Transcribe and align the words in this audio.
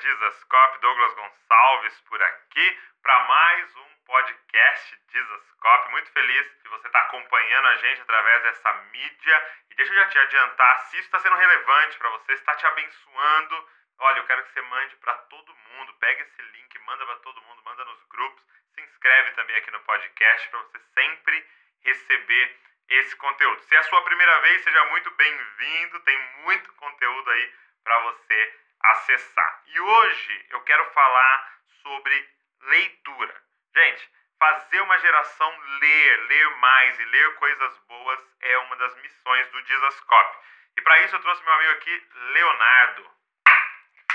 Dizascope, 0.00 0.78
Douglas 0.78 1.12
Gonçalves 1.12 2.00
por 2.08 2.22
aqui 2.22 2.80
para 3.02 3.18
mais 3.24 3.76
um 3.76 3.96
podcast 4.06 4.98
Dizascope. 5.08 5.90
Muito 5.90 6.10
feliz 6.12 6.62
de 6.62 6.68
você 6.70 6.86
estar 6.86 7.00
tá 7.00 7.06
acompanhando 7.06 7.68
a 7.68 7.76
gente 7.76 8.00
através 8.00 8.42
dessa 8.42 8.72
mídia. 8.92 9.54
E 9.70 9.74
deixa 9.74 9.92
eu 9.92 9.96
já 9.96 10.06
te 10.06 10.18
adiantar, 10.18 10.80
se 10.86 10.96
isso 10.96 11.04
está 11.04 11.18
sendo 11.18 11.36
relevante 11.36 11.98
para 11.98 12.08
você, 12.10 12.32
está 12.32 12.56
te 12.56 12.66
abençoando, 12.66 13.68
olha, 13.98 14.20
eu 14.20 14.24
quero 14.24 14.42
que 14.44 14.52
você 14.52 14.62
mande 14.62 14.96
para 14.96 15.12
todo 15.12 15.54
mundo. 15.54 15.94
Pega 16.00 16.22
esse 16.22 16.42
link, 16.42 16.78
manda 16.78 17.04
para 17.04 17.16
todo 17.16 17.42
mundo, 17.42 17.62
manda 17.62 17.84
nos 17.84 18.02
grupos. 18.04 18.42
Se 18.74 18.80
inscreve 18.80 19.32
também 19.32 19.56
aqui 19.56 19.70
no 19.70 19.80
podcast 19.80 20.48
para 20.48 20.60
você 20.60 20.78
sempre 20.94 21.46
receber 21.84 22.56
esse 22.88 23.14
conteúdo. 23.16 23.60
Se 23.64 23.74
é 23.74 23.78
a 23.78 23.82
sua 23.82 24.02
primeira 24.02 24.40
vez, 24.40 24.62
seja 24.62 24.82
muito 24.86 25.10
bem-vindo. 25.10 26.00
Tem 26.00 26.18
muito 26.44 26.72
conteúdo 26.72 27.30
aí 27.32 27.54
para 27.84 27.98
você 27.98 28.69
acessar. 28.82 29.62
E 29.66 29.80
hoje 29.80 30.46
eu 30.50 30.60
quero 30.62 30.84
falar 30.92 31.60
sobre 31.82 32.30
leitura. 32.62 33.42
Gente, 33.74 34.10
fazer 34.38 34.80
uma 34.80 34.98
geração 34.98 35.58
ler, 35.80 36.26
ler 36.26 36.56
mais 36.56 36.98
e 36.98 37.04
ler 37.04 37.34
coisas 37.36 37.78
boas 37.80 38.20
é 38.40 38.58
uma 38.58 38.76
das 38.76 38.96
missões 38.96 39.48
do 39.50 39.62
Dizascope. 39.62 40.38
E 40.76 40.82
para 40.82 41.00
isso 41.02 41.14
eu 41.14 41.20
trouxe 41.20 41.42
meu 41.44 41.52
amigo 41.52 41.72
aqui, 41.72 42.08
Leonardo. 42.14 43.10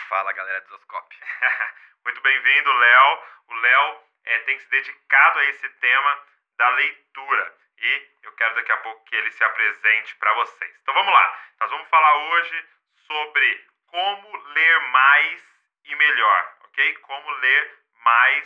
Fala 0.10 0.34
galera 0.34 0.62
do 0.62 0.66
Dizascope. 0.66 1.16
Muito 2.06 2.22
bem-vindo, 2.22 2.74
Léo. 2.74 3.24
O 3.48 3.56
Léo 3.56 4.04
é, 4.26 4.40
tem 4.40 4.60
se 4.60 4.70
dedicado 4.70 5.40
a 5.40 5.46
esse 5.46 5.70
tema 5.70 6.24
da 6.58 6.70
leitura. 6.70 7.58
E 7.78 8.10
eu 8.24 8.32
quero 8.34 8.56
daqui 8.56 8.72
a 8.72 8.78
pouco 8.78 9.04
que 9.06 9.16
ele 9.16 9.32
se 9.32 9.44
apresente 9.44 10.16
para 10.16 10.34
vocês. 10.34 10.76
Então 10.82 10.94
vamos 10.94 11.14
lá. 11.14 11.40
Nós 11.60 11.70
vamos 11.70 11.88
falar 11.90 12.16
hoje 12.16 12.66
sobre 13.08 13.68
como 13.88 14.38
ler 14.54 14.80
mais 14.92 15.42
e 15.86 15.96
melhor, 15.96 16.54
ok? 16.66 16.94
Como 17.02 17.32
ler 17.40 17.72
mais 18.04 18.46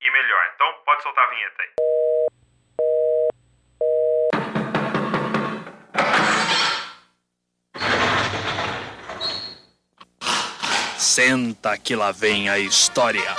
e 0.00 0.10
melhor. 0.10 0.52
Então, 0.54 0.72
pode 0.84 1.02
soltar 1.02 1.24
a 1.24 1.30
vinheta 1.30 1.62
aí. 1.62 1.70
Senta 10.98 11.78
que 11.78 11.94
lá 11.94 12.10
vem 12.12 12.48
a 12.48 12.58
história. 12.58 13.34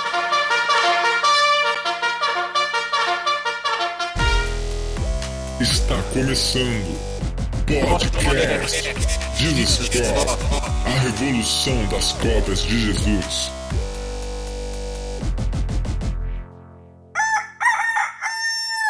Está 5.60 5.96
começando 6.12 7.16
Podcast 7.66 8.94
Jesus 9.36 9.88
Cop, 9.88 10.64
a 10.64 10.65
revolução 11.10 11.86
das 11.86 12.12
cópias 12.14 12.62
de 12.62 12.80
Jesus. 12.80 13.52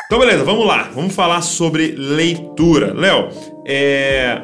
Então, 0.07 0.19
beleza, 0.21 0.45
vamos 0.45 0.67
lá. 0.67 0.85
Vamos 0.95 1.15
falar 1.15 1.43
sobre 1.43 1.89
leitura. 1.89 2.95
Léo, 2.95 3.29
é... 3.67 4.41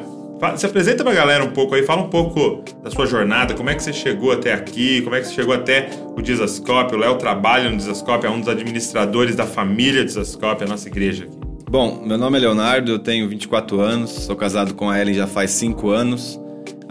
se 0.55 0.65
apresenta 0.65 1.03
pra 1.03 1.13
galera 1.13 1.43
um 1.43 1.51
pouco 1.51 1.73
aí, 1.73 1.83
fala 1.83 2.03
um 2.03 2.09
pouco 2.09 2.63
da 2.83 2.91
sua 2.91 3.07
jornada, 3.07 3.53
como 3.55 3.69
é 3.69 3.75
que 3.75 3.81
você 3.81 3.93
chegou 3.93 4.31
até 4.31 4.53
aqui, 4.53 5.01
como 5.01 5.15
é 5.15 5.21
que 5.21 5.27
você 5.27 5.33
chegou 5.33 5.55
até 5.55 5.89
o 6.15 6.21
Dizascope. 6.21 6.93
O 6.93 6.97
Léo 6.99 7.15
trabalha 7.15 7.69
no 7.71 7.77
Dizascope, 7.77 8.25
é 8.25 8.29
um 8.29 8.39
dos 8.39 8.49
administradores 8.49 9.35
da 9.35 9.45
família 9.45 10.05
Dizascope, 10.05 10.63
a 10.63 10.67
nossa 10.67 10.87
igreja 10.89 11.23
aqui. 11.23 11.37
Bom, 11.69 12.03
meu 12.05 12.19
nome 12.19 12.37
é 12.37 12.41
Leonardo, 12.41 12.91
eu 12.91 12.99
tenho 12.99 13.27
24 13.27 13.79
anos, 13.79 14.11
sou 14.11 14.35
casado 14.35 14.75
com 14.75 14.91
a 14.91 15.01
Ellen 15.01 15.15
já 15.15 15.25
faz 15.25 15.49
5 15.51 15.89
anos. 15.89 16.42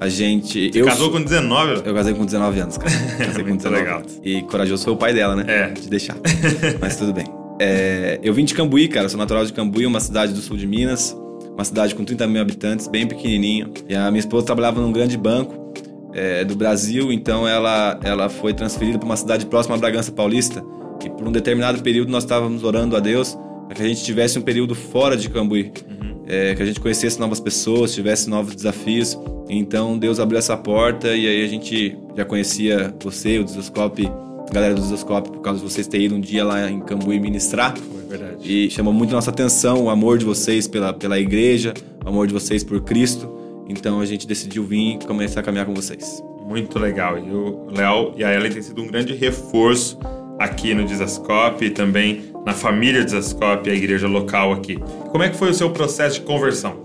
A 0.03 0.08
gente. 0.08 0.72
Você 0.72 0.81
eu 0.81 0.86
casou 0.86 1.12
com 1.12 1.22
19? 1.22 1.83
Eu 1.86 1.95
casei 1.95 2.12
com 2.12 2.25
19 2.25 2.58
anos, 2.58 2.77
cara. 2.77 2.91
Casei 3.25 3.45
com 3.45 3.56
19 3.56 3.83
legal. 3.83 3.98
Anos. 4.00 4.20
E 4.25 4.42
corajoso 4.42 4.83
foi 4.83 4.92
o 4.92 4.97
pai 4.97 5.14
dela, 5.14 5.36
né? 5.36 5.45
É. 5.47 5.69
De 5.69 5.89
deixar. 5.89 6.17
Mas 6.81 6.97
tudo 6.97 7.12
bem. 7.12 7.25
É, 7.61 8.18
eu 8.20 8.35
vim 8.35 8.45
de 8.45 8.52
Cambuí, 8.52 8.89
cara. 8.89 9.08
Sou 9.08 9.17
natural 9.17 9.46
de 9.46 9.52
Cambuí, 9.52 9.86
uma 9.86 10.01
cidade 10.01 10.33
do 10.33 10.41
sul 10.41 10.57
de 10.57 10.67
Minas. 10.67 11.17
Uma 11.55 11.64
cidade 11.64 11.95
com 11.95 12.05
30 12.05 12.27
mil 12.27 12.42
habitantes, 12.42 12.89
bem 12.89 13.07
pequenininho. 13.07 13.73
E 13.89 13.95
a 13.95 14.11
minha 14.11 14.18
esposa 14.18 14.45
trabalhava 14.45 14.80
num 14.80 14.91
grande 14.91 15.17
banco 15.17 15.73
é, 16.12 16.45
do 16.45 16.57
Brasil, 16.57 17.12
então 17.12 17.46
ela, 17.46 18.01
ela 18.02 18.29
foi 18.29 18.52
transferida 18.52 18.98
para 18.98 19.07
uma 19.07 19.17
cidade 19.17 19.46
próxima 19.46 19.77
a 19.77 19.79
Bragança 19.79 20.11
Paulista. 20.11 20.64
E 21.05 21.11
por 21.11 21.29
um 21.29 21.33
determinado 21.33 21.80
período 21.80 22.11
nós 22.11 22.24
estávamos 22.24 22.64
orando 22.64 22.96
a 22.96 23.01
Deus 23.01 23.39
para 23.67 23.77
que 23.77 23.83
a 23.83 23.86
gente 23.86 24.02
tivesse 24.02 24.36
um 24.36 24.42
período 24.42 24.74
fora 24.74 25.17
de 25.17 25.29
Cambuí, 25.29 25.73
uhum. 25.89 26.11
É, 26.27 26.55
que 26.55 26.63
a 26.63 26.67
gente 26.67 26.81
conhecesse 26.81 27.19
novas 27.19 27.41
pessoas, 27.41 27.95
tivesse 27.95 28.29
novos 28.29 28.55
desafios. 28.55 29.19
Então 29.49 29.99
Deus 29.99 30.21
abriu 30.21 30.39
essa 30.39 30.57
porta 30.57 31.09
e 31.09 31.27
aí 31.27 31.45
a 31.45 31.49
gente 31.49 31.97
já 32.17 32.25
conhecia 32.25 32.95
você, 33.03 33.39
o 33.39 33.45
Desoscope, 33.45 34.07
a 34.49 34.53
galera 34.53 34.75
do 34.75 34.81
Desoscope, 34.81 35.31
por 35.31 35.41
causa 35.41 35.61
de 35.61 35.71
vocês 35.71 35.87
terem 35.87 36.07
ido 36.07 36.15
um 36.15 36.21
dia 36.21 36.45
lá 36.45 36.71
em 36.71 36.81
Cambuí 36.81 37.19
ministrar. 37.19 37.77
Foi 37.77 38.03
verdade. 38.19 38.39
E 38.43 38.71
chamou 38.71 38.93
muito 38.93 39.13
nossa 39.13 39.31
atenção 39.31 39.85
o 39.85 39.91
amor 39.91 40.19
de 40.19 40.25
vocês 40.25 40.67
pela, 40.67 40.93
pela 40.93 41.19
igreja, 41.19 41.75
o 42.05 42.09
amor 42.09 42.27
de 42.27 42.33
vocês 42.33 42.63
por 42.63 42.81
Cristo. 42.83 43.31
Então 43.69 44.01
a 44.01 44.07
gente 44.07 44.27
decidiu 44.27 44.65
vir 44.65 44.95
e 44.95 45.07
começar 45.07 45.41
a 45.41 45.43
caminhar 45.43 45.67
com 45.67 45.75
vocês. 45.75 46.23
Muito 46.47 46.79
legal. 46.79 47.19
E 47.19 47.31
o 47.31 47.69
Léo 47.71 48.13
e 48.17 48.25
a 48.25 48.35
Ellen 48.35 48.53
têm 48.53 48.63
sido 48.63 48.83
um 48.83 48.87
grande 48.87 49.15
reforço 49.15 49.99
aqui 50.39 50.75
no 50.75 50.85
Desascope 50.85 51.67
e 51.67 51.71
também 51.71 52.32
na 52.45 52.53
família 52.53 53.05
Desascope, 53.05 53.70
a 53.70 53.75
igreja 53.75 54.08
local 54.08 54.53
aqui. 54.53 54.77
Como 55.11 55.23
é 55.23 55.29
que 55.29 55.36
foi 55.36 55.51
o 55.51 55.55
seu 55.55 55.70
processo 55.70 56.20
de 56.20 56.27
conversão? 56.27 56.77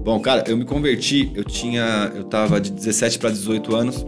Bom, 0.00 0.18
cara, 0.20 0.44
eu 0.48 0.56
me 0.56 0.64
converti, 0.64 1.30
eu 1.34 1.44
tinha, 1.44 2.10
eu 2.14 2.24
tava 2.24 2.60
de 2.60 2.72
17 2.72 3.18
para 3.18 3.30
18 3.30 3.74
anos. 3.76 4.06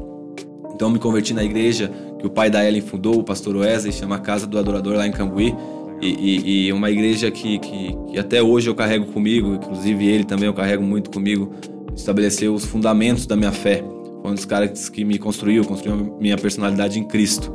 Então 0.75 0.89
eu 0.89 0.91
me 0.93 0.99
converti 0.99 1.33
na 1.33 1.45
igreja 1.45 1.91
que 2.19 2.27
o 2.27 2.31
pai 2.31 2.51
da 2.51 2.67
Ellen 2.67 2.81
fundou, 2.81 3.19
o 3.19 3.23
pastor 3.23 3.55
Wesley, 3.57 3.93
chama 3.93 4.19
Casa 4.19 4.47
do 4.47 4.59
Adorador 4.59 4.97
lá 4.97 5.07
em 5.07 5.13
Cambuí. 5.13 5.55
E, 6.01 6.09
e, 6.09 6.67
e 6.67 6.73
uma 6.73 6.91
igreja 6.91 7.31
que, 7.31 7.59
que, 7.59 7.97
que, 8.11 8.19
até 8.19 8.43
hoje 8.43 8.69
eu 8.69 8.75
carrego 8.75 9.07
comigo, 9.07 9.55
inclusive 9.55 10.05
ele 10.05 10.25
também 10.25 10.47
eu 10.47 10.53
carrego 10.53 10.83
muito 10.83 11.11
comigo, 11.11 11.55
estabeleceu 11.95 12.53
os 12.53 12.65
fundamentos 12.65 13.27
da 13.27 13.37
minha 13.37 13.53
fé. 13.53 13.85
Foi 14.21 14.31
um 14.31 14.35
dos 14.35 14.45
caras 14.45 14.89
que 14.89 15.05
me 15.05 15.19
construiu, 15.19 15.65
construiu 15.65 16.17
minha 16.21 16.37
personalidade 16.37 16.99
em 16.99 17.05
Cristo. 17.05 17.55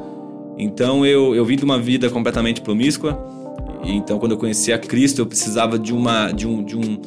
Então 0.58 1.06
eu, 1.06 1.36
eu 1.36 1.44
vim 1.44 1.56
de 1.56 1.66
uma 1.66 1.80
vida 1.80 2.10
completamente 2.10 2.62
promíscua. 2.62 3.14
E, 3.84 3.96
então 3.96 4.20
quando 4.20 4.34
eu 4.34 4.38
conheci 4.38 4.72
a 4.74 4.78
Cristo, 4.78 5.22
eu 5.22 5.26
precisava 5.26 5.78
de 5.78 5.94
uma 5.94 6.32
de 6.32 6.48
um, 6.48 6.64
de 6.64 6.76
um 6.76 7.02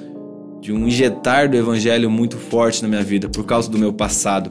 de 0.61 0.73
um 0.73 0.87
injetar 0.87 1.51
do 1.51 1.57
evangelho 1.57 2.09
muito 2.09 2.37
forte 2.37 2.83
na 2.83 2.89
minha 2.89 3.03
vida 3.03 3.29
por 3.29 3.45
causa 3.45 3.69
do 3.69 3.77
meu 3.77 3.93
passado. 3.93 4.51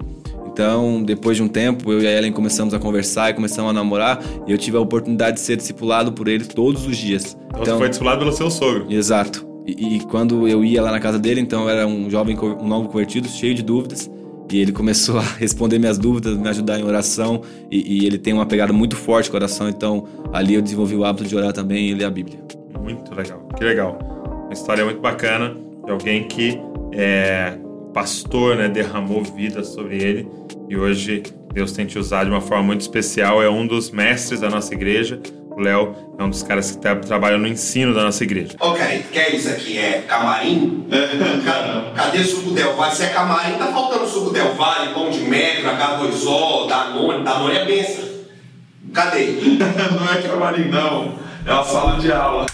Então, 0.52 1.02
depois 1.02 1.38
de 1.38 1.44
um 1.44 1.48
tempo, 1.48 1.94
eu 1.94 2.02
e 2.02 2.08
a 2.08 2.12
Ellen 2.12 2.34
começamos 2.34 2.74
a 2.74 2.80
conversar 2.80 3.30
e 3.30 3.34
começamos 3.34 3.72
a 3.72 3.74
namorar, 3.74 4.22
e 4.46 4.52
eu 4.52 4.58
tive 4.58 4.76
a 4.76 4.82
oportunidade 4.82 5.38
de 5.38 5.42
ser 5.42 5.56
discipulado 5.56 6.12
por 6.12 6.28
ele 6.28 6.44
todos 6.44 6.86
os 6.86 6.98
dias. 6.98 7.38
Então, 7.48 7.62
então 7.62 7.78
foi 7.78 7.88
discipulado 7.88 8.20
pelo 8.20 8.34
seu 8.34 8.52
sogro. 8.52 8.86
Exato. 8.90 9.48
E, 9.66 9.96
e, 9.96 10.00
quando 10.02 10.48
eu 10.48 10.66
ia 10.66 10.82
lá 10.82 10.92
na 10.92 11.00
casa 11.00 11.18
dele, 11.18 11.40
então 11.40 11.64
eu 11.64 11.70
era 11.70 11.88
um 11.88 12.10
jovem, 12.10 12.38
um 12.38 12.68
novo 12.68 12.90
convertido, 12.90 13.30
cheio 13.30 13.56
de 13.56 13.62
dúvidas. 13.62 14.12
E 14.52 14.60
ele 14.60 14.72
começou 14.72 15.18
a 15.18 15.22
responder 15.22 15.80
minhas 15.80 15.98
dúvidas, 15.98 16.38
me 16.38 16.50
ajudar 16.50 16.80
em 16.80 16.84
oração. 16.84 17.42
E, 17.70 18.04
e 18.04 18.06
ele 18.06 18.18
tem 18.18 18.34
uma 18.34 18.46
pegada 18.46 18.74
muito 18.74 18.96
forte 18.96 19.30
com 19.30 19.38
oração. 19.38 19.70
Então, 19.70 20.06
ali 20.34 20.56
eu 20.56 20.62
desenvolvi 20.62 20.96
o 20.96 21.06
hábito 21.06 21.28
de 21.28 21.36
orar 21.36 21.54
também 21.54 21.90
e 21.90 21.94
ler 21.94 22.06
a 22.06 22.10
Bíblia. 22.10 22.40
Muito 22.80 23.14
legal. 23.16 23.48
Que 23.58 23.64
legal. 23.64 23.98
Uma 24.46 24.54
história 24.54 24.84
muito 24.84 25.00
bacana 25.00 25.56
de 25.86 25.92
alguém 25.92 26.28
que 26.28 26.60
é 26.92 27.58
pastor, 27.94 28.56
né, 28.56 28.68
derramou 28.68 29.24
vida 29.24 29.64
sobre 29.64 30.02
ele. 30.02 30.28
E 30.70 30.76
hoje 30.76 31.24
Deus 31.54 31.72
tem 31.72 31.86
te 31.86 32.00
usado 32.00 32.26
de 32.26 32.32
uma 32.32 32.42
forma 32.42 32.64
muito 32.64 32.82
especial. 32.82 33.42
É 33.42 33.50
um 33.50 33.66
dos 33.66 33.92
mestres 33.92 34.40
da 34.42 34.50
nossa 34.50 34.74
igreja 34.74 35.22
o 35.56 35.60
Léo 35.60 35.96
é 36.18 36.24
um 36.24 36.30
dos 36.30 36.44
caras 36.44 36.72
que 36.72 36.78
tá, 36.78 36.96
trabalha 36.96 37.38
no 37.38 37.48
ensino 37.48 37.94
da 37.94 38.04
nossa 38.04 38.24
igreja. 38.24 38.56
Ok, 38.60 39.06
quer 39.12 39.36
isso 39.36 39.50
aqui? 39.50 39.78
É 39.78 40.04
camarim? 40.08 40.88
Cadê 41.96 42.24
suco 42.24 42.52
Del 42.52 42.76
Valle? 42.76 42.96
Se 42.96 43.04
é 43.04 43.10
camarim, 43.10 43.58
tá 43.58 43.68
faltando 43.68 44.08
suco 44.08 44.32
Del 44.32 44.54
Valle, 44.54 44.94
pão 44.94 45.10
de 45.10 45.20
metro, 45.20 45.70
H2O, 45.70 46.68
Danone. 46.68 47.24
Danone 47.24 47.58
é 47.58 47.66
benção. 47.66 48.06
Cadê? 48.94 49.26
não 49.96 50.14
é 50.14 50.22
camarim, 50.22 50.70
não. 50.70 51.16
É 51.46 51.52
uma 51.52 51.64
sala 51.64 52.00
de 52.00 52.12
aula. 52.12 52.46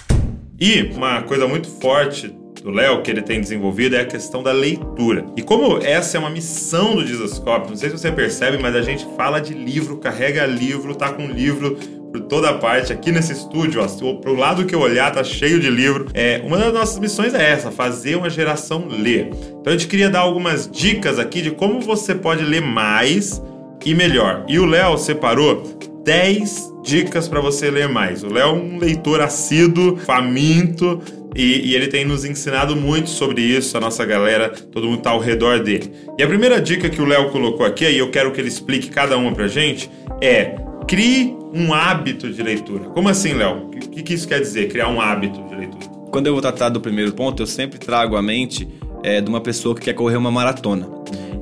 E 0.60 0.81
uma 0.95 1.22
coisa 1.22 1.48
muito 1.48 1.68
forte 1.68 2.36
do 2.63 2.72
Léo 2.72 3.01
que 3.01 3.12
ele 3.12 3.22
tem 3.22 3.39
desenvolvido 3.39 3.95
é 3.95 4.01
a 4.01 4.06
questão 4.06 4.42
da 4.42 4.51
leitura. 4.51 5.25
E 5.36 5.42
como 5.42 5.77
essa 5.77 6.18
é 6.18 6.19
uma 6.19 6.30
missão 6.30 6.95
do 6.95 7.06
Dizascope, 7.06 7.69
não 7.69 7.77
sei 7.77 7.89
se 7.89 7.98
você 7.98 8.12
percebe, 8.12 8.57
mas 8.57 8.75
a 8.75 8.81
gente 8.81 9.07
fala 9.16 9.39
de 9.39 9.54
livro, 9.54 9.98
carrega 9.98 10.45
livro, 10.45 10.95
tá 10.95 11.13
com 11.13 11.27
livro 11.27 11.77
por 12.12 12.21
toda 12.21 12.54
parte 12.54 12.94
aqui 12.94 13.12
nesse 13.12 13.33
estúdio, 13.33 13.81
ó, 13.81 14.13
pro 14.15 14.36
lado 14.36 14.65
que 14.65 14.74
eu 14.74 14.80
olhar 14.80 15.12
tá 15.12 15.24
cheio 15.24 15.59
de 15.59 15.69
livro. 15.69 16.07
É, 16.13 16.42
uma 16.44 16.57
das 16.57 16.74
nossas 16.74 17.00
missões 17.00 17.33
é 17.33 17.51
essa, 17.51 17.71
fazer 17.71 18.15
uma 18.15 18.30
geração 18.30 18.88
ler. 18.88 19.30
Então 19.59 19.68
a 19.68 19.71
gente 19.71 19.88
queria 19.88 20.09
dar 20.09 20.19
algumas 20.19 20.69
dicas 20.69 21.19
aqui 21.19 21.42
de 21.42 21.51
como 21.51 21.81
você 21.81 22.15
pode 22.15 22.44
ler 22.44 22.62
mais 22.62 23.42
e 23.86 23.95
melhor. 23.95 24.44
E 24.50 24.59
o 24.59 24.65
Léo 24.65 24.98
separou 24.98 25.63
10 26.04 26.74
dicas 26.83 27.27
para 27.27 27.39
você 27.39 27.71
ler 27.71 27.88
mais. 27.88 28.21
O 28.21 28.27
Léo 28.27 28.50
é 28.50 28.51
um 28.51 28.77
leitor 28.77 29.21
assíduo, 29.21 29.95
faminto, 29.98 31.01
e, 31.33 31.69
e, 31.69 31.75
ele 31.75 31.88
tem 31.88 32.03
nos 32.03 32.25
ensinado 32.25 32.75
muito 32.75 33.10
sobre 33.10 33.42
isso, 33.42 33.77
a 33.77 33.80
nossa 33.80 34.03
galera, 34.03 34.50
todo 34.50 34.88
mundo 34.88 34.98
está 34.98 35.12
ao 35.12 35.19
redor 35.19 35.60
dele. 35.60 35.92
E 36.18 36.24
a 36.24 36.27
primeira 36.27 36.60
dica 36.60 36.89
que 36.89 37.01
o 37.01 37.06
Léo 37.06 37.30
colocou 37.30 37.65
aqui, 37.65 37.86
e 37.86 37.98
eu 37.98 38.10
quero 38.10 38.31
que 38.31 38.42
ele 38.42 38.48
explique 38.48 38.89
cada 38.89 39.18
uma 39.18 39.31
pra 39.31 39.48
gente, 39.48 39.89
é 40.19 40.56
crie 40.88 41.37
um 41.54 41.74
hábito 41.74 42.32
de 42.32 42.42
leitura. 42.42 42.86
Como 42.90 43.10
assim, 43.10 43.34
Léo? 43.34 43.68
O 43.68 43.70
que, 43.70 44.04
que 44.04 44.14
isso 44.14 44.28
quer 44.28 44.40
dizer, 44.40 44.70
criar 44.70 44.90
um 44.90 45.00
hábito 45.00 45.42
de 45.44 45.56
leitura? 45.56 45.86
Quando 46.12 46.28
eu 46.28 46.34
vou 46.34 46.42
tratar 46.42 46.70
do 46.70 46.80
primeiro 46.80 47.14
ponto, 47.14 47.44
eu 47.44 47.48
sempre 47.48 47.80
trago 47.80 48.16
à 48.16 48.22
mente 48.22 48.68
é, 49.04 49.22
de 49.22 49.30
uma 49.30 49.42
pessoa 49.42 49.76
que 49.76 49.82
quer 49.82 49.94
correr 49.94 50.18
uma 50.18 50.32
maratona. 50.32 50.88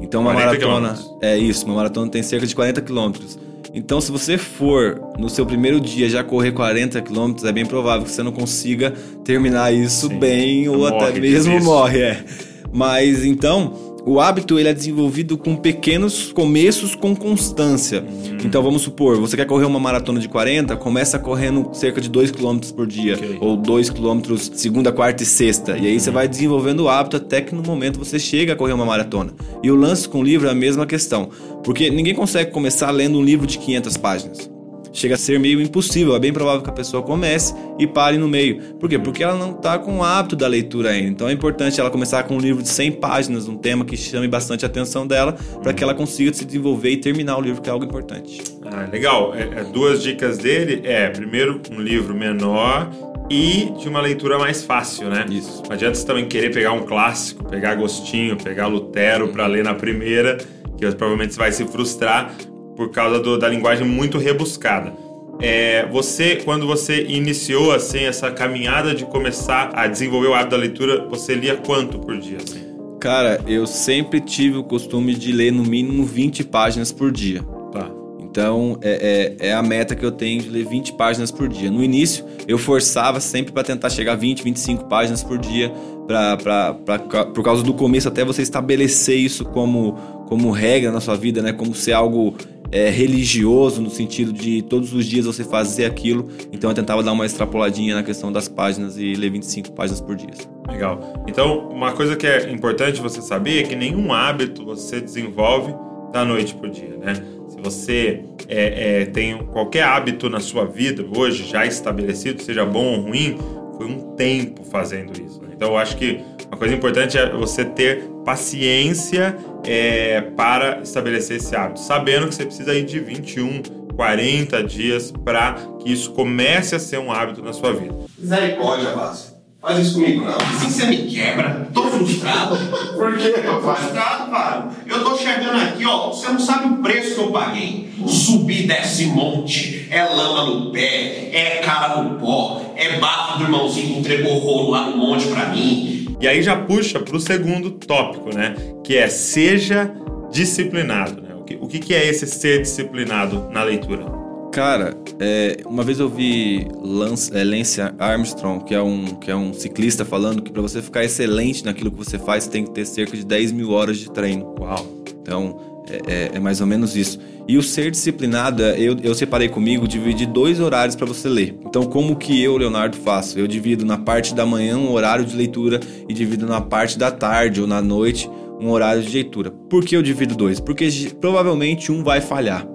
Então, 0.01 0.21
uma 0.21 0.33
maratona. 0.33 0.97
É 1.21 1.37
isso, 1.37 1.65
uma 1.65 1.75
maratona 1.75 2.09
tem 2.09 2.23
cerca 2.23 2.45
de 2.45 2.55
40 2.55 2.81
quilômetros. 2.81 3.39
Então, 3.73 3.99
se 3.99 4.09
você 4.09 4.37
for 4.37 5.01
no 5.19 5.29
seu 5.29 5.45
primeiro 5.45 5.81
dia 5.81 6.07
já 6.07 6.23
correr 6.23 6.53
40 6.53 7.01
quilômetros, 7.01 7.45
é 7.45 7.51
bem 7.51 7.65
provável 7.65 8.05
que 8.05 8.11
você 8.11 8.23
não 8.23 8.31
consiga 8.31 8.91
terminar 9.25 9.73
isso 9.73 10.07
Sim. 10.07 10.17
bem 10.17 10.69
ou 10.69 10.77
morre, 10.77 10.95
até 10.95 11.19
mesmo 11.19 11.61
morre. 11.61 12.01
É. 12.01 12.23
Mas 12.71 13.25
então, 13.25 13.73
o 14.05 14.19
hábito 14.19 14.59
ele 14.59 14.69
é 14.69 14.73
desenvolvido 14.73 15.35
com 15.37 15.55
pequenos 15.55 16.31
começos 16.31 16.93
com 16.93 17.15
constância. 17.15 18.01
Uhum. 18.01 18.37
Então 18.45 18.61
vamos 18.61 18.83
supor, 18.83 19.19
você 19.19 19.35
quer 19.35 19.45
correr 19.45 19.65
uma 19.65 19.79
maratona 19.79 20.19
de 20.19 20.29
40, 20.29 20.75
começa 20.77 21.17
correndo 21.17 21.69
cerca 21.73 21.99
de 21.99 22.07
2 22.09 22.31
km 22.31 22.59
por 22.75 22.85
dia, 22.85 23.15
okay. 23.15 23.37
ou 23.41 23.57
2 23.57 23.89
km 23.89 24.35
segunda, 24.53 24.91
quarta 24.91 25.23
e 25.23 25.25
sexta. 25.25 25.75
E 25.77 25.87
aí 25.87 25.93
uhum. 25.93 25.99
você 25.99 26.11
vai 26.11 26.27
desenvolvendo 26.27 26.81
o 26.81 26.89
hábito 26.89 27.17
até 27.17 27.41
que 27.41 27.55
no 27.55 27.63
momento 27.63 27.97
você 27.97 28.19
chega 28.19 28.53
a 28.53 28.55
correr 28.55 28.73
uma 28.73 28.85
maratona. 28.85 29.33
E 29.63 29.71
o 29.71 29.75
lance 29.75 30.07
com 30.07 30.19
o 30.19 30.23
livro 30.23 30.47
é 30.47 30.51
a 30.51 30.55
mesma 30.55 30.85
questão, 30.85 31.29
porque 31.63 31.89
ninguém 31.89 32.13
consegue 32.13 32.51
começar 32.51 32.91
lendo 32.91 33.17
um 33.17 33.23
livro 33.23 33.47
de 33.47 33.57
500 33.57 33.97
páginas 33.97 34.54
chega 34.95 35.15
a 35.15 35.17
ser 35.17 35.39
meio 35.39 35.61
impossível. 35.61 36.15
É 36.15 36.19
bem 36.19 36.33
provável 36.33 36.61
que 36.61 36.69
a 36.69 36.73
pessoa 36.73 37.03
comece 37.03 37.53
e 37.77 37.85
pare 37.85 38.17
no 38.17 38.27
meio. 38.27 38.75
Por 38.79 38.89
quê? 38.89 38.97
Porque 38.97 39.23
ela 39.23 39.35
não 39.37 39.51
está 39.51 39.77
com 39.77 39.99
o 39.99 40.03
hábito 40.03 40.35
da 40.35 40.47
leitura 40.47 40.89
ainda. 40.89 41.09
Então 41.09 41.29
é 41.29 41.33
importante 41.33 41.79
ela 41.79 41.91
começar 41.91 42.23
com 42.23 42.35
um 42.35 42.39
livro 42.39 42.63
de 42.63 42.69
100 42.69 42.93
páginas, 42.93 43.47
um 43.47 43.57
tema 43.57 43.85
que 43.85 43.97
chame 43.97 44.27
bastante 44.27 44.65
a 44.65 44.67
atenção 44.67 45.05
dela, 45.05 45.33
para 45.61 45.73
que 45.73 45.83
ela 45.83 45.93
consiga 45.93 46.33
se 46.33 46.45
desenvolver 46.45 46.89
e 46.89 46.97
terminar 46.97 47.37
o 47.37 47.41
livro, 47.41 47.61
que 47.61 47.69
é 47.69 47.71
algo 47.71 47.85
importante. 47.85 48.41
Ah, 48.65 48.87
legal. 48.91 49.35
É, 49.35 49.41
é, 49.41 49.63
duas 49.63 50.01
dicas 50.01 50.37
dele 50.37 50.81
é, 50.83 51.09
primeiro, 51.09 51.61
um 51.71 51.79
livro 51.79 52.15
menor 52.15 52.89
e 53.29 53.71
de 53.79 53.89
uma 53.89 54.01
leitura 54.01 54.37
mais 54.37 54.63
fácil, 54.63 55.09
né? 55.09 55.25
Isso. 55.29 55.63
Não 55.65 55.73
adianta 55.73 55.95
você 55.95 56.05
também 56.05 56.25
querer 56.27 56.51
pegar 56.51 56.71
um 56.71 56.83
clássico, 56.83 57.43
pegar 57.45 57.71
Agostinho, 57.71 58.37
pegar 58.37 58.67
Lutero 58.67 59.29
para 59.29 59.45
ler 59.47 59.63
na 59.63 59.73
primeira, 59.73 60.37
que 60.77 60.85
provavelmente 60.91 61.33
você 61.33 61.39
vai 61.39 61.51
se 61.51 61.65
frustrar, 61.65 62.35
por 62.75 62.91
causa 62.91 63.19
do, 63.19 63.37
da 63.37 63.47
linguagem 63.47 63.87
muito 63.87 64.17
rebuscada. 64.17 64.93
É, 65.41 65.85
você, 65.91 66.37
quando 66.37 66.65
você 66.65 67.03
iniciou 67.03 67.73
assim 67.73 67.99
essa 68.05 68.31
caminhada 68.31 68.95
de 68.95 69.05
começar 69.05 69.71
a 69.73 69.87
desenvolver 69.87 70.27
o 70.27 70.33
hábito 70.33 70.51
da 70.51 70.57
leitura, 70.57 71.05
você 71.07 71.33
lia 71.33 71.55
quanto 71.57 71.99
por 71.99 72.17
dia? 72.17 72.37
Assim? 72.37 72.75
Cara, 72.99 73.41
eu 73.45 73.67
sempre 73.67 74.19
tive 74.19 74.57
o 74.57 74.63
costume 74.63 75.13
de 75.13 75.31
ler 75.31 75.51
no 75.51 75.63
mínimo 75.63 76.03
20 76.05 76.43
páginas 76.45 76.91
por 76.91 77.11
dia. 77.11 77.43
Tá. 77.71 77.91
Então, 78.19 78.77
é, 78.81 79.35
é, 79.39 79.49
é, 79.49 79.53
a 79.53 79.61
meta 79.61 79.95
que 79.95 80.05
eu 80.05 80.11
tenho 80.11 80.41
de 80.41 80.49
ler 80.49 80.65
20 80.65 80.93
páginas 80.93 81.31
por 81.31 81.47
dia. 81.47 81.69
No 81.69 81.83
início, 81.83 82.25
eu 82.47 82.57
forçava 82.57 83.19
sempre 83.19 83.51
para 83.53 83.63
tentar 83.63 83.89
chegar 83.89 84.13
a 84.13 84.15
20, 84.15 84.43
25 84.43 84.85
páginas 84.85 85.23
por 85.23 85.37
dia, 85.37 85.71
pra, 86.07 86.37
pra, 86.37 86.73
pra, 86.73 86.99
por 86.99 87.43
causa 87.43 87.61
do 87.61 87.73
começo, 87.73 88.07
até 88.07 88.23
você 88.23 88.41
estabelecer 88.41 89.17
isso 89.17 89.45
como, 89.45 89.93
como 90.27 90.49
regra 90.49 90.91
na 90.91 90.99
sua 90.99 91.15
vida, 91.15 91.41
né? 91.41 91.53
Como 91.53 91.75
ser 91.75 91.93
algo 91.93 92.35
é, 92.71 92.89
religioso, 92.89 93.81
no 93.81 93.89
sentido 93.89 94.33
de 94.33 94.61
todos 94.61 94.93
os 94.93 95.05
dias 95.05 95.25
você 95.25 95.43
fazer 95.43 95.85
aquilo. 95.85 96.29
Então 96.51 96.69
eu 96.69 96.75
tentava 96.75 97.03
dar 97.03 97.11
uma 97.11 97.25
extrapoladinha 97.25 97.95
na 97.95 98.03
questão 98.03 98.31
das 98.31 98.47
páginas 98.47 98.97
e 98.97 99.13
ler 99.13 99.31
25 99.31 99.71
páginas 99.73 100.01
por 100.01 100.15
dia. 100.15 100.29
Legal. 100.67 101.23
Então, 101.27 101.69
uma 101.69 101.91
coisa 101.93 102.15
que 102.15 102.25
é 102.25 102.51
importante 102.51 103.01
você 103.01 103.21
saber 103.21 103.61
é 103.61 103.63
que 103.63 103.75
nenhum 103.75 104.11
hábito 104.11 104.65
você 104.65 104.99
desenvolve 104.99 105.73
da 106.11 106.25
noite 106.25 106.55
para 106.55 106.67
o 106.67 106.71
dia, 106.71 106.97
né? 106.97 107.13
Se 107.47 107.57
você 107.61 108.23
é, 108.47 109.01
é, 109.01 109.05
tem 109.05 109.37
qualquer 109.47 109.83
hábito 109.83 110.29
na 110.29 110.39
sua 110.39 110.65
vida 110.65 111.05
hoje 111.15 111.43
já 111.43 111.65
estabelecido, 111.65 112.41
seja 112.41 112.65
bom 112.65 112.95
ou 112.95 113.01
ruim, 113.01 113.37
foi 113.77 113.85
um 113.85 114.15
tempo 114.15 114.63
fazendo 114.63 115.11
isso. 115.21 115.41
Né? 115.41 115.49
Então, 115.55 115.69
eu 115.69 115.77
acho 115.77 115.95
que 115.97 116.19
uma 116.47 116.57
coisa 116.57 116.73
importante 116.73 117.17
é 117.17 117.29
você 117.31 117.63
ter 117.63 118.14
paciência 118.25 119.37
é, 119.63 120.21
para 120.35 120.81
estabelecer 120.81 121.37
esse 121.37 121.55
hábito, 121.55 121.79
sabendo 121.79 122.27
que 122.27 122.35
você 122.35 122.45
precisa 122.45 122.73
ir 122.73 122.83
de 122.83 122.99
21, 122.99 123.61
40 123.95 124.63
dias 124.63 125.13
para 125.23 125.55
que 125.79 125.93
isso 125.93 126.11
comece 126.11 126.75
a 126.75 126.79
ser 126.79 126.99
um 126.99 127.11
hábito 127.11 127.41
na 127.41 127.53
sua 127.53 127.71
vida. 127.71 127.93
Misericórdia, 128.17 128.89
Básico. 128.91 129.35
Faz 129.61 129.79
isso 129.79 129.95
comigo, 129.95 130.25
não. 130.25 130.35
Assim 130.35 130.69
você 130.69 130.85
me 130.85 130.97
quebra. 131.07 131.67
Tô 131.73 131.87
frustrado. 131.87 132.55
Por 132.93 133.17
quê, 133.17 133.29
Tô 133.29 133.61
frustrado, 133.61 134.29
Fábio. 134.29 134.71
Eu 134.85 135.03
tô 135.03 135.17
chegando 135.17 135.59
aqui, 135.59 135.83
ó. 135.87 136.09
Você 136.09 136.27
não 136.27 136.39
sabe 136.39 136.67
o 136.67 136.83
preço 136.83 137.15
que 137.15 137.21
eu 137.21 137.31
paguei. 137.31 137.89
Subir 138.05 138.67
desse 138.67 139.05
monte. 139.07 139.87
É 139.89 140.03
lama 140.03 140.53
no 140.53 140.71
pé. 140.71 141.31
É 141.33 141.61
cara 141.65 141.99
no 141.99 142.19
pó. 142.19 142.61
É 142.75 142.99
bafo 142.99 143.39
do 143.39 143.45
irmãozinho 143.45 143.87
que 143.87 143.99
entregou 144.01 144.37
rolo 144.37 144.69
lá 144.69 144.87
no 144.87 144.97
monte 144.97 145.25
pra 145.29 145.47
mim 145.47 145.94
e 146.19 146.27
aí 146.27 146.41
já 146.41 146.55
puxa 146.55 146.99
para 146.99 147.15
o 147.15 147.19
segundo 147.19 147.71
tópico, 147.71 148.33
né? 148.35 148.55
Que 148.83 148.97
é 148.97 149.07
seja 149.07 149.91
disciplinado. 150.31 151.21
Né? 151.21 151.35
O, 151.35 151.43
que, 151.43 151.55
o 151.55 151.67
que 151.67 151.93
é 151.93 152.07
esse 152.07 152.25
ser 152.27 152.61
disciplinado 152.61 153.49
na 153.51 153.63
leitura? 153.63 154.05
Cara, 154.51 154.95
é, 155.19 155.57
uma 155.65 155.83
vez 155.83 155.99
eu 155.99 156.07
vi 156.07 156.65
Lance, 156.81 157.35
é, 157.35 157.43
Lance 157.43 157.81
Armstrong, 157.99 158.63
que 158.63 158.73
é, 158.73 158.81
um, 158.81 159.05
que 159.15 159.29
é 159.29 159.35
um 159.35 159.53
ciclista, 159.53 160.05
falando 160.05 160.41
que 160.41 160.49
para 160.49 160.61
você 160.61 160.81
ficar 160.81 161.03
excelente 161.03 161.65
naquilo 161.65 161.91
que 161.91 161.97
você 161.97 162.17
faz, 162.17 162.45
você 162.45 162.51
tem 162.51 162.63
que 162.63 162.71
ter 162.71 162.85
cerca 162.85 163.17
de 163.17 163.25
10 163.25 163.51
mil 163.51 163.71
horas 163.71 163.97
de 163.97 164.09
treino. 164.09 164.55
Uau! 164.57 165.03
Então, 165.21 165.83
é, 165.89 165.95
é, 166.07 166.31
é, 166.35 166.39
mais 166.39 166.61
ou 166.61 166.67
menos 166.67 166.95
isso. 166.95 167.19
E 167.47 167.57
o 167.57 167.63
ser 167.63 167.91
disciplinado, 167.91 168.63
é, 168.63 168.79
eu, 168.79 168.97
eu 169.03 169.13
separei 169.13 169.47
comigo, 169.47 169.87
dividi 169.87 170.25
dois 170.25 170.59
horários 170.59 170.95
para 170.95 171.05
você 171.05 171.29
ler. 171.29 171.55
Então, 171.63 171.83
como 171.83 172.15
que 172.15 172.41
eu, 172.41 172.57
Leonardo, 172.57 172.97
faço? 172.97 173.37
Eu 173.37 173.45
divido 173.45 173.85
na 173.85 173.97
parte 173.97 174.33
da 174.33 174.45
manhã 174.45 174.77
um 174.77 174.91
horário 174.91 175.23
de 175.23 175.35
leitura 175.35 175.79
e 176.09 176.13
divido 176.13 176.47
na 176.47 176.59
parte 176.59 176.97
da 176.97 177.11
tarde 177.11 177.61
ou 177.61 177.67
na 177.67 177.81
noite 177.81 178.29
um 178.59 178.71
horário 178.71 179.03
de 179.03 179.13
leitura. 179.13 179.51
Por 179.51 179.85
que 179.85 179.95
eu 179.95 180.01
divido 180.01 180.33
dois? 180.33 180.59
Porque 180.59 180.89
provavelmente 181.21 181.91
um 181.91 182.03
vai 182.03 182.19
falhar. 182.19 182.65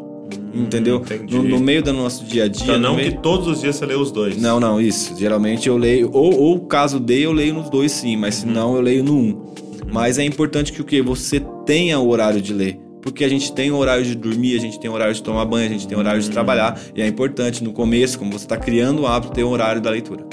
Hum, 0.54 0.62
entendeu? 0.62 1.02
No, 1.28 1.42
no, 1.42 1.58
meio 1.58 1.82
do 1.82 1.92
nosso 1.92 2.24
dia 2.24 2.44
a 2.44 2.48
dia. 2.48 2.62
Então, 2.62 2.78
não 2.78 2.94
meio... 2.94 3.10
que 3.10 3.18
todos 3.18 3.48
os 3.48 3.60
dias 3.60 3.74
você 3.74 3.86
lê 3.86 3.94
os 3.94 4.12
dois. 4.12 4.40
Não, 4.40 4.60
não, 4.60 4.80
isso. 4.80 5.16
Geralmente 5.18 5.68
eu 5.68 5.76
leio, 5.76 6.10
ou, 6.12 6.32
ou 6.38 6.60
caso 6.60 7.00
dê, 7.00 7.26
eu 7.26 7.32
leio 7.32 7.54
nos 7.54 7.68
dois 7.68 7.90
sim, 7.90 8.16
mas 8.16 8.36
se 8.36 8.46
não, 8.46 8.76
eu 8.76 8.80
leio 8.80 9.02
no 9.02 9.16
um. 9.16 9.30
Uhum. 9.30 9.54
Mas 9.92 10.16
é 10.16 10.24
importante 10.24 10.72
que 10.72 10.80
o 10.80 10.84
que? 10.84 11.02
Você 11.02 11.40
tenha 11.66 11.98
o 11.98 12.08
horário 12.08 12.40
de 12.40 12.52
ler 12.52 12.89
porque 13.02 13.24
a 13.24 13.28
gente 13.28 13.52
tem 13.52 13.70
horário 13.70 14.04
de 14.04 14.14
dormir, 14.14 14.56
a 14.56 14.60
gente 14.60 14.78
tem 14.78 14.90
horário 14.90 15.14
de 15.14 15.22
tomar 15.22 15.44
banho, 15.44 15.66
a 15.66 15.72
gente 15.72 15.86
tem 15.86 15.96
horário 15.96 16.20
de 16.20 16.30
trabalhar, 16.30 16.80
e 16.94 17.02
é 17.02 17.06
importante 17.06 17.62
no 17.62 17.72
começo, 17.72 18.18
como 18.18 18.32
você 18.32 18.44
está 18.44 18.56
criando 18.56 19.02
o 19.02 19.06
hábito, 19.06 19.32
ter 19.32 19.44
o 19.44 19.48
horário 19.48 19.80
da 19.80 19.90
leitura. 19.90 20.24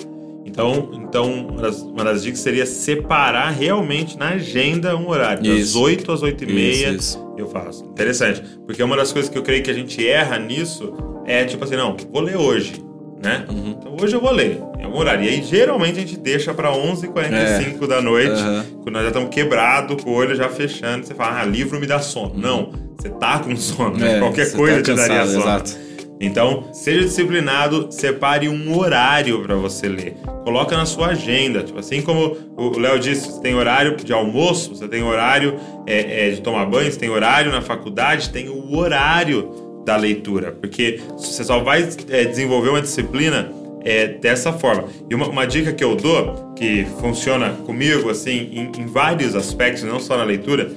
Então, 0.45 0.89
então 0.93 1.47
uma, 1.49 1.61
das, 1.61 1.81
uma 1.81 2.03
das 2.03 2.23
dicas 2.23 2.39
seria 2.39 2.65
separar 2.65 3.51
realmente 3.51 4.17
na 4.17 4.29
agenda 4.29 4.95
um 4.95 5.07
horário. 5.09 5.43
Das 5.43 5.75
8 5.75 6.11
às 6.11 6.23
8 6.23 6.43
e 6.45 6.53
meia 6.53 6.97
eu 7.37 7.47
faço. 7.47 7.85
Interessante. 7.85 8.41
Porque 8.65 8.81
uma 8.81 8.97
das 8.97 9.11
coisas 9.11 9.29
que 9.29 9.37
eu 9.37 9.43
creio 9.43 9.61
que 9.61 9.69
a 9.69 9.73
gente 9.73 10.05
erra 10.07 10.39
nisso 10.39 10.93
é 11.25 11.45
tipo 11.45 11.63
assim, 11.63 11.75
não, 11.75 11.95
vou 12.11 12.21
ler 12.21 12.37
hoje 12.37 12.86
né? 13.27 13.45
Uhum. 13.49 13.75
Então 13.77 13.97
hoje 14.01 14.15
eu 14.15 14.21
vou 14.21 14.31
ler, 14.31 14.61
em 14.79 14.85
algum 14.85 14.97
horário. 14.97 15.25
E 15.25 15.29
aí 15.29 15.43
geralmente 15.43 15.97
a 15.97 16.01
gente 16.01 16.17
deixa 16.17 16.53
para 16.53 16.71
11h45 16.71 17.83
é. 17.83 17.87
da 17.87 18.01
noite, 18.01 18.41
uhum. 18.41 18.63
quando 18.83 18.93
nós 18.93 19.01
já 19.03 19.09
estamos 19.09 19.29
quebrados, 19.29 20.01
com 20.01 20.11
o 20.11 20.13
olho 20.13 20.35
já 20.35 20.47
fechando. 20.47 21.05
Você 21.05 21.13
fala, 21.13 21.41
ah, 21.41 21.45
livro 21.45 21.79
me 21.79 21.85
dá 21.85 21.99
sono. 21.99 22.33
Uhum. 22.33 22.39
Não, 22.39 22.71
você 22.97 23.09
tá 23.09 23.39
com 23.39 23.55
sono, 23.57 23.97
né? 23.97 24.17
É, 24.17 24.19
Qualquer 24.19 24.51
coisa 24.53 24.77
tá 24.77 24.83
te 24.83 24.91
cansado, 24.91 25.07
daria 25.09 25.25
sono. 25.27 25.43
Exato. 25.43 25.87
Então, 26.19 26.69
seja 26.73 27.01
disciplinado, 27.01 27.91
separe 27.91 28.49
um 28.49 28.75
horário 28.75 29.43
para 29.43 29.55
você 29.55 29.87
ler. 29.87 30.17
Coloca 30.43 30.75
na 30.75 30.85
sua 30.85 31.09
agenda. 31.09 31.61
Tipo, 31.61 31.79
assim 31.79 32.01
como 32.01 32.35
o 32.55 32.79
Léo 32.79 32.99
disse, 32.99 33.31
você 33.31 33.39
tem 33.39 33.53
horário 33.53 33.95
de 33.97 34.11
almoço, 34.11 34.75
você 34.75 34.87
tem 34.87 35.03
horário 35.03 35.59
é, 35.85 36.27
é, 36.27 36.31
de 36.31 36.41
tomar 36.41 36.65
banho, 36.65 36.91
você 36.91 36.97
tem 36.97 37.09
horário 37.09 37.51
na 37.51 37.61
faculdade, 37.61 38.31
tem 38.31 38.49
o 38.49 38.75
horário 38.75 39.66
da 39.87 39.95
leitura, 39.95 40.51
porque 40.51 40.99
você 41.15 41.45
só 41.45 41.59
vai 41.59 41.87
é, 42.09 42.25
desenvolver 42.25 42.69
uma 42.71 42.81
disciplina 42.81 43.49
é, 43.85 44.05
dessa 44.05 44.51
forma. 44.51 44.83
E 45.09 45.15
uma, 45.15 45.29
uma, 45.29 45.47
dica 45.47 45.71
que 45.71 45.81
eu 45.81 45.95
dou, 45.95 46.53
que 46.57 46.85
funciona 46.99 47.51
comigo 47.65 48.09
assim 48.09 48.49
em, 48.51 48.81
em 48.81 48.85
vários 48.85 49.33
aspectos, 49.33 49.83
não 49.83 49.97
só 49.97 50.17
na 50.17 50.25
leitura, 50.25 50.69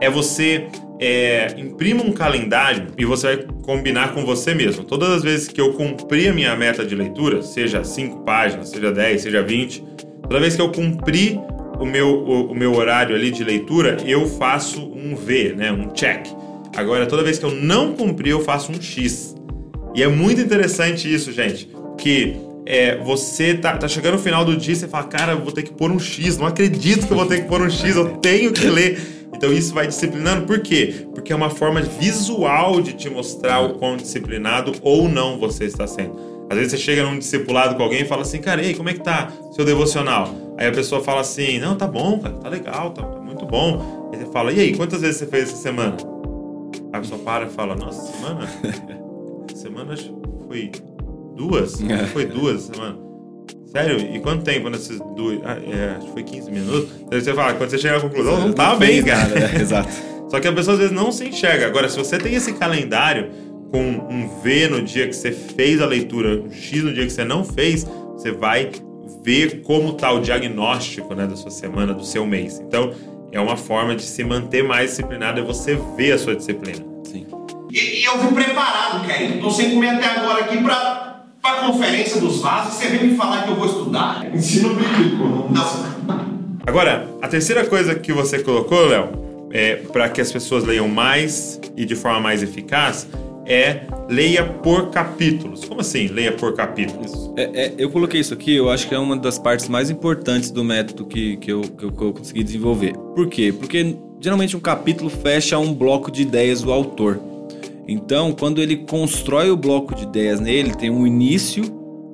é 0.00 0.08
você 0.08 0.68
é, 1.00 1.56
imprima 1.58 2.04
um 2.04 2.12
calendário 2.12 2.86
e 2.96 3.04
você 3.04 3.34
vai 3.34 3.46
combinar 3.64 4.14
com 4.14 4.24
você 4.24 4.54
mesmo. 4.54 4.84
Todas 4.84 5.10
as 5.10 5.24
vezes 5.24 5.48
que 5.48 5.60
eu 5.60 5.72
cumpri 5.72 6.28
a 6.28 6.32
minha 6.32 6.54
meta 6.54 6.86
de 6.86 6.94
leitura, 6.94 7.42
seja 7.42 7.82
5 7.82 8.20
páginas, 8.20 8.68
seja 8.68 8.92
10, 8.92 9.22
seja 9.22 9.42
20, 9.42 9.84
toda 10.22 10.38
vez 10.38 10.54
que 10.54 10.62
eu 10.62 10.70
cumpri 10.70 11.36
o 11.80 11.84
meu, 11.84 12.10
o, 12.10 12.52
o 12.52 12.54
meu 12.54 12.76
horário 12.76 13.16
ali 13.16 13.32
de 13.32 13.42
leitura, 13.42 13.96
eu 14.06 14.24
faço 14.28 14.80
um 14.82 15.16
V, 15.16 15.52
né, 15.56 15.72
um 15.72 15.88
check. 15.88 16.28
Agora, 16.76 17.06
toda 17.06 17.22
vez 17.22 17.38
que 17.38 17.44
eu 17.44 17.54
não 17.54 17.92
cumprir, 17.92 18.30
eu 18.30 18.40
faço 18.40 18.72
um 18.72 18.80
X. 18.80 19.34
E 19.94 20.02
é 20.02 20.08
muito 20.08 20.40
interessante 20.40 21.12
isso, 21.12 21.30
gente, 21.32 21.68
que 21.98 22.36
é, 22.64 22.96
você 22.98 23.54
tá, 23.54 23.76
tá 23.76 23.86
chegando 23.86 24.14
no 24.14 24.18
final 24.18 24.44
do 24.44 24.56
dia 24.56 24.72
e 24.72 24.76
você 24.76 24.88
fala, 24.88 25.04
cara, 25.04 25.36
vou 25.36 25.52
ter 25.52 25.62
que 25.62 25.72
pôr 25.72 25.90
um 25.90 25.98
X, 25.98 26.38
não 26.38 26.46
acredito 26.46 27.06
que 27.06 27.12
eu 27.12 27.16
vou 27.16 27.26
ter 27.26 27.42
que 27.42 27.48
pôr 27.48 27.60
um 27.60 27.68
X, 27.68 27.96
eu 27.96 28.16
tenho 28.16 28.52
que 28.52 28.66
ler. 28.66 28.98
Então 29.34 29.52
isso 29.52 29.74
vai 29.74 29.86
disciplinando, 29.86 30.46
por 30.46 30.60
quê? 30.60 31.06
Porque 31.12 31.32
é 31.32 31.36
uma 31.36 31.50
forma 31.50 31.80
visual 31.82 32.80
de 32.80 32.92
te 32.92 33.10
mostrar 33.10 33.60
o 33.60 33.74
quão 33.74 33.96
disciplinado 33.96 34.72
ou 34.80 35.08
não 35.08 35.38
você 35.38 35.64
está 35.64 35.86
sendo. 35.86 36.32
Às 36.48 36.56
vezes 36.56 36.72
você 36.72 36.78
chega 36.78 37.02
num 37.02 37.18
discipulado 37.18 37.74
com 37.74 37.82
alguém 37.82 38.02
e 38.02 38.04
fala 38.04 38.22
assim, 38.22 38.38
cara, 38.38 38.64
ei, 38.64 38.74
como 38.74 38.88
é 38.88 38.92
que 38.92 39.00
tá 39.00 39.32
seu 39.52 39.64
devocional? 39.64 40.34
Aí 40.56 40.68
a 40.68 40.72
pessoa 40.72 41.02
fala 41.02 41.22
assim, 41.22 41.58
não, 41.58 41.76
tá 41.76 41.86
bom, 41.86 42.18
cara, 42.18 42.34
tá 42.34 42.48
legal, 42.48 42.90
tá, 42.90 43.02
tá 43.02 43.20
muito 43.20 43.44
bom. 43.44 44.10
Aí 44.12 44.18
você 44.18 44.30
fala, 44.30 44.52
e 44.52 44.60
aí, 44.60 44.76
quantas 44.76 45.00
vezes 45.00 45.16
você 45.16 45.26
fez 45.26 45.44
essa 45.48 45.56
semana? 45.56 46.11
A 46.92 46.98
pessoa 47.00 47.20
para 47.20 47.46
e 47.46 47.50
fala, 47.50 47.74
nossa, 47.74 48.12
semana? 48.12 48.48
semana 49.54 49.94
foi 50.46 50.70
duas? 51.34 51.80
É. 51.82 52.06
Foi 52.06 52.26
duas 52.26 52.62
semana. 52.62 52.98
Sério? 53.66 53.98
E 54.14 54.20
quanto 54.20 54.44
tempo 54.44 54.68
nessas 54.68 54.98
duas? 55.16 55.40
Ah, 55.44 55.56
é, 55.56 55.96
acho 55.96 56.06
que 56.06 56.12
foi 56.12 56.22
15 56.22 56.50
minutos. 56.50 56.90
Aí 57.10 57.20
você 57.20 57.32
fala, 57.32 57.54
quando 57.54 57.70
você 57.70 57.78
chega 57.78 57.96
à 57.96 58.00
conclusão, 58.00 58.38
não 58.38 58.52
tá 58.52 58.76
bem, 58.76 59.02
cara. 59.02 59.28
nada, 59.28 59.40
né? 59.40 59.56
Exato. 59.60 59.90
Só 60.28 60.38
que 60.40 60.46
a 60.46 60.52
pessoa 60.52 60.74
às 60.74 60.80
vezes 60.80 60.94
não 60.94 61.10
se 61.10 61.26
enxerga. 61.26 61.66
Agora, 61.66 61.88
se 61.88 61.96
você 61.96 62.18
tem 62.18 62.34
esse 62.34 62.52
calendário 62.52 63.30
com 63.70 63.82
um 63.82 64.40
V 64.42 64.68
no 64.68 64.82
dia 64.82 65.06
que 65.06 65.14
você 65.14 65.32
fez 65.32 65.80
a 65.80 65.86
leitura, 65.86 66.42
um 66.42 66.50
X 66.50 66.84
no 66.84 66.92
dia 66.92 67.06
que 67.06 67.12
você 67.12 67.24
não 67.24 67.42
fez, 67.44 67.86
você 68.12 68.30
vai 68.30 68.70
ver 69.24 69.62
como 69.62 69.94
tá 69.94 70.12
o 70.12 70.20
diagnóstico 70.20 71.14
né, 71.14 71.26
da 71.26 71.36
sua 71.36 71.50
semana, 71.50 71.94
do 71.94 72.04
seu 72.04 72.26
mês. 72.26 72.60
Então, 72.60 72.92
é 73.32 73.40
uma 73.40 73.56
forma 73.56 73.96
de 73.96 74.02
se 74.02 74.22
manter 74.22 74.62
mais 74.62 74.90
disciplinado 74.90 75.40
é 75.40 75.42
você 75.42 75.76
ver 75.96 76.12
a 76.12 76.18
sua 76.18 76.36
disciplina. 76.36 76.84
Sim. 77.02 77.26
E, 77.70 78.00
e 78.00 78.04
eu 78.04 78.18
vim 78.18 78.34
preparado, 78.34 79.06
Kelly. 79.06 79.40
Tô 79.40 79.50
sem 79.50 79.70
comer 79.70 79.88
até 79.88 80.20
agora 80.20 80.44
aqui 80.44 80.62
pra, 80.62 81.24
pra 81.40 81.54
conferência 81.54 82.20
dos 82.20 82.42
vasos. 82.42 82.74
Você 82.74 82.88
vem 82.88 83.10
me 83.10 83.16
falar 83.16 83.44
que 83.44 83.50
eu 83.50 83.56
vou 83.56 83.66
estudar? 83.66 84.26
Ensino 84.32 84.74
bíblico. 84.74 85.48
Não... 85.50 85.82
Não. 86.06 86.32
Agora, 86.66 87.08
a 87.22 87.26
terceira 87.26 87.64
coisa 87.64 87.94
que 87.94 88.12
você 88.12 88.38
colocou, 88.38 88.86
Léo, 88.86 89.48
é, 89.50 89.76
para 89.76 90.08
que 90.10 90.20
as 90.20 90.30
pessoas 90.30 90.64
leiam 90.64 90.86
mais 90.86 91.58
e 91.76 91.84
de 91.84 91.96
forma 91.96 92.20
mais 92.20 92.42
eficaz, 92.42 93.08
é 93.46 93.82
leia 94.08 94.44
por 94.44 94.90
capítulos. 94.90 95.64
Como 95.64 95.80
assim, 95.80 96.06
leia 96.06 96.32
por 96.32 96.54
capítulos? 96.54 97.30
É, 97.36 97.64
é, 97.66 97.74
eu 97.78 97.90
coloquei 97.90 98.20
isso 98.20 98.34
aqui, 98.34 98.54
eu 98.54 98.70
acho 98.70 98.88
que 98.88 98.94
é 98.94 98.98
uma 98.98 99.16
das 99.16 99.38
partes 99.38 99.68
mais 99.68 99.90
importantes 99.90 100.50
do 100.50 100.64
método 100.64 101.06
que, 101.06 101.36
que, 101.36 101.52
eu, 101.52 101.62
que, 101.62 101.84
eu, 101.84 101.92
que 101.92 102.02
eu 102.02 102.12
consegui 102.12 102.44
desenvolver. 102.44 102.92
Por 103.14 103.28
quê? 103.28 103.52
Porque 103.52 103.96
geralmente 104.20 104.56
um 104.56 104.60
capítulo 104.60 105.10
fecha 105.10 105.58
um 105.58 105.74
bloco 105.74 106.10
de 106.10 106.22
ideias 106.22 106.62
do 106.62 106.72
autor. 106.72 107.20
Então, 107.86 108.32
quando 108.32 108.62
ele 108.62 108.76
constrói 108.76 109.50
o 109.50 109.56
bloco 109.56 109.94
de 109.94 110.04
ideias 110.04 110.38
nele, 110.38 110.74
tem 110.74 110.88
um 110.88 111.06
início, 111.06 111.64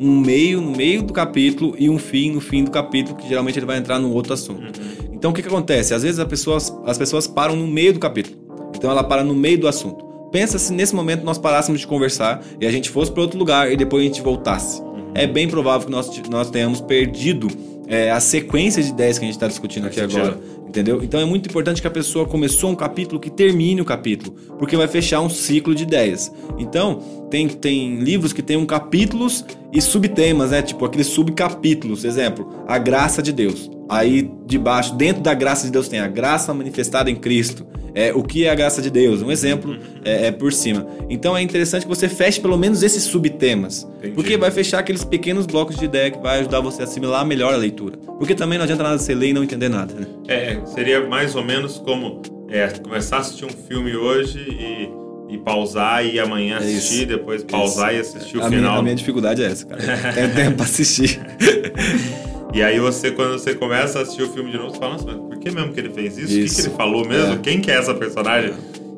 um 0.01 0.19
meio 0.19 0.61
no 0.61 0.71
meio 0.71 1.03
do 1.03 1.13
capítulo 1.13 1.75
e 1.79 1.91
um 1.91 1.99
fim 1.99 2.31
no 2.33 2.41
fim 2.41 2.65
do 2.65 2.71
capítulo, 2.71 3.17
que 3.17 3.29
geralmente 3.29 3.59
ele 3.59 3.67
vai 3.67 3.77
entrar 3.77 3.99
num 3.99 4.13
outro 4.13 4.33
assunto. 4.33 4.81
Então, 5.13 5.31
o 5.31 5.35
que, 5.35 5.43
que 5.43 5.49
acontece? 5.49 5.93
Às 5.93 6.03
vezes 6.03 6.19
as 6.19 6.27
pessoas, 6.27 6.73
as 6.87 6.97
pessoas 6.97 7.27
param 7.27 7.55
no 7.55 7.67
meio 7.67 7.93
do 7.93 7.99
capítulo. 7.99 8.39
Então, 8.75 8.91
ela 8.91 9.05
para 9.05 9.23
no 9.23 9.35
meio 9.35 9.59
do 9.59 9.69
assunto. 9.69 10.08
Pensa 10.31 10.59
se 10.59 10.73
nesse 10.73 10.95
momento 10.95 11.25
nós 11.25 11.39
parássemos 11.39 11.81
de 11.81 11.87
conversar 11.87 12.43
e 12.61 12.67
a 12.67 12.71
gente 12.71 12.91
fosse 12.91 13.11
para 13.11 13.23
outro 13.23 13.39
lugar 13.39 13.73
e 13.73 13.77
depois 13.77 14.03
a 14.03 14.07
gente 14.07 14.21
voltasse. 14.21 14.83
É 15.15 15.27
bem 15.27 15.49
provável 15.49 15.87
que 15.87 15.93
nós, 15.93 16.11
nós 16.29 16.51
tenhamos 16.51 16.81
perdido 16.81 17.49
é, 17.87 18.11
a 18.11 18.21
sequência 18.21 18.83
de 18.83 18.91
ideias 18.91 19.19
que 19.19 19.25
a 19.25 19.27
gente 19.27 19.37
está 19.37 19.49
discutindo 19.49 19.87
aqui 19.87 20.01
agora. 20.01 20.39
Entendeu? 20.69 21.03
Então 21.03 21.19
é 21.19 21.25
muito 21.25 21.49
importante 21.49 21.81
que 21.81 21.87
a 21.87 21.91
pessoa 21.91 22.27
começou 22.27 22.71
um 22.71 22.75
capítulo 22.75 23.19
que 23.19 23.31
termine 23.31 23.81
o 23.81 23.85
capítulo, 23.87 24.37
porque 24.59 24.77
vai 24.77 24.87
fechar 24.87 25.23
um 25.23 25.31
ciclo 25.31 25.75
de 25.75 25.85
ideias. 25.85 26.31
Então, 26.59 27.01
tem, 27.31 27.49
tem 27.49 27.97
livros 27.97 28.33
que 28.33 28.43
tem 28.43 28.57
um 28.57 28.67
capítulos 28.67 29.45
e 29.73 29.81
subtemas, 29.81 30.51
né? 30.51 30.63
Tipo 30.63 30.85
aqueles 30.85 31.07
subcapítulos. 31.09 32.05
Exemplo, 32.05 32.65
a 32.67 32.79
graça 32.79 33.23
de 33.23 33.33
Deus. 33.33 33.71
Aí 33.89 34.31
debaixo, 34.47 34.95
dentro 34.95 35.23
da 35.23 35.33
graça 35.33 35.67
de 35.67 35.73
Deus 35.73 35.89
tem 35.89 36.01
a 36.01 36.09
graça 36.09 36.53
manifestada 36.53 37.11
em 37.11 37.17
Cristo. 37.17 37.67
É, 37.95 38.13
o 38.13 38.23
que 38.23 38.45
é 38.45 38.51
a 38.51 38.55
graça 38.55 38.83
de 38.83 38.91
Deus? 38.91 39.23
Um 39.23 39.31
exemplo 39.31 39.77
é, 40.05 40.27
é 40.27 40.31
por 40.31 40.53
cima. 40.53 40.87
Então 41.09 41.37
é 41.37 41.43
interessante 41.43 41.83
que 41.83 41.89
você 41.89 42.09
feche 42.09 42.41
pelo 42.41 42.57
menos 42.57 42.83
esses 42.83 43.05
subtemas. 43.05 43.89
Entendi. 43.99 44.15
Porque 44.15 44.37
vai 44.37 44.51
fechar 44.51 44.79
aqueles 44.79 45.05
pequenos 45.05 45.47
blocos 45.47 45.77
de 45.77 45.87
ideia 45.87 46.11
que 46.11 46.19
vai 46.19 46.41
ajudar 46.41 46.61
você 46.61 46.83
a 46.83 46.85
assimilar 46.85 47.25
melhor 47.27 47.55
a 47.55 47.57
leitura. 47.57 47.97
Porque 47.97 48.35
também 48.35 48.59
não 48.59 48.65
adianta 48.65 48.83
nada 48.83 48.99
você 48.99 49.15
ler 49.15 49.31
e 49.31 49.33
não 49.33 49.43
entender 49.43 49.69
nada. 49.69 49.95
Né? 49.95 50.07
É, 50.29 50.61
seria 50.67 51.09
mais 51.09 51.35
ou 51.35 51.43
menos 51.43 51.79
como 51.79 52.23
é, 52.49 52.69
começar 52.69 53.17
a 53.17 53.21
assistir 53.21 53.47
um 53.47 53.51
filme 53.51 53.97
hoje 53.97 54.39
e, 54.39 55.08
e 55.29 55.37
pausar 55.39 56.05
e 56.05 56.19
amanhã 56.19 56.59
É 56.59 56.67
isso. 56.67 56.79
assistir, 56.79 57.07
depois 57.07 57.45
pausar 57.45 57.95
e 57.95 57.99
assistir 57.99 58.39
o 58.39 58.43
a, 58.43 58.49
minha, 58.49 58.61
final. 58.63 58.79
a 58.79 58.83
minha 58.83 58.95
dificuldade 58.95 59.43
é 59.43 59.47
essa, 59.47 59.67
cara. 59.67 59.83
Tem 60.15 60.31
tempo 60.31 60.57
pra 60.57 60.65
assistir. 60.65 61.21
E 62.55 62.63
aí 62.63 62.81
você, 62.81 63.11
quando 63.11 63.33
você 63.33 63.55
começa 63.55 63.99
a 63.99 64.03
assistir 64.03 64.23
o 64.23 64.33
filme 64.33 64.51
de 64.51 64.57
novo, 64.57 64.71
você 64.71 64.79
fala, 64.79 64.93
nossa, 64.93 65.05
mas 65.05 65.17
por 65.17 65.39
que 65.39 65.51
mesmo 65.51 65.71
que 65.71 65.81
ele 65.81 65.91
fez 65.91 66.17
isso? 66.17 66.33
O 66.33 66.35
que, 66.35 66.45
Isso. 66.45 66.55
que 66.57 66.69
ele 66.69 66.75
falou 66.77 67.07
mesmo? 67.07 67.35
É. 67.35 67.37
Quem 67.37 67.61
que 67.61 67.71
é 67.71 67.75
essa 67.75 67.93
personagem? 67.93 68.55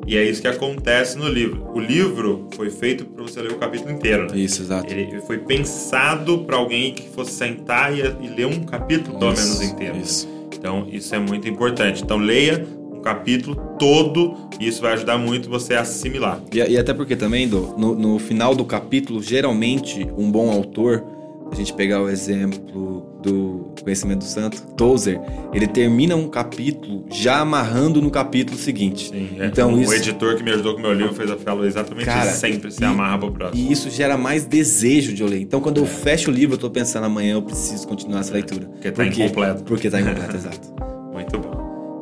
E 0.07 0.15
é 0.17 0.23
isso 0.23 0.41
que 0.41 0.47
acontece 0.47 1.17
no 1.17 1.27
livro. 1.27 1.69
O 1.73 1.79
livro 1.79 2.47
foi 2.55 2.69
feito 2.69 3.05
para 3.05 3.21
você 3.23 3.41
ler 3.41 3.51
o 3.51 3.55
capítulo 3.55 3.91
inteiro, 3.91 4.23
né? 4.31 4.37
Isso, 4.37 4.61
exato. 4.61 4.91
Ele 4.91 5.19
foi 5.27 5.37
pensado 5.37 6.39
para 6.39 6.55
alguém 6.55 6.93
que 6.93 7.09
fosse 7.09 7.31
sentar 7.33 7.93
e, 7.93 7.99
e 7.99 8.27
ler 8.29 8.45
um 8.47 8.63
capítulo 8.63 9.19
pelo 9.19 9.33
Isso, 9.33 9.43
menos 9.43 9.61
inteiro. 9.61 9.97
Isso. 9.97 10.29
Então, 10.57 10.87
isso 10.89 11.13
é 11.13 11.19
muito 11.19 11.47
importante. 11.47 12.01
Então, 12.03 12.17
leia 12.17 12.65
capítulo 13.01 13.55
todo 13.79 14.35
e 14.59 14.67
isso 14.67 14.81
vai 14.81 14.93
ajudar 14.93 15.17
muito 15.17 15.49
você 15.49 15.73
a 15.75 15.81
assimilar. 15.81 16.39
E, 16.53 16.57
e 16.59 16.77
até 16.77 16.93
porque 16.93 17.15
também, 17.15 17.47
Dô, 17.47 17.73
no, 17.77 17.95
no 17.95 18.19
final 18.19 18.55
do 18.55 18.63
capítulo, 18.65 19.21
geralmente, 19.21 20.07
um 20.17 20.31
bom 20.31 20.49
autor, 20.51 21.03
a 21.51 21.55
gente 21.55 21.73
pegar 21.73 22.01
o 22.01 22.07
exemplo 22.09 23.09
do 23.21 23.71
Conhecimento 23.83 24.19
do 24.19 24.25
Santo, 24.25 24.61
Tozer, 24.77 25.19
ele 25.53 25.67
termina 25.67 26.15
um 26.15 26.27
capítulo 26.29 27.05
já 27.11 27.39
amarrando 27.39 28.01
no 28.01 28.09
capítulo 28.09 28.57
seguinte. 28.57 29.09
Sim, 29.09 29.37
é. 29.39 29.47
Então, 29.47 29.73
o 29.73 29.81
isso, 29.81 29.93
editor 29.93 30.35
que 30.37 30.43
me 30.43 30.51
ajudou 30.51 30.73
com 30.73 30.79
o 30.79 30.81
meu 30.83 30.93
livro 30.93 31.13
fez 31.13 31.29
a 31.29 31.37
falou 31.37 31.65
exatamente 31.65 32.05
Cara, 32.05 32.29
isso. 32.31 32.39
Sempre 32.39 32.71
se 32.71 32.81
e- 32.81 32.85
amarra 32.85 33.17
pro 33.19 33.31
próximo. 33.31 33.61
e 33.69 33.71
isso 33.71 33.89
gera 33.89 34.17
mais 34.17 34.45
desejo 34.45 35.13
de 35.13 35.21
eu 35.21 35.27
ler. 35.27 35.41
Então, 35.41 35.59
quando 35.59 35.77
eu 35.77 35.85
fecho 35.85 36.31
o 36.31 36.33
livro, 36.33 36.55
eu 36.55 36.59
tô 36.59 36.69
pensando, 36.69 37.03
amanhã 37.05 37.33
eu 37.33 37.41
preciso 37.41 37.87
continuar 37.87 38.21
essa 38.21 38.33
leitura. 38.33 38.65
porque 38.67 38.91
tá 38.91 39.03
Por 39.03 39.11
quê? 39.11 39.23
incompleto. 39.23 39.63
Porque 39.63 39.89
tá 39.89 39.99
incompleto, 40.01 40.35
exato. 40.37 40.90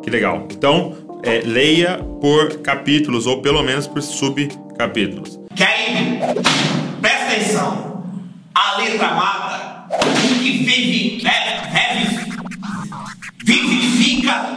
Que 0.10 0.16
legal. 0.16 0.48
Então, 0.50 0.98
é, 1.24 1.42
leia 1.46 2.00
por 2.20 2.62
capítulos 2.62 3.28
ou 3.28 3.44
pelo 3.44 3.62
menos 3.62 3.86
por 3.86 4.02
subcapítulos. 4.02 5.40
Kelly, 5.56 6.18
presta 7.00 7.26
atenção. 7.28 8.04
A 8.56 8.78
letra 8.78 9.14
mata. 9.14 9.88
O 9.94 10.40
que 10.40 10.64
vive, 10.64 11.28
é, 11.28 11.94
vive, 11.94 12.26
vivifica 13.46 14.48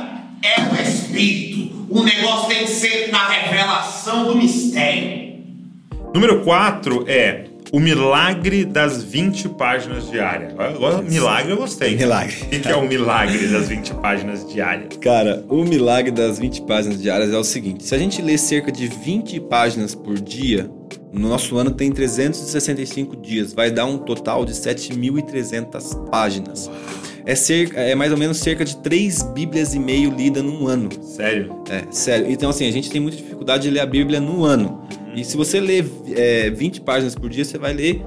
é 0.43 0.61
o 0.63 0.83
espírito. 0.83 1.87
O 1.91 2.03
negócio 2.03 2.49
tem 2.49 2.65
que 2.65 2.71
ser 2.71 3.13
na 3.13 3.29
revelação 3.29 4.25
do 4.25 4.37
mistério. 4.37 5.35
Número 6.15 6.41
4 6.41 7.05
é 7.07 7.45
o 7.73 7.81
milagre 7.81 8.67
das 8.67 9.03
20 9.03 9.49
páginas 9.49 10.11
diárias. 10.11 10.53
Agora, 10.59 11.01
milagre 11.01 11.53
eu 11.53 11.57
gostei. 11.57 11.97
Milagre. 11.97 12.37
O 12.43 12.61
que 12.61 12.69
é 12.69 12.77
o 12.77 12.87
milagre 12.87 13.49
das 13.49 13.69
20 13.69 13.95
páginas 13.95 14.47
diárias? 14.47 14.99
Cara, 14.99 15.43
o 15.49 15.65
milagre 15.65 16.11
das 16.11 16.39
20 16.39 16.63
páginas 16.63 17.01
diárias 17.01 17.33
é 17.33 17.39
o 17.39 17.43
seguinte: 17.43 17.85
se 17.85 17.95
a 17.95 17.99
gente 17.99 18.21
lê 18.21 18.37
cerca 18.37 18.71
de 18.71 18.87
20 18.87 19.41
páginas 19.41 19.95
por 19.95 20.21
dia, 20.21 20.71
no 21.11 21.31
nosso 21.31 21.57
ano 21.57 21.71
tem 21.71 21.91
365 21.91 23.17
dias, 23.17 23.55
vai 23.55 23.71
dar 23.71 23.87
um 23.87 23.97
total 23.97 24.45
de 24.45 24.53
7.300 24.53 26.11
páginas. 26.11 26.71
É, 27.25 27.35
cerca, 27.35 27.81
é 27.81 27.95
mais 27.95 28.11
ou 28.13 28.19
menos 28.19 28.39
cerca 28.39 28.65
de 28.65 28.77
3 28.79 29.23
Bíblias 29.35 29.75
e 29.75 29.79
meio 29.79 30.11
lidas 30.11 30.43
num 30.43 30.67
ano. 30.67 30.89
Sério? 31.03 31.63
É, 31.71 31.85
sério. 31.91 32.27
Então, 32.31 32.51
assim, 32.51 32.67
a 32.67 32.73
gente 32.73 32.91
tem 32.91 33.01
muita 33.01 33.17
dificuldade 33.17 33.63
de 33.65 33.71
ler 33.71 33.81
a 33.81 33.87
Bíblia 33.87 34.21
no 34.21 34.45
ano. 34.45 34.83
E 35.15 35.25
se 35.25 35.37
você 35.37 35.61
ler 35.61 35.85
é, 36.17 36.51
20 36.51 36.81
páginas 36.81 37.15
por 37.15 37.29
dia, 37.31 37.45
você 37.45 37.59
vai 37.59 37.73
ler 37.73 38.03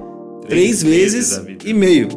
Três 0.48 0.80
três 0.80 0.82
vezes 0.82 1.36
vezes 1.38 1.64
a 1.64 1.68
e 1.68 1.72
meio 1.72 2.08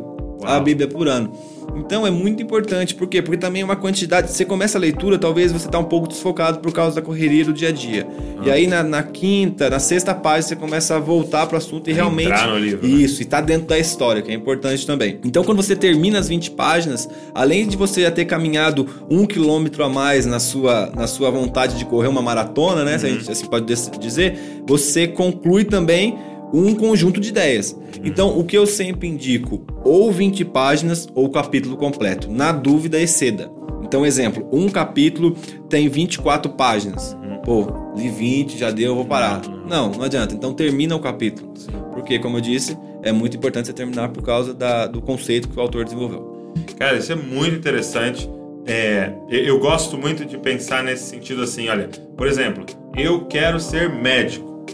a 0.44 0.54
Uau. 0.54 0.64
Bíblia 0.64 0.88
por 0.88 1.08
ano. 1.08 1.32
Então 1.76 2.06
é 2.06 2.12
muito 2.12 2.42
importante, 2.42 2.96
por 2.96 3.08
quê? 3.08 3.22
Porque 3.22 3.38
também 3.38 3.62
é 3.62 3.66
uma 3.66 3.76
quantidade. 3.76 4.32
Você 4.32 4.46
começa 4.46 4.78
a 4.78 4.82
leitura, 4.82 5.18
talvez 5.18 5.52
você 5.52 5.68
tá 5.68 5.80
um 5.80 5.84
pouco 5.84 6.08
desfocado 6.08 6.60
por 6.60 6.72
causa 6.72 6.96
da 6.96 7.02
correria 7.02 7.46
do 7.46 7.54
dia 7.54 7.70
a 7.70 7.72
dia. 7.72 8.08
Ah. 8.38 8.44
E 8.46 8.52
aí 8.52 8.68
na, 8.68 8.84
na 8.84 9.04
quinta, 9.04 9.70
na 9.70 9.80
sexta 9.80 10.14
página, 10.14 10.50
você 10.50 10.56
começa 10.56 10.96
a 10.96 11.00
voltar 11.00 11.48
pro 11.48 11.58
assunto 11.58 11.90
e 11.90 11.94
realmente. 11.94 12.28
entrar 12.28 12.48
no 12.48 12.58
livro, 12.58 12.88
né? 12.88 12.94
Isso, 12.94 13.22
e 13.22 13.26
tá 13.26 13.42
dentro 13.42 13.68
da 13.68 13.78
história, 13.78 14.22
que 14.22 14.32
é 14.32 14.34
importante 14.34 14.86
também. 14.86 15.20
Então, 15.24 15.44
quando 15.44 15.62
você 15.62 15.76
termina 15.76 16.20
as 16.20 16.28
20 16.28 16.52
páginas, 16.52 17.10
além 17.34 17.68
de 17.68 17.78
você 17.78 18.02
já 18.02 18.12
ter 18.12 18.26
caminhado 18.26 18.88
um 19.10 19.26
quilômetro 19.26 19.84
a 19.84 19.90
mais 19.90 20.26
na 20.26 20.40
sua, 20.40 20.92
na 20.96 21.08
sua 21.08 21.30
vontade 21.30 21.78
de 21.78 21.86
correr 21.86 22.08
uma 22.08 22.22
maratona, 22.22 22.84
né? 22.84 22.98
Se 22.98 23.06
a 23.06 23.10
gente 23.10 23.32
assim 23.32 23.46
pode 23.46 23.66
dizer, 24.00 24.62
você 24.66 25.08
conclui 25.08 25.66
também 25.66 26.18
um 26.54 26.74
conjunto 26.76 27.20
de 27.20 27.30
ideias. 27.30 27.76
Então, 28.04 28.38
o 28.38 28.44
que 28.44 28.58
eu 28.58 28.66
sempre 28.66 29.08
indico, 29.08 29.66
ou 29.84 30.12
20 30.12 30.46
páginas 30.46 31.08
ou 31.14 31.30
capítulo 31.30 31.78
completo. 31.78 32.30
Na 32.30 32.52
dúvida, 32.52 33.00
exceda. 33.00 33.52
Então, 33.84 34.06
exemplo, 34.06 34.48
um 34.52 34.70
capítulo 34.70 35.36
tem 35.68 35.88
24 35.90 36.52
páginas. 36.54 37.18
Pô, 37.44 37.68
li 37.96 38.10
20, 38.10 38.58
já 38.58 38.70
deu, 38.70 38.90
eu 38.90 38.96
vou 38.96 39.06
parar. 39.06 39.42
Não, 39.68 39.90
não 39.90 40.04
adianta. 40.04 40.36
Então 40.36 40.54
termina 40.54 40.96
o 40.96 41.00
capítulo. 41.00 41.54
Porque, 41.92 42.20
como 42.20 42.38
eu 42.38 42.42
disse, 42.42 42.78
é 43.02 43.12
muito 43.12 43.38
importante 43.38 43.68
você 43.68 43.74
terminar 43.74 44.10
por 44.10 44.24
causa 44.24 44.54
da, 44.54 44.86
do 44.86 45.02
conceito 45.02 45.50
que 45.50 45.58
o 45.58 45.62
autor 45.62 45.86
desenvolveu. 45.86 46.54
Cara, 46.78 46.98
isso 46.98 47.12
é 47.12 47.16
muito 47.16 47.56
interessante. 47.56 48.30
É, 48.66 49.12
eu 49.30 49.46
eu 49.46 49.60
gosto 49.60 49.98
muito 49.98 50.26
de 50.26 50.38
pensar 50.38 50.84
nesse 50.84 51.06
sentido 51.06 51.42
assim, 51.42 51.70
olha, 51.70 51.90
por 52.16 52.28
exemplo, 52.28 52.66
eu 52.96 53.26
quero 53.26 53.60
ser 53.60 53.90
médico. 53.90 54.66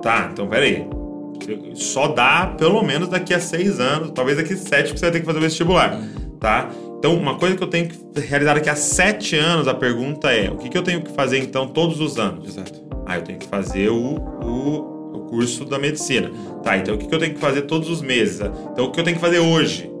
Tá, 0.00 0.30
então 0.32 0.46
peraí. 0.46 0.86
Só 1.74 2.08
dá 2.08 2.54
pelo 2.58 2.82
menos 2.82 3.08
daqui 3.08 3.34
a 3.34 3.40
seis 3.40 3.80
anos, 3.80 4.12
talvez 4.14 4.36
daqui 4.36 4.54
a 4.54 4.56
sete 4.56 4.92
que 4.92 4.98
você 4.98 5.06
vai 5.06 5.12
ter 5.12 5.20
que 5.20 5.26
fazer 5.26 5.38
o 5.38 5.42
vestibular, 5.42 6.00
tá? 6.40 6.70
Então, 6.98 7.16
uma 7.16 7.36
coisa 7.36 7.56
que 7.56 7.62
eu 7.62 7.68
tenho 7.68 7.88
que 7.88 8.20
realizar 8.20 8.54
daqui 8.54 8.70
a 8.70 8.76
sete 8.76 9.36
anos, 9.36 9.66
a 9.66 9.74
pergunta 9.74 10.30
é, 10.30 10.50
o 10.50 10.56
que, 10.56 10.68
que 10.68 10.78
eu 10.78 10.82
tenho 10.82 11.02
que 11.02 11.12
fazer 11.12 11.38
então 11.38 11.66
todos 11.66 12.00
os 12.00 12.18
anos? 12.18 12.48
Exato. 12.48 12.80
Ah, 13.04 13.16
eu 13.16 13.22
tenho 13.22 13.38
que 13.38 13.46
fazer 13.48 13.88
o, 13.88 14.16
o, 14.16 15.16
o 15.16 15.20
curso 15.28 15.64
da 15.64 15.78
medicina. 15.78 16.30
Tá, 16.62 16.78
então 16.78 16.94
o 16.94 16.98
que, 16.98 17.08
que 17.08 17.14
eu 17.14 17.18
tenho 17.18 17.34
que 17.34 17.40
fazer 17.40 17.62
todos 17.62 17.90
os 17.90 18.00
meses? 18.00 18.40
Então, 18.72 18.84
o 18.84 18.92
que 18.92 19.00
eu 19.00 19.04
tenho 19.04 19.16
que 19.16 19.20
fazer 19.20 19.40
hoje? 19.40 19.91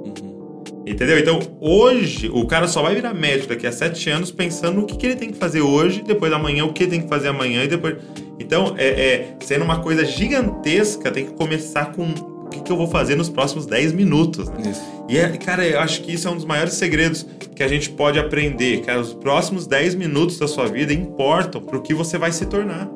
Entendeu? 0.86 1.18
Então, 1.18 1.38
hoje, 1.60 2.28
o 2.32 2.44
cara 2.46 2.66
só 2.66 2.82
vai 2.82 2.94
virar 2.94 3.14
médico 3.14 3.48
daqui 3.50 3.66
a 3.66 3.72
sete 3.72 4.10
anos 4.10 4.32
pensando 4.32 4.80
no 4.80 4.86
que, 4.86 4.96
que 4.96 5.06
ele 5.06 5.16
tem 5.16 5.30
que 5.30 5.38
fazer 5.38 5.60
hoje, 5.60 6.02
depois 6.02 6.30
da 6.30 6.38
manhã, 6.38 6.64
o 6.64 6.72
que 6.72 6.82
ele 6.82 6.90
tem 6.90 7.02
que 7.02 7.08
fazer 7.08 7.28
amanhã 7.28 7.62
e 7.62 7.68
depois. 7.68 7.96
Então, 8.38 8.74
é, 8.76 8.88
é, 8.88 9.36
sendo 9.40 9.64
uma 9.64 9.78
coisa 9.78 10.04
gigantesca, 10.04 11.10
tem 11.10 11.26
que 11.26 11.34
começar 11.34 11.92
com 11.92 12.02
o 12.02 12.48
que, 12.48 12.60
que 12.60 12.72
eu 12.72 12.76
vou 12.76 12.88
fazer 12.88 13.14
nos 13.14 13.28
próximos 13.28 13.64
10 13.64 13.92
minutos. 13.92 14.48
né? 14.48 14.70
Isso. 14.70 14.82
E, 15.08 15.18
é, 15.18 15.28
cara, 15.36 15.64
eu 15.64 15.78
acho 15.78 16.02
que 16.02 16.12
isso 16.12 16.26
é 16.26 16.30
um 16.30 16.36
dos 16.36 16.44
maiores 16.44 16.74
segredos 16.74 17.24
que 17.54 17.62
a 17.62 17.68
gente 17.68 17.90
pode 17.90 18.18
aprender. 18.18 18.80
Cara, 18.80 19.00
os 19.00 19.14
próximos 19.14 19.66
10 19.66 19.94
minutos 19.94 20.38
da 20.38 20.48
sua 20.48 20.66
vida 20.66 20.92
importam 20.92 21.60
pro 21.60 21.80
que 21.80 21.94
você 21.94 22.18
vai 22.18 22.32
se 22.32 22.46
tornar. 22.46 22.90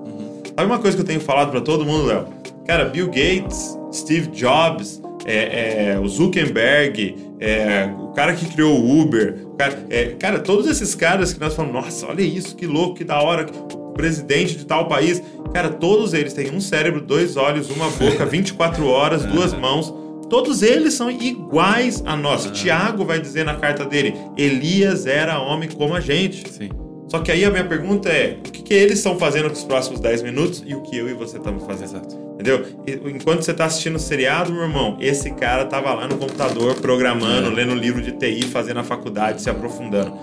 Sabe 0.57 0.67
uma 0.67 0.79
coisa 0.79 0.97
que 0.97 1.03
eu 1.03 1.07
tenho 1.07 1.21
falado 1.21 1.51
pra 1.51 1.61
todo 1.61 1.85
mundo, 1.85 2.07
Léo? 2.07 2.27
Cara, 2.67 2.87
Bill 2.87 3.07
Gates, 3.07 3.79
Steve 3.93 4.29
Jobs, 4.29 5.01
é, 5.27 5.95
é, 5.95 5.99
o 5.99 6.07
Zuckerberg, 6.09 7.17
é, 7.41 7.91
o 7.99 8.13
cara 8.13 8.33
que 8.33 8.47
criou 8.47 8.79
o 8.79 9.01
Uber, 9.01 9.37
o 9.45 9.57
cara, 9.57 9.87
é, 9.91 10.05
cara, 10.19 10.39
todos 10.39 10.67
esses 10.69 10.95
caras 10.95 11.33
que 11.33 11.41
nós 11.41 11.55
falamos, 11.55 11.75
nossa, 11.75 12.07
olha 12.07 12.23
isso, 12.23 12.55
que 12.55 12.67
louco, 12.67 12.95
que 12.95 13.05
da 13.05 13.21
hora, 13.21 13.45
o 13.75 13.93
presidente 13.93 14.57
de 14.57 14.65
tal 14.65 14.87
país, 14.87 15.21
cara, 15.53 15.69
todos 15.69 16.15
eles 16.15 16.33
têm 16.33 16.55
um 16.55 16.61
cérebro, 16.61 17.01
dois 17.01 17.37
olhos, 17.37 17.69
uma 17.71 17.91
boca, 17.91 18.25
24 18.27 18.87
horas, 18.87 19.25
duas 19.25 19.53
mãos. 19.53 19.93
Todos 20.31 20.63
eles 20.63 20.95
são 20.95 21.09
iguais 21.09 22.03
a 22.05 22.17
nós. 22.17 22.51
Tiago 22.51 23.05
vai 23.05 23.21
dizer 23.21 23.45
na 23.45 23.55
carta 23.55 23.85
dele: 23.85 24.13
Elias 24.37 25.07
era 25.07 25.39
homem 25.39 25.69
como 25.69 25.95
a 25.95 26.01
gente. 26.01 26.51
Sim. 26.51 26.69
Só 27.09 27.21
que 27.21 27.31
aí 27.31 27.45
a 27.45 27.51
minha 27.51 27.65
pergunta 27.65 28.09
é: 28.09 28.39
o 28.39 28.51
que, 28.51 28.63
que 28.63 28.75
eles 28.75 28.99
estão 28.99 29.19
fazendo 29.19 29.49
nos 29.49 29.65
próximos 29.65 30.01
10 30.01 30.23
minutos 30.23 30.63
e 30.67 30.75
o 30.75 30.83
que 30.83 30.97
eu 30.97 31.09
e 31.09 31.15
você 31.15 31.39
estamos 31.39 31.65
fazendo? 31.65 31.91
Exato. 31.91 32.27
Entendeu? 32.35 32.67
Enquanto 32.87 33.43
você 33.43 33.55
tá 33.55 33.65
assistindo 33.65 33.97
o 33.97 33.99
seriado, 33.99 34.53
meu 34.53 34.63
irmão, 34.63 34.99
esse 35.01 35.31
cara 35.31 35.65
tava 35.65 35.93
lá 35.95 36.07
no 36.07 36.19
computador 36.19 36.75
programando, 36.77 37.51
lendo 37.51 37.75
livro 37.75 38.03
de 38.03 38.13
TI, 38.13 38.43
fazendo 38.43 38.81
a 38.81 38.85
faculdade, 38.85 39.41
se 39.41 39.49
aprofundando. 39.49 40.15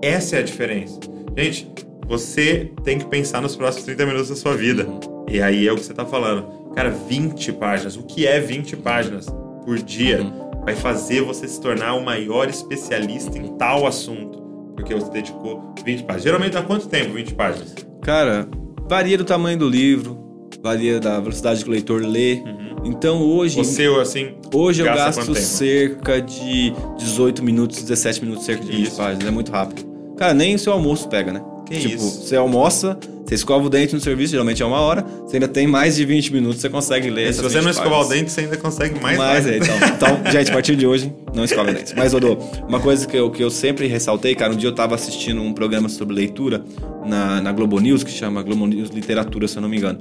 Essa 0.00 0.36
é 0.36 0.38
a 0.38 0.42
diferença. 0.42 0.98
Gente, 1.36 1.70
você 2.06 2.72
tem 2.84 2.98
que 2.98 3.04
pensar 3.04 3.42
nos 3.42 3.54
próximos 3.54 3.84
30 3.84 4.06
minutos 4.06 4.28
da 4.30 4.36
sua 4.36 4.56
vida. 4.56 4.86
E 5.30 5.42
aí 5.42 5.68
é 5.68 5.72
o 5.72 5.76
que 5.76 5.84
você 5.84 5.92
tá 5.92 6.06
falando. 6.06 6.72
Cara, 6.74 6.90
20 6.90 7.52
páginas. 7.54 7.96
O 7.96 8.04
que 8.04 8.26
é 8.26 8.40
20 8.40 8.76
páginas 8.76 9.26
por 9.64 9.78
dia 9.78 10.20
vai 10.64 10.74
fazer 10.74 11.20
você 11.20 11.46
se 11.46 11.60
tornar 11.60 11.94
o 11.94 12.04
maior 12.04 12.48
especialista 12.48 13.36
em 13.36 13.56
tal 13.56 13.86
assunto. 13.86 14.47
Porque 14.78 14.94
você 14.94 15.10
dedicou 15.10 15.74
20 15.84 16.04
páginas. 16.04 16.22
Geralmente 16.22 16.52
dá 16.52 16.62
quanto 16.62 16.86
tempo 16.86 17.12
20 17.14 17.34
páginas? 17.34 17.74
Cara, 18.00 18.48
varia 18.88 19.18
do 19.18 19.24
tamanho 19.24 19.58
do 19.58 19.68
livro, 19.68 20.16
varia 20.62 21.00
da 21.00 21.18
velocidade 21.18 21.64
que 21.64 21.68
o 21.68 21.72
leitor 21.72 22.00
lê. 22.00 22.40
Então 22.84 23.20
hoje, 23.20 23.56
Você, 23.56 23.86
assim, 24.00 24.36
hoje 24.54 24.82
eu 24.82 24.86
gasto 24.86 25.34
cerca 25.34 26.22
de 26.22 26.72
18 26.96 27.42
minutos, 27.42 27.82
17 27.82 28.24
minutos, 28.24 28.46
cerca 28.46 28.64
de 28.64 28.70
20 28.70 28.86
Isso. 28.86 28.96
páginas. 28.96 29.26
É 29.26 29.30
muito 29.32 29.50
rápido. 29.50 29.84
Cara, 30.16 30.32
nem 30.32 30.54
o 30.54 30.58
seu 30.60 30.72
almoço 30.72 31.08
pega, 31.08 31.32
né? 31.32 31.42
Que 31.66 31.76
tipo, 31.80 31.96
isso? 31.96 32.22
você 32.22 32.36
almoça, 32.36 32.96
você 33.28 33.34
escova 33.34 33.66
o 33.66 33.68
dente 33.68 33.94
no 33.94 34.00
serviço, 34.00 34.30
geralmente 34.30 34.62
é 34.62 34.66
uma 34.66 34.80
hora, 34.80 35.02
você 35.02 35.36
ainda 35.36 35.46
tem 35.46 35.66
mais 35.66 35.96
de 35.96 36.04
20 36.06 36.32
minutos, 36.32 36.62
você 36.62 36.70
consegue 36.70 37.10
ler. 37.10 37.24
Se 37.24 37.40
essas 37.40 37.52
você 37.52 37.58
não 37.58 37.66
20 37.66 37.74
escovar 37.74 38.00
o 38.00 38.08
dente, 38.08 38.32
você 38.32 38.40
ainda 38.40 38.56
consegue 38.56 38.98
mais. 38.98 39.18
Mais. 39.18 39.46
é, 39.46 39.58
então, 39.58 39.76
então, 39.94 40.22
gente, 40.32 40.50
a 40.50 40.54
partir 40.54 40.74
de 40.76 40.86
hoje, 40.86 41.12
não 41.34 41.44
escova 41.44 41.70
dentes. 41.70 41.92
Mas, 41.94 42.14
Odô, 42.14 42.38
uma 42.66 42.80
coisa 42.80 43.06
que 43.06 43.14
eu, 43.14 43.30
que 43.30 43.44
eu 43.44 43.50
sempre 43.50 43.86
ressaltei, 43.86 44.34
cara, 44.34 44.54
um 44.54 44.56
dia 44.56 44.70
eu 44.70 44.74
tava 44.74 44.94
assistindo 44.94 45.42
um 45.42 45.52
programa 45.52 45.90
sobre 45.90 46.14
leitura 46.14 46.64
na, 47.04 47.42
na 47.42 47.52
Globo 47.52 47.78
News, 47.78 48.02
que 48.02 48.10
chama 48.10 48.42
Globo 48.42 48.66
News 48.66 48.88
Literatura, 48.88 49.46
se 49.46 49.58
eu 49.58 49.60
não 49.60 49.68
me 49.68 49.76
engano. 49.76 50.00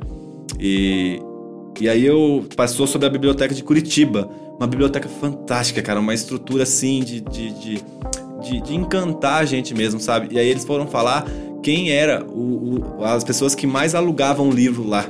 E, 0.58 1.20
e 1.82 1.90
aí 1.90 2.06
eu 2.06 2.46
passou 2.56 2.88
sobre 2.88 3.08
a 3.08 3.10
biblioteca 3.10 3.54
de 3.54 3.62
Curitiba. 3.62 4.30
Uma 4.58 4.68
biblioteca 4.68 5.10
fantástica, 5.10 5.82
cara, 5.82 6.00
uma 6.00 6.14
estrutura 6.14 6.64
assim 6.64 7.02
de, 7.02 7.20
de, 7.20 7.52
de, 7.52 7.84
de, 8.42 8.62
de 8.62 8.74
encantar 8.74 9.42
a 9.42 9.46
gente 9.46 9.74
mesmo, 9.76 10.00
sabe? 10.00 10.30
E 10.32 10.40
aí 10.40 10.48
eles 10.48 10.64
foram 10.64 10.88
falar 10.88 11.28
quem 11.68 11.92
era 11.92 12.24
o, 12.26 12.80
o- 12.98 13.04
as 13.04 13.26
pessoas 13.26 13.54
que 13.54 13.68
mais 13.68 13.94
alugavam 13.94 14.50
livro 14.50 14.88
lá. 14.88 15.06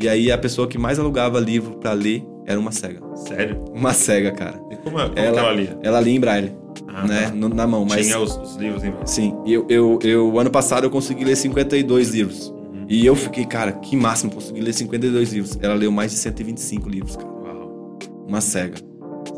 E 0.00 0.08
aí 0.08 0.32
a 0.32 0.38
pessoa 0.38 0.66
que 0.66 0.78
mais 0.78 0.98
alugava 0.98 1.38
livro 1.38 1.72
pra 1.76 1.92
ler 1.92 2.24
era 2.46 2.58
uma 2.58 2.72
cega. 2.72 3.00
Sério? 3.14 3.62
Uma 3.74 3.92
cega, 3.92 4.32
cara. 4.32 4.58
E 4.70 4.76
como, 4.76 4.98
é- 4.98 5.06
como 5.08 5.18
Ela, 5.18 5.32
que 5.32 5.38
ela 5.38 5.52
lia? 5.52 5.78
ela 5.82 6.00
lia 6.00 6.14
em 6.14 6.18
braille, 6.18 6.52
Ah, 6.88 7.06
né? 7.06 7.26
tá. 7.26 7.48
na 7.54 7.66
mão, 7.66 7.84
mas 7.84 8.06
Tinha 8.06 8.18
os, 8.18 8.34
os 8.38 8.56
livros 8.56 8.82
em 8.82 8.94
sim. 9.04 9.34
Eu, 9.46 9.66
eu, 9.68 9.98
eu 10.02 10.38
ano 10.38 10.50
passado 10.50 10.84
eu 10.84 10.90
consegui 10.90 11.24
ler 11.26 11.36
52 11.36 12.08
livros. 12.08 12.48
Uhum. 12.48 12.86
E 12.88 13.04
eu 13.04 13.14
fiquei, 13.14 13.44
cara, 13.44 13.72
que 13.72 13.94
máximo 13.94 14.32
consegui 14.32 14.62
ler 14.62 14.72
52 14.72 15.30
livros. 15.30 15.58
Ela 15.60 15.74
leu 15.74 15.92
mais 15.92 16.10
de 16.10 16.16
125 16.16 16.88
livros, 16.88 17.16
cara. 17.16 17.28
Uau. 17.28 17.98
Uma 18.26 18.40
cega, 18.40 18.76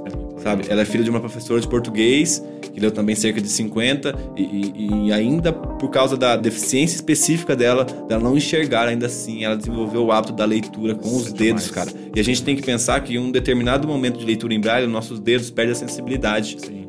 é 0.06 0.40
sabe? 0.40 0.66
Ela 0.68 0.82
é 0.82 0.84
filha 0.84 1.02
de 1.02 1.10
uma 1.10 1.18
professora 1.18 1.60
de 1.60 1.66
português 1.66 2.40
que 2.74 2.80
leu 2.80 2.90
também 2.90 3.14
cerca 3.14 3.40
de 3.40 3.48
50 3.48 4.14
e, 4.36 4.42
e- 4.42 5.06
e 5.06 5.12
ainda 5.12 5.52
por 5.52 5.88
causa 5.90 6.16
da 6.16 6.36
deficiência 6.36 6.96
específica 6.96 7.54
dela, 7.54 7.84
dela 8.08 8.22
não 8.22 8.36
enxergar 8.36 8.88
ainda 8.88 9.06
assim, 9.06 9.44
ela 9.44 9.56
desenvolveu 9.56 10.04
o 10.04 10.12
hábito 10.12 10.32
da 10.32 10.44
leitura 10.44 10.94
com 10.94 11.06
Isso 11.06 11.16
os 11.16 11.28
é 11.28 11.30
dedos, 11.32 11.64
demais. 11.66 11.70
cara. 11.70 11.90
E 12.14 12.18
a 12.20 12.22
gente 12.24 12.42
tem 12.42 12.56
que 12.56 12.62
pensar 12.62 13.00
que 13.00 13.14
em 13.14 13.18
um 13.18 13.30
determinado 13.30 13.86
momento 13.86 14.18
de 14.18 14.26
leitura 14.26 14.52
em 14.52 14.60
braille, 14.60 14.86
nossos 14.88 15.20
dedos 15.20 15.50
perdem 15.50 15.72
a 15.72 15.76
sensibilidade. 15.76 16.56
Sim. 16.58 16.84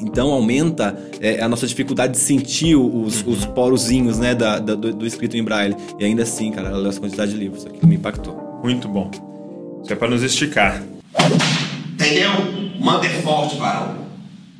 Então 0.00 0.30
aumenta 0.32 0.98
é, 1.20 1.40
a 1.40 1.48
nossa 1.48 1.66
dificuldade 1.66 2.12
de 2.14 2.18
sentir 2.18 2.74
os, 2.76 3.22
Uhum. 3.22 3.32
os 3.32 3.46
porozinhos 3.46 4.18
né, 4.18 4.34
da- 4.34 4.58
da- 4.58 4.74
do, 4.74 4.92
do 4.92 5.06
escrito 5.06 5.36
em 5.36 5.42
braille. 5.42 5.74
E 5.98 6.04
ainda 6.04 6.24
assim, 6.24 6.50
cara, 6.50 6.68
ela 6.68 6.78
leu 6.78 6.88
essa 6.90 7.00
quantidade 7.00 7.30
de 7.32 7.36
livros. 7.38 7.64
Aquilo 7.64 7.86
me 7.86 7.94
impactou. 7.94 8.60
Muito 8.62 8.88
bom. 8.88 9.10
Isso 9.82 9.92
é 9.92 9.96
pra 9.96 10.08
nos 10.08 10.22
esticar. 10.22 10.82
Entendeu? 11.94 12.30
Manda 12.80 13.06
é 13.06 13.10
forte, 13.22 13.56
varão. 13.56 14.03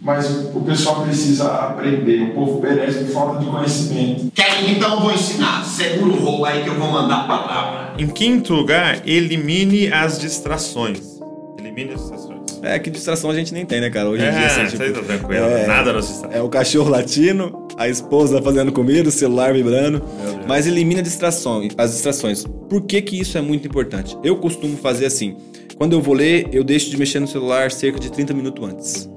Mas 0.05 0.29
o 0.55 0.61
pessoal 0.61 1.03
precisa 1.03 1.47
aprender, 1.47 2.21
o 2.25 2.35
povo 2.35 2.61
perece 2.61 3.05
por 3.05 3.13
falta 3.13 3.39
de 3.43 3.47
conhecimento. 3.51 4.31
Quer, 4.35 4.69
então 4.69 4.95
eu 4.97 5.01
vou 5.01 5.13
ensinar. 5.13 5.65
Segura 5.65 6.13
o 6.13 6.17
rolo 6.23 6.45
aí 6.45 6.63
que 6.63 6.69
eu 6.69 6.75
vou 6.75 6.93
mandar 6.93 7.21
a 7.23 7.25
palavra. 7.25 7.95
Em 7.99 8.07
quinto 8.07 8.53
lugar, 8.53 9.01
elimine 9.09 9.91
as 9.91 10.19
distrações. 10.19 11.19
Elimine 11.59 11.95
as 11.95 12.01
distrações. 12.03 12.35
É, 12.63 12.79
que 12.79 12.91
distração 12.91 13.31
a 13.31 13.35
gente 13.35 13.53
nem 13.55 13.65
tem, 13.65 13.81
né, 13.81 13.89
cara? 13.89 14.09
Hoje 14.11 14.23
em 14.25 14.27
É, 14.27 14.31
dia, 14.31 14.47
assim, 14.47 14.77
tipo, 14.77 14.93
tá 14.93 15.03
tranquilo. 15.07 15.43
é- 15.45 15.67
Nada 15.67 15.93
nos 15.93 16.07
distrai. 16.07 16.39
É 16.39 16.43
o 16.43 16.49
cachorro 16.51 16.91
latindo, 16.91 17.67
a 17.79 17.89
esposa 17.89 18.41
fazendo 18.43 18.73
comida, 18.73 19.09
o 19.09 19.13
celular 19.13 19.55
vibrando. 19.55 20.03
Mas 20.47 20.67
elimina 20.67 21.03
distrações, 21.03 21.73
as 21.79 21.93
distrações. 21.93 22.45
Por 22.69 22.83
que, 22.83 23.01
que 23.01 23.19
isso 23.21 23.39
é 23.39 23.41
muito 23.41 23.67
importante? 23.67 24.17
Eu 24.23 24.37
costumo 24.37 24.77
fazer 24.77 25.07
assim. 25.07 25.37
Quando 25.79 25.95
eu 25.95 26.03
vou 26.03 26.15
ler, 26.15 26.49
eu 26.53 26.63
deixo 26.63 26.91
de 26.91 26.97
mexer 26.99 27.21
no 27.21 27.27
celular 27.27 27.71
cerca 27.71 27.99
de 27.99 28.11
30 28.13 28.33
minutos 28.35 28.63
antes. 28.69 29.11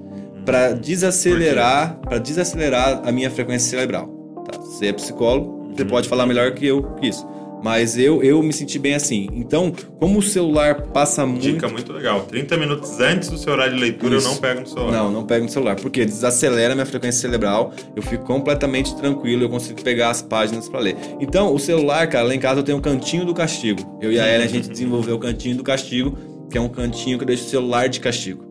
Pra 0.48 0.72
desacelerar, 0.72 2.00
para 2.00 2.20
desacelerar 2.20 3.02
a 3.04 3.12
minha 3.12 3.30
frequência 3.30 3.70
cerebral. 3.70 4.08
Tá? 4.50 4.58
Você 4.58 4.86
é 4.86 4.94
psicólogo, 4.94 5.74
você 5.76 5.84
pode 5.84 6.08
falar 6.08 6.26
melhor 6.26 6.54
que 6.54 6.66
eu 6.66 6.84
que 6.94 7.10
isso. 7.10 7.28
Mas 7.62 7.98
eu, 7.98 8.24
eu 8.24 8.42
me 8.42 8.54
senti 8.54 8.80
bem 8.80 8.94
assim. 8.94 9.28
Então, 9.34 9.74
como 10.00 10.20
o 10.20 10.22
celular 10.22 10.84
passa 10.84 11.26
muito 11.26 11.42
Dica 11.42 11.68
muito 11.68 11.92
legal. 11.92 12.22
30 12.22 12.56
minutos 12.56 12.98
antes 13.02 13.28
do 13.28 13.38
seu 13.38 13.52
horário 13.52 13.74
de 13.74 13.82
leitura, 13.82 14.16
Isso. 14.16 14.26
eu 14.26 14.32
não 14.32 14.38
pego 14.40 14.62
no 14.62 14.68
celular. 14.68 14.92
Não, 14.94 15.12
não 15.12 15.26
pego 15.26 15.44
no 15.44 15.52
celular, 15.52 15.76
porque 15.76 16.06
desacelera 16.06 16.74
minha 16.76 16.86
frequência 16.86 17.20
cerebral, 17.20 17.74
eu 17.94 18.02
fico 18.02 18.24
completamente 18.24 18.96
tranquilo, 18.96 19.44
eu 19.44 19.50
consigo 19.50 19.82
pegar 19.82 20.12
as 20.12 20.22
páginas 20.22 20.70
pra 20.70 20.80
ler. 20.80 20.96
Então, 21.20 21.54
o 21.54 21.60
celular, 21.60 22.08
cara, 22.08 22.26
lá 22.26 22.34
em 22.34 22.40
casa 22.40 22.62
eu 22.62 22.64
tenho 22.64 22.78
um 22.78 22.82
cantinho 22.82 23.26
do 23.26 23.34
castigo. 23.34 23.98
Eu 24.00 24.14
e 24.14 24.18
a 24.20 24.26
Ellen, 24.26 24.46
a 24.46 24.50
gente 24.50 24.70
desenvolveu 24.70 25.18
o 25.18 25.20
cantinho 25.20 25.58
do 25.58 25.64
castigo, 25.64 26.18
que 26.50 26.58
é 26.58 26.62
um 26.62 26.70
cantinho 26.70 27.18
que 27.18 27.26
eu 27.26 27.28
deixo 27.28 27.44
o 27.44 27.50
celular 27.50 27.90
de 27.90 28.00
castigo. 28.00 28.47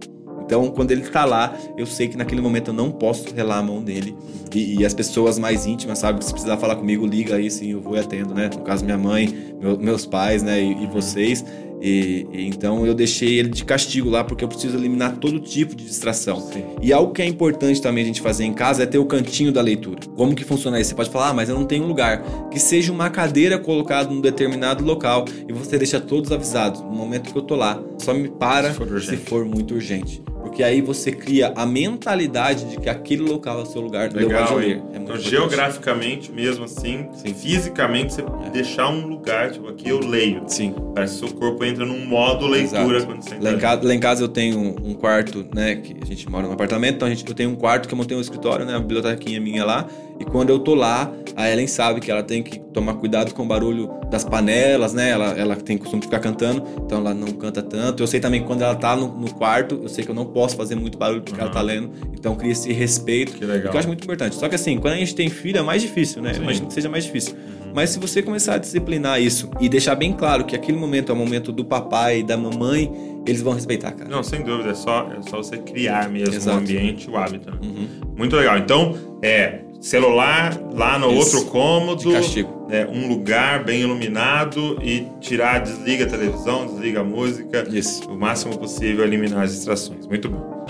Então, 0.46 0.68
quando 0.70 0.92
ele 0.92 1.02
tá 1.02 1.24
lá, 1.24 1.54
eu 1.76 1.84
sei 1.84 2.08
que 2.08 2.16
naquele 2.16 2.40
momento 2.40 2.68
eu 2.68 2.74
não 2.74 2.90
posso 2.90 3.34
relar 3.34 3.58
a 3.58 3.62
mão 3.62 3.82
dele. 3.82 4.16
E, 4.54 4.78
e 4.80 4.86
as 4.86 4.94
pessoas 4.94 5.38
mais 5.38 5.66
íntimas, 5.66 5.98
sabe, 5.98 6.20
que 6.20 6.24
se 6.24 6.32
precisar 6.32 6.56
falar 6.56 6.76
comigo, 6.76 7.04
liga 7.04 7.34
aí 7.34 7.50
sim, 7.50 7.72
eu 7.72 7.80
vou 7.80 7.96
e 7.96 7.98
atendo, 7.98 8.32
né? 8.32 8.48
No 8.56 8.62
caso, 8.62 8.84
minha 8.84 8.96
mãe, 8.96 9.52
meu- 9.60 9.76
meus 9.78 10.06
pais, 10.06 10.42
né, 10.42 10.62
e, 10.62 10.84
e 10.84 10.86
vocês. 10.86 11.44
E, 11.82 12.26
E, 12.32 12.46
então 12.48 12.86
eu 12.86 12.94
deixei 12.94 13.38
ele 13.38 13.50
de 13.50 13.62
castigo 13.62 14.08
lá 14.08 14.24
porque 14.24 14.42
eu 14.42 14.48
preciso 14.48 14.78
eliminar 14.78 15.16
todo 15.16 15.38
tipo 15.38 15.74
de 15.76 15.84
distração. 15.84 16.40
Sim. 16.40 16.62
E 16.80 16.90
algo 16.90 17.12
que 17.12 17.20
é 17.20 17.26
importante 17.26 17.82
também 17.82 18.02
a 18.02 18.06
gente 18.06 18.22
fazer 18.22 18.44
em 18.44 18.52
casa 18.54 18.84
é 18.84 18.86
ter 18.86 18.96
o 18.98 19.04
cantinho 19.04 19.52
da 19.52 19.60
leitura. 19.60 20.00
Como 20.16 20.34
que 20.34 20.42
funciona 20.42 20.80
isso? 20.80 20.88
Você 20.90 20.94
pode 20.96 21.10
falar, 21.10 21.28
ah, 21.30 21.34
mas 21.34 21.50
eu 21.50 21.54
não 21.54 21.66
tenho 21.66 21.84
um 21.84 21.86
lugar. 21.88 22.22
Que 22.50 22.58
seja 22.58 22.90
uma 22.90 23.10
cadeira 23.10 23.58
colocada 23.58 24.08
num 24.08 24.22
determinado 24.22 24.82
local 24.82 25.26
e 25.46 25.52
você 25.52 25.76
deixa 25.76 26.00
todos 26.00 26.32
avisados. 26.32 26.80
No 26.80 26.92
momento 26.92 27.30
que 27.30 27.36
eu 27.38 27.42
tô 27.42 27.54
lá, 27.54 27.78
só 27.98 28.14
me 28.14 28.28
para 28.30 28.70
Se 28.72 28.78
for 28.78 29.02
se 29.02 29.16
for 29.18 29.44
muito 29.44 29.74
urgente. 29.74 30.22
Porque 30.56 30.64
aí 30.64 30.80
você 30.80 31.12
cria 31.12 31.52
a 31.54 31.66
mentalidade 31.66 32.64
de 32.64 32.78
que 32.78 32.88
aquele 32.88 33.20
local 33.20 33.60
é 33.60 33.62
o 33.64 33.66
seu 33.66 33.82
lugar. 33.82 34.10
Legal, 34.10 34.56
ler. 34.56 34.82
É 34.94 34.96
então, 34.96 35.14
geograficamente 35.18 36.32
mesmo 36.32 36.64
assim, 36.64 37.10
Sim. 37.12 37.34
fisicamente, 37.34 38.14
você 38.14 38.24
deixar 38.54 38.88
um 38.88 39.06
lugar, 39.06 39.50
tipo, 39.50 39.68
aqui 39.68 39.90
eu 39.90 40.00
leio. 40.00 40.44
Sim. 40.46 40.74
Parece 40.94 41.20
que 41.20 41.28
seu 41.28 41.36
corpo 41.36 41.62
entra 41.62 41.84
num 41.84 42.06
modo 42.06 42.46
leitura 42.46 42.96
Exato. 42.96 43.06
quando 43.06 43.22
você 43.22 43.34
Lá 43.34 43.36
entra. 43.36 43.52
em, 43.52 43.58
casa, 43.58 43.86
lá 43.86 43.94
em 43.94 44.00
casa 44.00 44.24
eu 44.24 44.28
tenho 44.28 44.58
um 44.82 44.94
quarto, 44.94 45.46
né? 45.54 45.74
Que 45.74 45.94
a 46.00 46.06
gente 46.06 46.26
mora 46.30 46.46
num 46.46 46.54
apartamento, 46.54 46.94
então 46.94 47.06
a 47.06 47.10
gente, 47.10 47.28
eu 47.28 47.34
tenho 47.34 47.50
um 47.50 47.56
quarto 47.56 47.86
que 47.86 47.92
eu 47.92 47.98
montei 47.98 48.16
um 48.16 48.20
escritório, 48.22 48.64
né? 48.64 48.72
Uma 48.72 48.80
bibliotequinha 48.80 49.38
minha 49.38 49.62
lá. 49.62 49.86
E 50.18 50.24
quando 50.24 50.50
eu 50.50 50.58
tô 50.58 50.74
lá, 50.74 51.12
a 51.34 51.50
Ellen 51.50 51.66
sabe 51.66 52.00
que 52.00 52.10
ela 52.10 52.22
tem 52.22 52.42
que 52.42 52.58
tomar 52.58 52.94
cuidado 52.94 53.34
com 53.34 53.42
o 53.42 53.46
barulho 53.46 53.90
das 54.10 54.24
panelas, 54.24 54.94
né? 54.94 55.10
Ela, 55.10 55.32
ela 55.38 55.56
tem 55.56 55.76
costume 55.76 56.00
de 56.00 56.06
ficar 56.06 56.20
cantando, 56.20 56.62
então 56.78 56.98
ela 56.98 57.12
não 57.12 57.28
canta 57.28 57.62
tanto. 57.62 58.02
Eu 58.02 58.06
sei 58.06 58.20
também 58.20 58.40
que 58.40 58.46
quando 58.46 58.62
ela 58.62 58.74
tá 58.74 58.96
no, 58.96 59.08
no 59.08 59.32
quarto, 59.34 59.80
eu 59.82 59.88
sei 59.88 60.04
que 60.04 60.10
eu 60.10 60.14
não 60.14 60.24
posso 60.26 60.56
fazer 60.56 60.74
muito 60.76 60.96
barulho 60.96 61.22
porque 61.22 61.40
ela 61.40 61.50
tá 61.50 61.60
lendo. 61.60 61.90
Então 62.12 62.34
cria 62.34 62.52
esse 62.52 62.72
respeito. 62.72 63.32
Que 63.36 63.44
legal. 63.44 63.70
Que 63.70 63.76
eu 63.76 63.78
acho 63.78 63.88
muito 63.88 64.02
importante. 64.02 64.34
Só 64.36 64.48
que 64.48 64.54
assim, 64.54 64.78
quando 64.78 64.94
a 64.94 64.96
gente 64.96 65.14
tem 65.14 65.28
filho 65.28 65.58
é 65.58 65.62
mais 65.62 65.82
difícil, 65.82 66.22
né? 66.22 66.32
Sim. 66.32 66.42
Imagino 66.42 66.66
que 66.68 66.72
seja 66.74 66.88
mais 66.88 67.04
difícil. 67.04 67.34
Mas 67.74 67.90
se 67.90 67.98
você 67.98 68.22
começar 68.22 68.54
a 68.54 68.58
disciplinar 68.58 69.20
isso 69.20 69.50
e 69.60 69.68
deixar 69.68 69.94
bem 69.94 70.14
claro 70.14 70.46
que 70.46 70.56
aquele 70.56 70.78
momento 70.78 71.12
é 71.12 71.14
o 71.14 71.18
momento 71.18 71.52
do 71.52 71.62
papai 71.62 72.20
e 72.20 72.22
da 72.22 72.34
mamãe, 72.34 72.90
eles 73.26 73.42
vão 73.42 73.52
respeitar, 73.52 73.92
cara. 73.92 74.08
Não, 74.08 74.22
sem 74.22 74.42
dúvida, 74.42 74.70
é 74.70 74.74
só, 74.74 75.10
é 75.12 75.20
só 75.28 75.36
você 75.36 75.58
criar 75.58 76.08
mesmo 76.08 76.34
Exato. 76.34 76.56
o 76.56 76.60
ambiente, 76.60 77.10
o 77.10 77.16
hábito. 77.18 77.50
né? 77.50 77.58
Uhum. 77.62 77.88
Muito 78.16 78.34
legal. 78.34 78.56
Então, 78.56 78.96
é 79.22 79.58
celular 79.86 80.58
lá 80.74 80.98
no 80.98 81.12
Isso. 81.12 81.36
outro 81.36 81.50
cômodo, 81.50 82.08
De 82.10 82.12
castigo. 82.12 82.66
é, 82.70 82.86
um 82.86 83.08
lugar 83.08 83.62
bem 83.62 83.82
iluminado 83.82 84.78
e 84.82 85.06
tirar, 85.20 85.60
desliga 85.60 86.04
a 86.04 86.08
televisão, 86.08 86.66
desliga 86.66 87.00
a 87.00 87.04
música, 87.04 87.64
Isso. 87.70 88.02
o 88.10 88.18
máximo 88.18 88.58
possível 88.58 89.04
eliminar 89.04 89.44
as 89.44 89.52
distrações. 89.52 90.06
Muito 90.06 90.28
bom. 90.28 90.66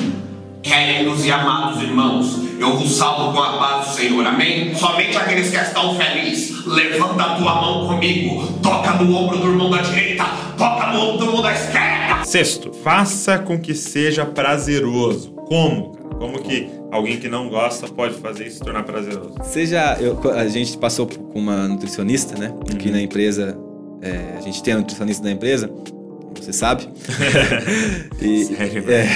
Queridos 0.63 1.25
e 1.25 1.31
amados 1.31 1.81
irmãos, 1.83 2.41
eu 2.59 2.77
vos 2.77 2.91
salvo 2.97 3.33
com 3.33 3.41
a 3.41 3.53
paz 3.57 3.87
do 3.87 3.95
Senhor, 3.95 4.27
amém? 4.27 4.75
Somente 4.75 5.17
aqueles 5.17 5.49
que 5.49 5.57
estão 5.57 5.95
felizes, 5.95 6.67
levanta 6.67 7.23
a 7.23 7.37
tua 7.37 7.55
mão 7.55 7.87
comigo, 7.87 8.47
toca 8.63 8.95
no 8.95 9.17
ombro 9.17 9.39
do 9.39 9.47
irmão 9.47 9.71
da 9.71 9.81
direita, 9.81 10.25
toca 10.59 10.89
no 10.89 11.01
ombro 11.01 11.19
do 11.19 11.25
irmão 11.27 11.41
da 11.43 11.53
esquerda. 11.53 12.25
Sexto, 12.25 12.73
faça 12.83 13.39
com 13.39 13.59
que 13.59 13.75
seja 13.75 14.27
prazeroso. 14.27 15.31
Como? 15.47 15.96
Como 16.19 16.39
que 16.41 16.69
alguém 16.91 17.19
que 17.19 17.29
não 17.29 17.49
gosta 17.49 17.87
pode 17.89 18.15
fazer 18.15 18.47
isso 18.47 18.59
se 18.59 18.63
tornar 18.65 18.83
prazeroso? 18.85 19.35
Seja. 19.45 19.97
eu- 20.01 20.19
a 20.33 20.47
gente 20.49 20.77
passou 20.79 21.07
com 21.07 21.39
uma 21.39 21.69
nutricionista, 21.69 22.39
né? 22.39 22.55
Aqui 22.73 22.91
na 22.91 23.01
empresa. 23.01 23.57
é, 24.03 24.37
a 24.37 24.41
gente 24.41 24.63
tem 24.63 24.75
a 24.75 24.79
nutricionista 24.79 25.23
da 25.25 25.31
empresa, 25.33 25.71
você 26.35 26.53
sabe. 26.53 26.87
e, 28.21 28.45
Sério? 28.45 28.85
é, 28.91 29.07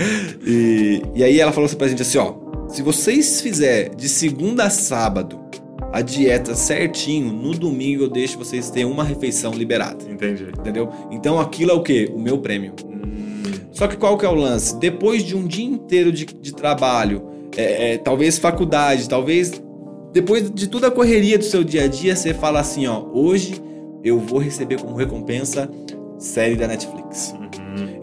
e, 0.46 1.02
e 1.16 1.24
aí 1.24 1.40
ela 1.40 1.52
falou 1.52 1.68
pra 1.70 1.88
gente 1.88 2.02
assim: 2.02 2.18
ó. 2.18 2.34
Se 2.68 2.82
vocês 2.82 3.40
fizer 3.40 3.94
de 3.94 4.08
segunda 4.10 4.64
a 4.64 4.70
sábado 4.70 5.40
a 5.90 6.02
dieta 6.02 6.54
certinho, 6.54 7.32
no 7.32 7.52
domingo 7.52 8.04
eu 8.04 8.08
deixo 8.10 8.36
vocês 8.38 8.68
terem 8.70 8.84
uma 8.90 9.02
refeição 9.02 9.52
liberada. 9.52 10.04
Entendi. 10.08 10.48
Entendeu? 10.58 10.90
Então 11.10 11.40
aquilo 11.40 11.70
é 11.70 11.74
o 11.74 11.82
quê? 11.82 12.10
O 12.14 12.18
meu 12.18 12.36
prêmio. 12.38 12.74
Só 13.78 13.86
que 13.86 13.96
qual 13.96 14.18
que 14.18 14.26
é 14.26 14.28
o 14.28 14.34
lance? 14.34 14.76
Depois 14.80 15.22
de 15.22 15.36
um 15.36 15.46
dia 15.46 15.64
inteiro 15.64 16.10
de, 16.10 16.24
de 16.24 16.52
trabalho, 16.52 17.22
é, 17.56 17.92
é, 17.92 17.96
talvez 17.98 18.36
faculdade, 18.36 19.08
talvez 19.08 19.52
depois 20.12 20.50
de 20.50 20.66
toda 20.66 20.88
a 20.88 20.90
correria 20.90 21.38
do 21.38 21.44
seu 21.44 21.62
dia 21.62 21.84
a 21.84 21.86
dia, 21.86 22.16
você 22.16 22.34
fala 22.34 22.58
assim, 22.58 22.88
ó, 22.88 23.04
hoje 23.12 23.54
eu 24.02 24.18
vou 24.18 24.40
receber 24.40 24.80
como 24.80 24.96
recompensa 24.96 25.70
série 26.18 26.56
da 26.56 26.66
Netflix. 26.66 27.32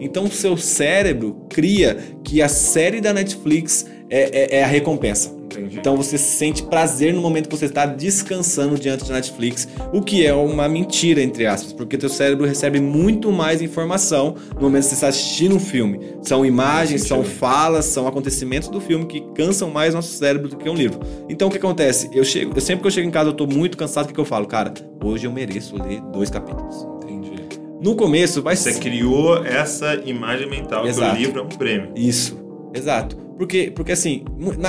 Então 0.00 0.24
o 0.24 0.30
seu 0.30 0.56
cérebro 0.56 1.44
cria 1.50 1.98
que 2.24 2.40
a 2.40 2.48
série 2.48 3.02
da 3.02 3.12
Netflix 3.12 3.84
é, 4.08 4.54
é- 4.54 4.58
é 4.60 4.64
a 4.64 4.66
recompensa. 4.66 5.35
Entendi. 5.56 5.78
Então 5.78 5.96
você 5.96 6.18
sente 6.18 6.62
prazer 6.62 7.14
no 7.14 7.20
momento 7.20 7.48
que 7.48 7.56
você 7.56 7.66
está 7.66 7.86
descansando 7.86 8.78
diante 8.78 9.04
da 9.04 9.14
Netflix, 9.14 9.68
o 9.92 10.02
que 10.02 10.24
é 10.24 10.34
uma 10.34 10.68
mentira, 10.68 11.22
entre 11.22 11.46
aspas, 11.46 11.72
porque 11.72 11.96
teu 11.96 12.08
cérebro 12.08 12.46
recebe 12.46 12.80
muito 12.80 13.32
mais 13.32 13.62
informação 13.62 14.36
no 14.54 14.62
momento 14.62 14.82
que 14.82 14.88
você 14.90 14.94
está 14.94 15.08
assistindo 15.08 15.56
um 15.56 15.60
filme. 15.60 16.00
São 16.22 16.44
imagens, 16.44 17.02
são 17.02 17.24
falas, 17.24 17.86
são 17.86 18.06
acontecimentos 18.06 18.68
do 18.68 18.80
filme 18.80 19.06
que 19.06 19.20
cansam 19.34 19.70
mais 19.70 19.94
nosso 19.94 20.12
cérebro 20.12 20.48
do 20.48 20.56
que 20.56 20.68
um 20.68 20.74
livro. 20.74 21.00
Então 21.28 21.48
o 21.48 21.50
que 21.50 21.58
acontece? 21.58 22.10
Eu 22.12 22.24
chego, 22.24 22.52
eu 22.54 22.60
sempre 22.60 22.82
que 22.82 22.86
eu 22.86 22.90
chego 22.90 23.08
em 23.08 23.10
casa 23.10 23.30
eu 23.30 23.34
tô 23.34 23.46
muito 23.46 23.76
cansado, 23.76 24.04
o 24.04 24.08
que, 24.08 24.14
que 24.14 24.20
eu 24.20 24.24
falo? 24.24 24.46
Cara, 24.46 24.72
hoje 25.02 25.26
eu 25.26 25.32
mereço 25.32 25.80
ler 25.82 26.00
dois 26.12 26.30
capítulos. 26.30 26.86
Entendi. 27.02 27.36
No 27.80 27.94
começo 27.94 28.42
vai 28.42 28.56
Você 28.56 28.74
criou 28.74 29.44
essa 29.44 29.94
imagem 30.04 30.48
mental 30.48 30.82
que 30.82 30.88
Exato. 30.88 31.14
o 31.14 31.18
livro 31.18 31.40
é 31.40 31.42
um 31.42 31.48
prêmio. 31.48 31.90
Isso, 31.94 32.38
exato. 32.74 33.25
Porque, 33.36 33.70
porque 33.74 33.92
assim, 33.92 34.24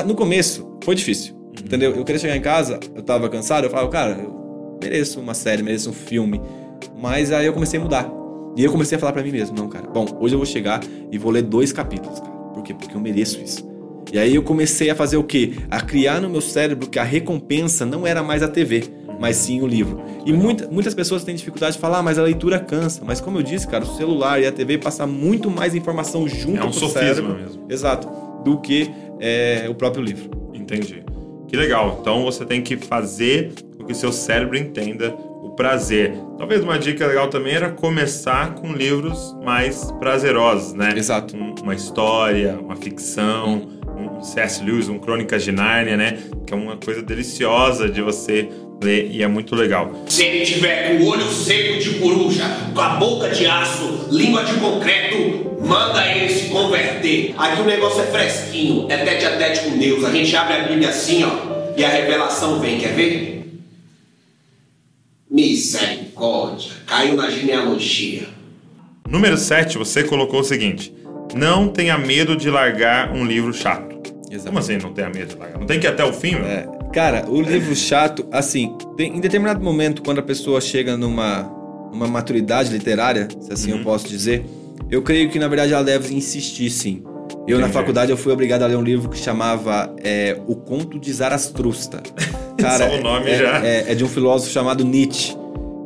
no 0.06 0.16
começo 0.16 0.78
foi 0.84 0.94
difícil, 0.96 1.36
entendeu? 1.64 1.96
Eu 1.96 2.04
queria 2.04 2.20
chegar 2.20 2.36
em 2.36 2.42
casa, 2.42 2.80
eu 2.96 3.02
tava 3.02 3.30
cansado, 3.30 3.64
eu 3.66 3.70
falava, 3.70 3.90
cara, 3.90 4.12
eu 4.22 4.78
mereço 4.82 5.20
uma 5.20 5.34
série, 5.34 5.64
mereço 5.64 5.90
um 5.90 5.94
filme. 5.94 6.42
Mas 7.02 7.32
aí 7.32 7.46
eu 7.46 7.54
comecei 7.54 7.80
a 7.80 7.84
mudar. 7.84 8.12
E 8.56 8.64
eu 8.64 8.72
comecei 8.72 8.98
a 8.98 9.00
falar 9.00 9.14
pra 9.14 9.24
mim 9.24 9.32
mesmo, 9.32 9.56
não, 9.56 9.70
cara, 9.70 9.88
bom, 9.88 10.06
hoje 10.20 10.34
eu 10.36 10.40
vou 10.40 10.46
chegar 10.46 10.82
e 11.12 11.18
vou 11.18 11.32
ler 11.32 11.44
dois 11.44 11.72
capítulos, 11.72 12.20
cara. 12.20 12.32
Por 12.54 12.64
quê? 12.64 12.74
Porque 12.74 12.96
eu 12.96 13.00
mereço 13.00 13.40
isso. 13.40 13.66
E 14.12 14.18
aí 14.18 14.36
eu 14.36 14.42
comecei 14.44 14.90
a 14.90 14.96
fazer 14.96 15.18
o 15.18 15.24
quê? 15.24 15.54
A 15.70 15.80
criar 15.82 16.20
no 16.22 16.30
meu 16.30 16.42
cérebro 16.42 16.90
que 16.90 16.98
a 16.98 17.04
recompensa 17.04 17.86
não 17.86 18.08
era 18.08 18.24
mais 18.24 18.42
a 18.42 18.48
TV, 18.48 18.86
mas 19.20 19.36
sim 19.36 19.62
o 19.62 19.68
livro. 19.68 20.02
E 20.26 20.34
muita, 20.34 20.68
muitas 20.70 20.94
pessoas 20.96 21.24
têm 21.24 21.36
dificuldade 21.36 21.76
de 21.76 21.82
falar, 21.82 22.00
ah, 22.00 22.04
mas 22.04 22.18
a 22.18 22.24
leitura 22.24 22.58
cansa. 22.60 23.04
Mas 23.06 23.22
como 23.22 23.38
eu 23.38 23.44
disse, 23.44 23.68
cara, 23.68 23.84
o 23.84 23.96
celular 23.96 24.42
e 24.42 24.48
a 24.48 24.52
TV 24.52 24.78
passam 24.78 25.08
muito 25.08 25.52
mais 25.52 25.76
informação 25.76 26.28
junto 26.28 26.58
É 26.58 26.62
um 26.62 26.64
com 26.64 26.70
o 26.70 26.74
sofisma 26.74 27.00
cérebro. 27.02 27.36
mesmo. 27.36 27.66
Exato. 27.70 28.08
Do 28.48 28.60
que 28.62 28.90
é, 29.20 29.66
o 29.70 29.76
próprio 29.76 30.02
livro. 30.04 30.30
Entendi. 30.54 31.04
Que 31.48 31.56
legal. 31.58 31.98
Então 32.02 32.24
você 32.24 32.46
tem 32.46 32.62
que 32.62 32.78
fazer 32.78 33.52
com 33.78 33.84
que 33.86 33.94
seu 33.94 34.12
cérebro 34.12 34.58
entenda 34.58 35.14
o 35.42 35.50
prazer. 35.52 36.14
Talvez 36.38 36.64
uma 36.64 36.78
dica 36.80 37.06
legal 37.08 37.28
também 37.30 37.54
era 37.54 37.70
começar 37.72 38.54
com 38.56 38.72
livros 38.72 39.36
mais 39.44 39.92
prazerosos, 40.00 40.74
né? 40.74 40.94
Exato. 40.96 41.36
Um- 41.36 41.56
uma 41.64 41.74
história, 41.76 42.58
uma 42.60 42.76
ficção, 42.76 43.68
um 43.98 44.22
C.S. 44.24 44.64
Lewis, 44.64 44.88
um 44.88 44.98
Crônicas 45.00 45.44
de 45.44 45.52
Nárnia, 45.52 45.98
né? 45.98 46.18
Que 46.46 46.54
é 46.54 46.58
uma 46.58 46.78
coisa 46.78 47.02
deliciosa 47.02 47.90
de 47.90 48.02
você 48.02 48.48
ler 48.82 49.10
e 49.12 49.24
é 49.24 49.28
muito 49.28 49.56
legal. 49.56 49.92
Se 50.08 50.24
ele 50.24 50.46
tiver 50.46 50.90
com 50.98 51.04
o 51.04 51.08
olho 51.08 51.28
seco 51.30 51.80
de 51.80 52.00
coruja, 52.00 52.44
com 52.74 52.82
a 52.82 52.90
boca 52.90 53.30
de 53.30 53.46
aço, 53.46 54.08
língua 54.12 54.44
de 54.44 54.54
concreto, 54.54 55.58
manda 55.66 56.06
ele 56.08 56.30
se 56.30 56.50
converter. 56.50 57.34
Aqui 57.38 57.62
o 57.62 57.66
negócio 57.66 58.02
é 58.02 58.06
fresquinho, 58.06 58.86
é 58.90 58.98
tete 58.98 59.26
a 59.26 59.38
tete 59.38 59.62
com 59.62 59.78
Deus. 59.78 60.04
A 60.04 60.12
gente 60.12 60.36
abre 60.36 60.54
a 60.54 60.64
Bíblia 60.64 60.90
assim, 60.90 61.24
ó, 61.24 61.76
e 61.76 61.84
a 61.84 61.90
revelação 61.90 62.60
vem, 62.60 62.80
quer 62.80 62.94
ver? 62.94 63.38
Misericórdia, 65.30 66.72
caiu 66.86 67.16
na 67.16 67.30
genealogia. 67.30 68.28
Número 69.08 69.38
7, 69.38 69.78
você 69.78 70.04
colocou 70.04 70.40
o 70.40 70.44
seguinte: 70.44 70.94
não 71.36 71.68
tenha 71.68 71.98
medo 71.98 72.36
de 72.36 72.50
largar 72.50 73.14
um 73.14 73.26
livro 73.26 73.54
chato. 73.54 73.98
Exato. 74.30 74.48
Como 74.48 74.60
assim 74.60 74.78
não 74.78 74.94
tenha 74.94 75.10
medo 75.10 75.34
de 75.34 75.40
largar? 75.40 75.60
Não 75.60 75.68
tem 75.68 75.80
que 75.80 75.88
ir 75.88 75.90
até 75.90 76.04
o 76.04 76.14
fim? 76.14 76.36
É, 76.36 76.68
cara, 76.94 77.26
o 77.30 77.42
livro 77.42 77.76
chato, 77.76 78.26
assim, 78.32 78.76
tem- 78.96 79.16
em 79.16 79.20
determinado 79.20 79.64
momento, 79.64 80.02
quando 80.02 80.20
a 80.20 80.24
pessoa 80.24 80.60
chega 80.62 80.98
numa, 80.98 81.44
numa 81.92 82.08
maturidade 82.08 82.72
literária, 82.72 83.28
se 83.40 83.52
assim 83.54 83.72
Uhum. 83.72 83.78
eu 83.80 83.84
posso 83.84 84.08
dizer, 84.08 84.46
eu 84.90 85.02
creio 85.02 85.30
que 85.30 85.38
na 85.40 85.48
verdade 85.48 85.74
ela 85.74 85.84
deve 85.84 86.14
insistir 86.14 86.70
sim. 86.70 87.04
Eu 87.48 87.58
na 87.60 87.64
Entendi. 87.68 87.74
faculdade 87.74 88.12
eu 88.12 88.18
fui 88.18 88.32
obrigado 88.32 88.64
a 88.64 88.68
ler 88.68 88.78
um 88.78 88.82
livro 88.82 89.10
que 89.10 89.18
chamava 89.18 89.94
é, 90.04 90.38
O 90.48 90.56
Conto 90.56 91.00
de 91.00 91.12
Zarastrusta. 91.14 92.02
Cara, 92.58 92.90
Só 92.90 92.96
o 92.98 93.02
nome 93.04 93.30
é, 93.30 93.38
já. 93.38 93.66
É, 93.66 93.92
é 93.92 93.96
de 93.96 94.04
um 94.04 94.08
filósofo 94.08 94.52
chamado 94.52 94.84
Nietzsche. 94.84 95.36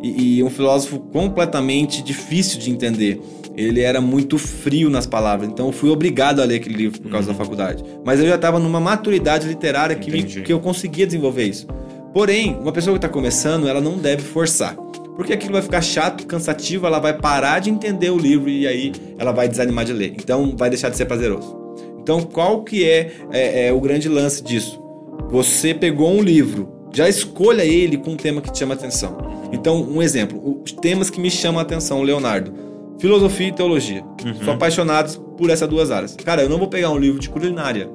E, 0.03 0.37
e 0.39 0.43
um 0.43 0.49
filósofo 0.49 0.99
completamente 0.99 2.01
difícil 2.01 2.59
de 2.59 2.71
entender. 2.71 3.21
Ele 3.55 3.81
era 3.81 3.99
muito 3.99 4.37
frio 4.37 4.89
nas 4.89 5.05
palavras, 5.05 5.49
então 5.49 5.67
eu 5.67 5.71
fui 5.73 5.89
obrigado 5.89 6.39
a 6.41 6.45
ler 6.45 6.55
aquele 6.55 6.75
livro 6.75 7.01
por 7.01 7.11
causa 7.11 7.27
da 7.27 7.33
faculdade. 7.33 7.83
Mas 8.05 8.19
eu 8.19 8.27
já 8.27 8.35
estava 8.35 8.59
numa 8.59 8.79
maturidade 8.79 9.47
literária 9.47 9.95
que, 9.95 10.09
me- 10.09 10.23
que 10.43 10.53
eu 10.53 10.59
conseguia 10.59 11.05
desenvolver 11.05 11.43
isso. 11.45 11.67
Porém, 12.13 12.55
uma 12.61 12.71
pessoa 12.71 12.93
que 12.93 13.05
está 13.05 13.09
começando, 13.09 13.67
ela 13.67 13.81
não 13.81 13.97
deve 13.97 14.21
forçar. 14.23 14.75
Porque 15.15 15.33
aquilo 15.33 15.53
vai 15.53 15.61
ficar 15.61 15.81
chato, 15.81 16.25
cansativo, 16.25 16.87
ela 16.87 16.99
vai 16.99 17.17
parar 17.17 17.59
de 17.59 17.69
entender 17.69 18.09
o 18.09 18.17
livro 18.17 18.49
e 18.49 18.65
aí 18.65 18.91
ela 19.19 19.31
vai 19.31 19.47
desanimar 19.47 19.83
de 19.85 19.93
ler. 19.93 20.13
Então 20.17 20.55
vai 20.57 20.69
deixar 20.69 20.89
de 20.89 20.95
ser 20.97 21.05
prazeroso. 21.05 21.55
Então 22.01 22.21
qual 22.21 22.63
que 22.63 22.83
é, 22.89 23.11
é- 23.31 23.67
é 23.67 23.73
o 23.73 23.79
grande 23.81 24.07
lance 24.09 24.41
disso? 24.43 24.81
Você 25.29 25.73
pegou 25.73 26.09
um 26.11 26.21
livro, 26.21 26.69
já 26.93 27.07
escolha 27.07 27.63
ele 27.63 27.97
com 27.97 28.11
um 28.11 28.15
tema 28.17 28.41
que 28.41 28.51
te 28.51 28.59
chama 28.59 28.73
atenção. 28.73 29.17
Então, 29.53 29.81
um 29.83 30.01
exemplo, 30.01 30.61
os 30.63 30.71
temas 30.71 31.09
que 31.09 31.19
me 31.19 31.29
chamam 31.29 31.59
a 31.59 31.61
atenção, 31.63 32.01
Leonardo. 32.01 32.53
Filosofia 33.01 33.47
e 33.47 33.51
teologia. 33.51 34.03
Sou 34.45 34.53
apaixonado 34.53 35.19
por 35.35 35.49
essas 35.49 35.67
duas 35.67 35.89
áreas. 35.89 36.15
Cara, 36.15 36.43
eu 36.43 36.49
não 36.49 36.59
vou 36.59 36.67
pegar 36.67 36.91
um 36.91 36.97
livro 36.97 37.19
de 37.19 37.27
culinária. 37.27 37.89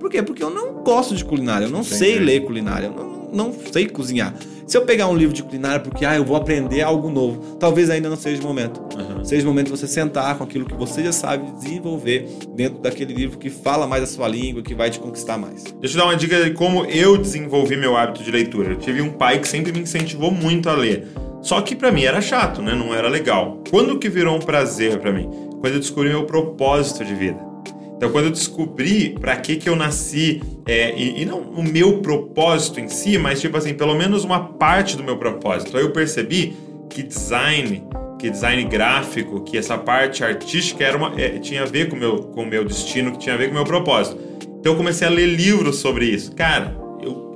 Por 0.00 0.10
quê? 0.10 0.22
Porque 0.22 0.42
eu 0.42 0.48
não 0.48 0.82
gosto 0.82 1.14
de 1.14 1.22
culinária, 1.22 1.66
eu 1.66 1.70
não 1.70 1.84
sei 1.84 2.18
ler 2.18 2.40
culinária, 2.40 2.86
eu 2.86 2.92
não, 2.92 3.30
não 3.30 3.52
sei 3.70 3.86
cozinhar. 3.86 4.34
Se 4.66 4.76
eu 4.76 4.82
pegar 4.82 5.08
um 5.08 5.16
livro 5.16 5.34
de 5.34 5.42
culinária 5.42 5.80
porque 5.80 6.04
ah, 6.04 6.16
eu 6.16 6.24
vou 6.24 6.36
aprender 6.36 6.80
algo 6.80 7.10
novo, 7.10 7.56
talvez 7.56 7.90
ainda 7.90 8.08
não 8.08 8.16
seja 8.16 8.40
o 8.40 8.44
momento. 8.46 8.80
Seja 9.22 9.44
o 9.44 9.48
momento 9.48 9.66
de 9.66 9.72
você 9.72 9.86
sentar 9.86 10.38
com 10.38 10.44
aquilo 10.44 10.64
que 10.64 10.74
você 10.74 11.02
já 11.02 11.12
sabe 11.12 11.50
desenvolver 11.52 12.26
dentro 12.54 12.78
daquele 12.78 13.12
livro 13.12 13.38
que 13.38 13.50
fala 13.50 13.86
mais 13.86 14.02
a 14.02 14.06
sua 14.06 14.28
língua, 14.28 14.62
que 14.62 14.74
vai 14.74 14.88
te 14.88 14.98
conquistar 14.98 15.36
mais. 15.36 15.64
Deixa 15.80 15.96
eu 15.96 16.02
dar 16.02 16.06
uma 16.06 16.16
dica 16.16 16.42
de 16.42 16.52
como 16.52 16.86
eu 16.86 17.18
desenvolvi 17.18 17.76
meu 17.76 17.96
hábito 17.96 18.22
de 18.22 18.30
leitura. 18.30 18.70
Eu 18.70 18.76
tive 18.76 19.02
um 19.02 19.10
pai 19.10 19.38
que 19.38 19.48
sempre 19.48 19.72
me 19.72 19.80
incentivou 19.80 20.30
muito 20.30 20.70
a 20.70 20.74
ler. 20.74 21.06
Só 21.40 21.60
que 21.60 21.74
pra 21.74 21.92
mim 21.92 22.04
era 22.04 22.20
chato, 22.20 22.60
né? 22.60 22.74
Não 22.74 22.94
era 22.94 23.08
legal. 23.08 23.62
Quando 23.70 23.98
que 23.98 24.08
virou 24.08 24.36
um 24.36 24.40
prazer 24.40 24.98
pra 24.98 25.12
mim? 25.12 25.28
Quando 25.60 25.74
eu 25.74 25.80
descobri 25.80 26.08
meu 26.08 26.24
propósito 26.24 27.04
de 27.04 27.14
vida. 27.14 27.48
Então, 27.96 28.10
quando 28.10 28.26
eu 28.26 28.30
descobri 28.30 29.16
pra 29.20 29.36
que 29.36 29.56
que 29.56 29.68
eu 29.68 29.74
nasci, 29.74 30.40
é, 30.66 30.96
e, 30.96 31.22
e 31.22 31.24
não 31.24 31.40
o 31.40 31.64
meu 31.64 31.98
propósito 31.98 32.78
em 32.78 32.88
si, 32.88 33.18
mas 33.18 33.40
tipo 33.40 33.56
assim, 33.56 33.74
pelo 33.74 33.96
menos 33.96 34.22
uma 34.22 34.38
parte 34.52 34.96
do 34.96 35.02
meu 35.02 35.16
propósito. 35.16 35.76
Aí 35.76 35.82
eu 35.82 35.90
percebi 35.90 36.56
que 36.88 37.02
design, 37.02 37.82
que 38.16 38.30
design 38.30 38.62
gráfico, 38.64 39.40
que 39.40 39.58
essa 39.58 39.76
parte 39.76 40.22
artística 40.22 40.84
era 40.84 40.96
uma, 40.96 41.20
é, 41.20 41.40
tinha 41.40 41.62
a 41.62 41.66
ver 41.66 41.88
com 41.88 41.96
meu, 41.96 42.18
com 42.18 42.42
o 42.42 42.46
meu 42.46 42.64
destino, 42.64 43.10
que 43.10 43.18
tinha 43.18 43.34
a 43.34 43.38
ver 43.38 43.46
com 43.46 43.52
o 43.52 43.54
meu 43.56 43.64
propósito. 43.64 44.16
Então 44.60 44.72
eu 44.72 44.76
comecei 44.76 45.06
a 45.06 45.10
ler 45.10 45.26
livros 45.26 45.78
sobre 45.78 46.04
isso. 46.06 46.32
Cara, 46.36 46.76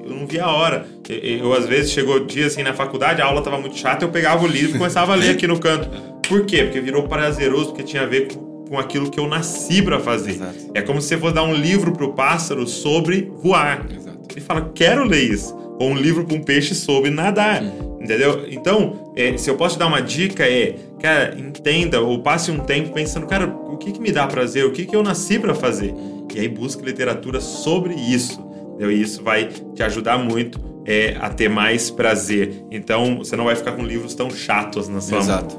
eu, 0.04 0.10
não 0.10 0.26
via 0.26 0.44
a 0.44 0.52
hora. 0.52 0.86
Eu, 1.08 1.16
eu, 1.16 1.52
às 1.52 1.66
vezes 1.66 1.92
chegou 1.92 2.24
dia 2.24 2.46
assim 2.46 2.62
na 2.62 2.72
faculdade, 2.72 3.20
a 3.20 3.26
aula 3.26 3.42
tava 3.42 3.58
muito 3.58 3.76
chata, 3.76 4.04
eu 4.04 4.10
pegava 4.10 4.44
o 4.44 4.46
livro 4.46 4.76
e 4.76 4.78
começava 4.78 5.12
a 5.12 5.16
ler 5.16 5.30
aqui 5.30 5.46
no 5.46 5.58
canto. 5.58 5.88
Por 6.28 6.46
quê? 6.46 6.64
Porque 6.64 6.80
virou 6.80 7.04
prazeroso, 7.04 7.66
porque 7.66 7.82
tinha 7.82 8.02
a 8.02 8.06
ver 8.06 8.28
com, 8.28 8.64
com 8.64 8.78
aquilo 8.78 9.10
que 9.10 9.18
eu 9.20 9.26
nasci 9.26 9.82
para 9.82 9.98
fazer. 10.00 10.32
Exato. 10.32 10.70
É 10.74 10.80
como 10.80 11.00
se 11.00 11.08
você 11.08 11.18
fosse 11.18 11.34
dar 11.34 11.44
um 11.44 11.54
livro 11.54 11.92
pro 11.92 12.12
pássaro 12.14 12.66
sobre 12.66 13.30
voar. 13.42 13.86
Exato. 13.90 14.18
Ele 14.30 14.40
fala, 14.40 14.70
quero 14.74 15.04
ler 15.04 15.22
isso. 15.22 15.54
Ou 15.78 15.90
um 15.90 15.96
livro 15.96 16.24
para 16.24 16.36
um 16.36 16.42
peixe 16.42 16.74
sobre 16.74 17.10
nadar. 17.10 17.62
Entendeu? 18.00 18.46
Então, 18.50 19.12
é, 19.14 19.36
se 19.36 19.48
eu 19.48 19.56
posso 19.56 19.76
te 19.76 19.78
dar 19.78 19.86
uma 19.86 20.00
dica 20.00 20.44
é, 20.44 20.74
cara, 21.00 21.36
entenda 21.38 22.00
ou 22.00 22.20
passe 22.20 22.50
um 22.50 22.58
tempo 22.58 22.92
pensando, 22.92 23.26
cara, 23.26 23.46
o 23.46 23.76
que, 23.76 23.92
que 23.92 24.00
me 24.00 24.10
dá 24.10 24.26
prazer? 24.26 24.64
O 24.66 24.72
que, 24.72 24.84
que 24.84 24.96
eu 24.96 25.02
nasci 25.02 25.38
para 25.38 25.54
fazer? 25.54 25.94
E 26.34 26.40
aí 26.40 26.48
busque 26.48 26.84
literatura 26.84 27.40
sobre 27.40 27.94
isso. 27.94 28.42
E 28.78 28.84
isso 28.92 29.22
vai 29.22 29.48
te 29.74 29.82
ajudar 29.82 30.18
muito 30.18 30.60
é, 30.86 31.16
a 31.20 31.28
ter 31.30 31.48
mais 31.48 31.90
prazer. 31.90 32.64
Então, 32.70 33.18
você 33.18 33.36
não 33.36 33.44
vai 33.44 33.54
ficar 33.56 33.72
com 33.72 33.82
livros 33.82 34.14
tão 34.14 34.30
chatos 34.30 34.88
na 34.88 35.00
sua 35.00 35.18
mão. 35.18 35.20
Exato. 35.20 35.58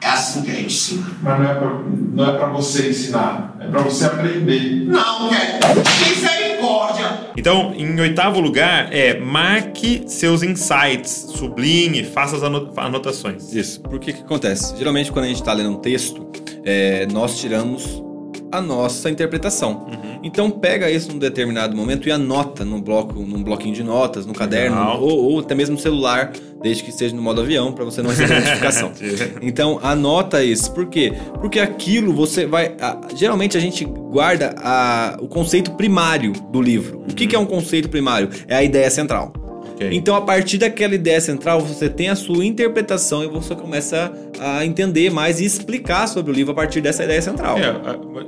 É 0.00 0.08
assim 0.08 0.42
que 0.42 0.50
a 0.50 0.54
gente 0.54 0.66
ensina. 0.66 1.06
Mas 1.22 1.38
não 1.38 1.50
é 1.50 1.54
pra, 1.54 1.80
não 2.12 2.26
é 2.26 2.52
você 2.52 2.90
ensinar, 2.90 3.56
é 3.60 3.66
pra 3.68 3.82
você 3.82 4.04
aprender. 4.04 4.84
Não, 4.86 5.30
velho. 5.30 5.52
Misericórdia. 6.08 7.32
Então, 7.36 7.72
em 7.76 7.98
oitavo 8.00 8.40
lugar, 8.40 8.92
é 8.92 9.18
marque 9.18 10.02
seus 10.06 10.42
insights, 10.42 11.28
sublinhe, 11.34 12.04
faça 12.04 12.36
as 12.36 12.42
ano- 12.42 12.72
anotações. 12.76 13.52
Isso. 13.54 13.80
Por 13.80 13.98
que 14.00 14.12
que 14.12 14.22
acontece? 14.22 14.76
Geralmente, 14.76 15.10
quando 15.12 15.24
a 15.26 15.28
gente 15.28 15.40
está 15.40 15.52
lendo 15.52 15.70
um 15.70 15.76
texto, 15.80 16.26
é, 16.64 17.06
nós 17.06 17.38
tiramos 17.38 18.02
a 18.50 18.60
nossa 18.60 19.08
interpretação. 19.08 19.86
Então, 20.22 20.50
pega 20.50 20.90
isso 20.90 21.10
num 21.12 21.18
determinado 21.18 21.76
momento 21.76 22.08
e 22.08 22.12
anota 22.12 22.64
num 22.64 22.80
bloco, 22.80 23.14
num 23.20 23.42
bloquinho 23.42 23.74
de 23.74 23.82
notas, 23.82 24.24
no 24.24 24.32
caderno, 24.32 24.76
ou, 25.00 25.32
ou 25.32 25.40
até 25.40 25.54
mesmo 25.54 25.74
no 25.74 25.80
celular, 25.80 26.32
desde 26.62 26.84
que 26.84 26.90
esteja 26.90 27.14
no 27.14 27.20
modo 27.20 27.40
avião, 27.40 27.72
para 27.72 27.84
você 27.84 28.00
não 28.02 28.10
receber 28.10 28.34
notificação. 28.40 28.92
Então, 29.42 29.80
anota 29.82 30.44
isso. 30.44 30.70
Por 30.72 30.86
quê? 30.86 31.12
Porque 31.40 31.58
aquilo 31.58 32.12
você 32.12 32.46
vai. 32.46 32.74
a- 32.80 33.00
geralmente 33.16 33.56
a 33.56 33.60
gente 33.60 33.84
guarda 33.84 34.54
a- 34.58 35.16
o 35.20 35.26
conceito 35.26 35.72
primário 35.72 36.32
do 36.52 36.62
livro. 36.62 37.00
O 37.10 37.14
que, 37.14 37.26
que 37.26 37.34
é 37.34 37.38
um 37.38 37.46
conceito 37.46 37.88
primário? 37.88 38.28
É 38.46 38.54
a 38.54 38.62
ideia 38.62 38.90
central. 38.90 39.32
Ok. 39.86 39.96
Então, 39.96 40.14
a 40.14 40.20
partir 40.20 40.58
daquela 40.58 40.94
ideia 40.94 41.20
central, 41.20 41.60
você 41.60 41.88
tem 41.88 42.08
a 42.08 42.14
sua 42.14 42.44
interpretação 42.44 43.24
e 43.24 43.26
você 43.26 43.54
começa 43.54 44.12
a 44.38 44.64
entender 44.64 45.10
mais 45.10 45.40
e 45.40 45.44
explicar 45.44 46.06
sobre 46.06 46.32
o 46.32 46.34
livro 46.34 46.52
a 46.52 46.54
partir 46.54 46.80
dessa 46.80 47.04
ideia 47.04 47.22
central. 47.22 47.58
É, 47.58 47.74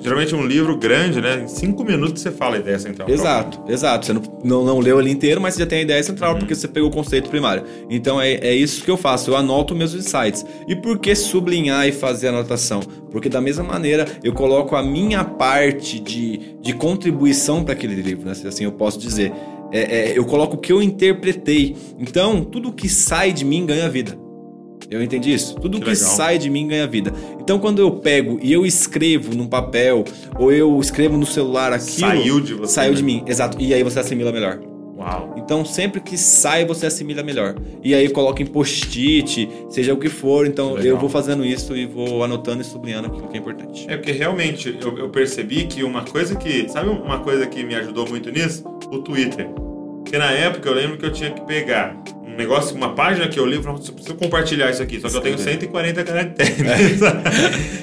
geralmente 0.01 0.35
um 0.35 0.47
livro 0.47 0.77
grande, 0.77 1.21
né? 1.21 1.43
Em 1.45 1.49
cinco 1.49 1.85
minutos 1.85 2.23
você 2.23 2.31
fala 2.31 2.57
a 2.57 2.59
ideia 2.59 2.79
central. 2.79 3.09
Exato, 3.09 3.61
exato. 3.69 4.07
Você 4.07 4.13
não, 4.13 4.23
não, 4.45 4.65
não 4.65 4.79
leu 4.79 5.01
ele 5.01 5.11
inteiro, 5.11 5.41
mas 5.41 5.55
você 5.55 5.61
já 5.61 5.67
tem 5.67 5.79
a 5.81 5.83
ideia 5.83 6.03
central 6.03 6.37
porque 6.37 6.55
você 6.55 6.69
pegou 6.69 6.89
o 6.89 6.93
conceito 6.93 7.29
primário. 7.29 7.65
Então 7.89 8.21
é, 8.21 8.35
é 8.35 8.55
isso 8.55 8.85
que 8.85 8.91
eu 8.91 8.97
faço, 8.97 9.31
eu 9.31 9.37
anoto 9.37 9.75
meus 9.75 9.95
insights. 9.95 10.45
E 10.69 10.77
por 10.77 10.99
que 10.99 11.15
sublinhar 11.15 11.87
e 11.89 11.93
fazer 11.93 12.29
anotação? 12.29 12.81
Porque 13.11 13.29
da 13.29 13.41
mesma 13.41 13.65
maneira 13.65 14.07
eu 14.23 14.33
coloco 14.33 14.77
a 14.77 14.83
minha 14.83 15.25
parte 15.25 16.01
de, 16.01 16.57
de 16.61 16.73
contribuição 16.75 17.65
para 17.65 17.75
aquele 17.75 17.95
livro, 18.01 18.29
né? 18.29 18.35
Se 18.35 18.47
assim 18.47 18.65
eu 18.65 18.73
posso 18.73 18.99
dizer. 18.99 19.33
É, 19.75 20.13
é, 20.13 20.17
eu 20.19 20.25
coloco 20.25 20.55
o 20.55 20.59
que 20.59 20.73
eu 20.73 20.81
interpretei. 20.81 21.75
Então, 21.99 22.45
tudo 22.45 22.73
que 22.73 22.89
sai 22.89 23.33
de 23.33 23.45
mim 23.45 23.67
ganha 23.67 23.89
vida. 23.89 24.17
Eu 24.89 25.03
entendi 25.03 25.33
isso. 25.33 25.57
Tudo 25.57 25.81
Que 25.81 25.87
que, 25.87 25.97
sai 25.97 26.39
de 26.39 26.49
mim 26.49 26.69
ganha 26.69 26.87
vida. 26.87 27.13
Então, 27.41 27.59
quando 27.59 27.81
eu 27.81 27.91
pego 27.91 28.39
e 28.41 28.53
eu 28.53 28.65
escrevo 28.65 29.35
num 29.35 29.49
papel 29.49 30.05
ou 30.39 30.53
eu 30.53 30.79
escrevo 30.79 31.17
no 31.17 31.27
celular 31.27 31.73
aquilo, 31.73 32.09
Saiu 32.09 32.41
de 32.41 32.55
você, 32.55 32.73
Saiu 32.73 32.91
né? 32.93 32.97
de 32.97 33.03
mim, 33.03 33.25
exato. 33.27 33.61
E 33.61 33.75
aí 33.75 33.83
você 33.83 33.99
assimila 33.99 34.31
melhor. 34.31 34.61
Uau. 35.05 35.35
Então, 35.37 35.65
sempre 35.67 36.01
que 36.01 36.17
sai, 36.17 36.65
você 36.65 36.87
assimila 36.87 37.23
melhor. 37.23 37.55
E 37.83 37.95
aí 37.95 38.09
coloca 38.09 38.43
em 38.43 38.47
post-it, 38.47 39.49
seja 39.69 39.93
o 39.93 39.99
que 39.99 40.09
for. 40.09 40.47
Então, 40.47 40.73
Legal. 40.73 40.87
eu 40.87 40.99
vou 40.99 41.11
fazendo 41.11 41.45
isso 41.45 41.77
e 41.77 41.85
vou 41.85 42.25
anotando 42.25 42.63
e 42.63 42.65
sublinhando 42.65 43.09
aquilo 43.09 43.29
que 43.29 43.37
é 43.37 43.41
importante. 43.41 43.87
É 43.87 43.97
porque 43.99 44.13
realmente 44.13 44.79
eu, 44.81 44.97
eu 44.97 45.11
percebi 45.11 45.67
que 45.67 45.85
uma 45.85 46.05
coisa 46.05 46.35
que. 46.35 46.67
Sabe 46.71 46.89
uma 46.89 47.19
coisa 47.21 47.47
que 47.47 47.63
me 47.63 47.75
ajudou 47.75 48.09
muito 48.09 48.31
nisso? 48.31 48.65
O 48.91 48.99
Twitter. 49.01 49.47
Porque 50.03 50.17
na 50.17 50.31
época 50.31 50.69
eu 50.69 50.75
lembro 50.75 50.97
que 50.97 51.05
eu 51.05 51.13
tinha 51.13 51.31
que 51.31 51.43
pegar 51.43 51.95
um 52.35 52.37
negócio, 52.37 52.77
uma 52.77 52.95
página 52.95 53.29
que 53.29 53.39
eu 53.39 53.47
li 53.47 53.59
e 53.59 53.63
falar, 53.63 53.77
"Nossa, 53.77 53.91
eu 53.91 53.95
preciso 53.95 54.17
compartilhar 54.17 54.71
isso 54.71 54.83
aqui. 54.83 55.01
Só 55.01 55.09
que 55.09 55.17
eu 55.17 55.21
tenho 55.21 55.39
140 55.39 56.03
caracteres. 56.05 57.01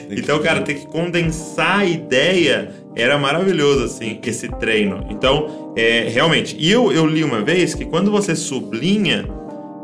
então, 0.09 0.39
cara, 0.39 0.61
ter 0.61 0.75
que 0.75 0.85
condensar 0.87 1.79
a 1.79 1.85
ideia 1.85 2.71
era 2.95 3.17
maravilhoso, 3.17 3.85
assim, 3.85 4.19
esse 4.25 4.47
treino. 4.59 5.05
Então, 5.09 5.73
é, 5.77 6.07
realmente. 6.09 6.55
E 6.59 6.69
eu, 6.69 6.91
eu 6.91 7.05
li 7.05 7.23
uma 7.23 7.41
vez 7.41 7.73
que 7.73 7.85
quando 7.85 8.11
você 8.11 8.35
sublinha, 8.35 9.25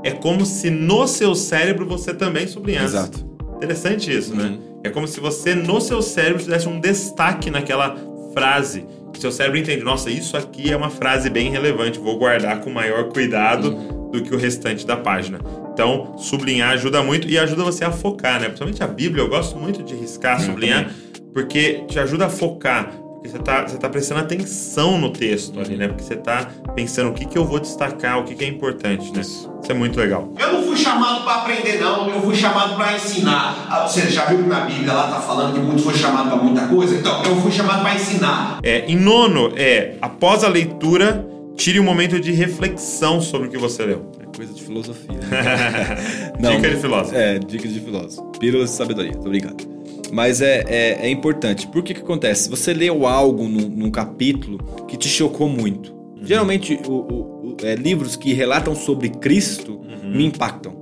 é 0.04 0.12
como 0.12 0.46
se 0.46 0.70
no 0.70 1.08
seu 1.08 1.34
cérebro 1.34 1.86
você 1.86 2.14
também 2.14 2.48
sublinhasse. 2.48 2.96
Exato. 2.96 3.26
Interessante 3.56 4.16
isso, 4.16 4.36
né? 4.36 4.46
Uhum. 4.46 4.82
É 4.84 4.90
como 4.90 5.08
se 5.08 5.20
você, 5.20 5.56
no 5.56 5.82
seu 5.82 6.02
cérebro, 6.02 6.44
desse 6.46 6.68
um 6.68 6.80
destaque 6.80 7.50
naquela 7.50 7.96
frase. 8.34 8.86
Seu 9.18 9.32
cérebro 9.32 9.58
entende, 9.58 9.84
nossa, 9.84 10.12
isso 10.12 10.38
aqui 10.38 10.72
é 10.72 10.78
uma 10.78 10.92
frase 10.92 11.28
bem 11.28 11.50
relevante, 11.50 11.98
vou 11.98 12.20
guardar 12.20 12.62
com 12.62 12.70
maior 12.70 13.06
cuidado 13.06 13.70
Uhum. 13.74 13.97
Do 14.12 14.22
que 14.22 14.34
o 14.34 14.38
restante 14.38 14.86
da 14.86 14.98
página. 14.98 15.40
Então, 15.74 16.18
sublinhar 16.18 16.72
ajuda 16.72 17.04
muito 17.04 17.30
e 17.30 17.38
ajuda 17.38 17.64
você 17.64 17.84
a 17.84 17.92
focar, 17.92 18.40
né? 18.40 18.46
Principalmente 18.48 18.84
a 18.84 18.88
Bíblia, 18.88 19.24
eu 19.24 19.30
gosto 19.30 19.58
muito 19.58 19.84
de 19.84 19.94
riscar, 19.96 20.42
sublinhar, 20.42 20.90
porque 21.34 21.84
te 21.88 22.00
ajuda 22.00 22.26
a 22.26 22.30
focar. 22.30 22.92
Porque 23.14 23.30
você 23.30 23.40
tá, 23.40 23.68
você 23.68 23.78
tá 23.78 23.90
prestando 23.90 24.22
atenção 24.22 24.98
no 24.98 25.10
texto 25.12 25.60
ali, 25.60 25.76
né? 25.76 25.88
Porque 25.88 26.04
você 26.04 26.16
tá 26.16 26.50
pensando 26.76 27.10
o 27.10 27.14
que, 27.14 27.26
que 27.26 27.38
eu 27.38 27.46
vou 27.46 27.60
destacar, 27.60 28.20
o 28.20 28.24
que, 28.24 28.36
que 28.36 28.44
é 28.44 28.48
importante, 28.48 29.12
né? 29.12 29.22
Isso 29.22 29.52
é 29.68 29.74
muito 29.74 30.00
legal. 30.00 30.32
Eu 30.40 30.54
não 30.54 30.64
fui 30.64 30.78
chamado 30.78 31.24
para 31.24 31.36
aprender, 31.42 31.80
não. 31.80 32.10
Eu 32.10 32.22
fui 32.22 32.36
chamado 32.36 32.76
para 32.76 32.96
ensinar. 32.96 33.68
Ah, 33.70 33.88
Você 33.88 34.10
já 34.10 34.26
viu 34.26 34.44
que 34.44 34.50
na 34.50 34.62
Bíblia 34.62 34.94
lá 34.94 35.08
tá 35.08 35.20
falando 35.20 35.54
que 35.54 35.60
muitos 35.60 35.84
foram 35.84 35.98
chamados 35.98 36.32
para 36.32 36.42
muita 36.42 36.68
coisa? 36.68 36.96
Então, 36.96 37.24
eu 37.24 37.36
fui 37.38 37.52
chamado 37.52 37.82
para 37.82 37.96
ensinar. 37.96 38.60
É, 38.64 38.86
em 38.88 38.96
nono, 38.96 39.52
é 39.56 39.96
após 40.02 40.44
a 40.44 40.48
leitura, 40.48 41.28
tire 41.58 41.80
um 41.80 41.84
momento 41.84 42.20
de 42.20 42.32
reflexão 42.32 43.20
sobre 43.20 43.48
o 43.48 43.52
que 43.52 43.58
você 43.58 43.84
leu. 43.86 44.10
É 44.22 44.26
coisa 44.38 44.54
de 44.54 44.62
filosofia. 44.64 45.18
Dica 46.40 46.70
de 46.70 46.76
filósofo. 46.78 47.16
É, 47.16 47.40
dica 47.40 47.68
de 47.68 47.80
filósofo. 47.80 48.24
Pílulas 48.40 48.70
de 48.70 48.76
sabedoria, 48.76 49.12
tô 49.14 49.30
brincando. 49.30 49.58
Mas 50.12 50.42
é, 50.42 50.64
é, 50.68 51.06
é 51.08 51.10
importante. 51.10 51.68
Por 51.68 51.84
que 51.84 51.94
que 51.94 52.02
acontece? 52.02 52.50
Você 52.50 52.74
leu 52.74 53.06
algo 53.06 53.48
num, 53.48 53.68
num 53.68 53.92
capítulo 53.92 54.58
que 54.88 54.96
te 54.96 55.10
chocou 55.10 55.50
muito. 55.50 55.92
Uhum. 55.94 56.24
Geralmente, 56.24 56.80
o- 56.88 56.92
o- 56.92 57.48
o- 57.52 57.58
é, 57.64 57.76
livros 57.76 58.16
que 58.16 58.32
relatam 58.34 58.74
sobre 58.76 59.10
Cristo 59.10 59.74
Uhum. 59.74 60.12
me 60.16 60.26
impactam. 60.26 60.80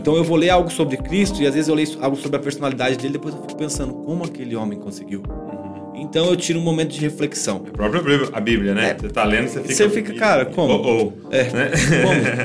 Então 0.00 0.16
eu 0.16 0.24
vou 0.24 0.36
ler 0.36 0.50
algo 0.50 0.70
sobre 0.70 0.96
Cristo 0.96 1.42
e 1.42 1.46
às 1.46 1.54
vezes 1.54 1.68
eu 1.68 1.74
leio 1.74 1.88
algo 2.00 2.16
sobre 2.16 2.36
a 2.36 2.40
personalidade 2.40 2.96
dele 2.96 3.12
depois 3.12 3.34
eu 3.34 3.40
fico 3.42 3.56
pensando 3.56 3.92
como 3.94 4.24
aquele 4.24 4.56
homem 4.56 4.78
conseguiu. 4.78 5.22
Uhum. 5.28 5.71
Então 5.94 6.26
eu 6.26 6.36
tiro 6.36 6.58
um 6.58 6.62
momento 6.62 6.90
de 6.90 7.00
reflexão. 7.00 7.64
A 7.68 7.70
própria 7.70 8.02
Bíblia, 8.02 8.28
a 8.32 8.40
Bíblia, 8.40 8.74
né? 8.74 8.96
Você 8.98 9.08
tá 9.08 9.24
lendo, 9.24 9.48
você 9.48 9.60
fica. 9.60 9.74
Você 9.74 9.90
fica, 9.90 10.14
cara, 10.14 10.46
como? 10.46 10.72
Oh, 10.74 11.12
oh. 11.28 11.34
É. 11.34 11.44
Né? 11.44 11.70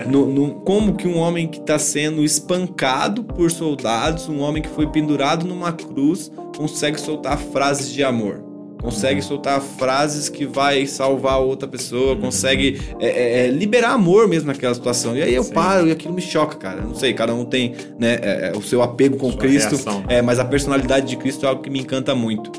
Como, 0.06 0.12
No- 0.12 0.26
no- 0.34 0.54
como 0.62 0.96
que 0.96 1.08
um 1.08 1.18
homem 1.18 1.48
que 1.48 1.60
está 1.60 1.80
sendo 1.80 2.24
espancado 2.24 3.24
por 3.24 3.50
soldados, 3.52 4.28
um 4.28 4.40
homem 4.42 4.62
que 4.62 4.70
foi 4.70 4.88
pendurado 4.88 5.46
numa 5.46 5.72
cruz, 5.72 6.32
consegue 6.56 7.00
soltar 7.00 7.38
frases 7.38 7.92
de 7.92 8.04
amor? 8.04 8.48
consegue 8.80 9.24
soltar 9.24 9.60
frases 9.60 10.30
que 10.30 10.46
vai 10.46 10.86
salvar 10.86 11.40
outra 11.42 11.68
pessoa, 11.68 12.16
consegue 12.16 12.80
é, 13.00 13.08
é, 13.08 13.48
é, 13.48 13.50
liberar 13.50 13.90
amor 13.94 14.28
mesmo 14.28 14.48
naquela 14.48 14.74
situação. 14.74 15.18
E 15.18 15.24
aí 15.24 15.34
eu 15.34 15.44
Sim. 15.44 15.52
paro 15.52 15.88
e 15.88 15.92
aquilo 15.92 16.14
me 16.14 16.22
choca, 16.22 16.56
cara. 16.58 16.82
Não 16.82 16.94
sei, 16.94 17.12
cada 17.12 17.34
um 17.34 17.44
tem 17.44 17.74
né, 18.00 18.20
é, 18.22 18.52
é, 18.54 18.58
o 18.58 18.62
seu 18.62 18.84
apego 18.84 19.18
com 19.18 19.32
Sua 19.32 19.40
Cristo, 19.40 19.76
é, 20.08 20.22
mas 20.22 20.38
a 20.40 20.46
personalidade 20.46 21.08
de 21.08 21.18
Cristo 21.18 21.46
é 21.46 21.50
algo 21.50 21.62
que 21.64 21.72
me 21.72 21.80
encanta 21.80 22.14
muito. 22.14 22.52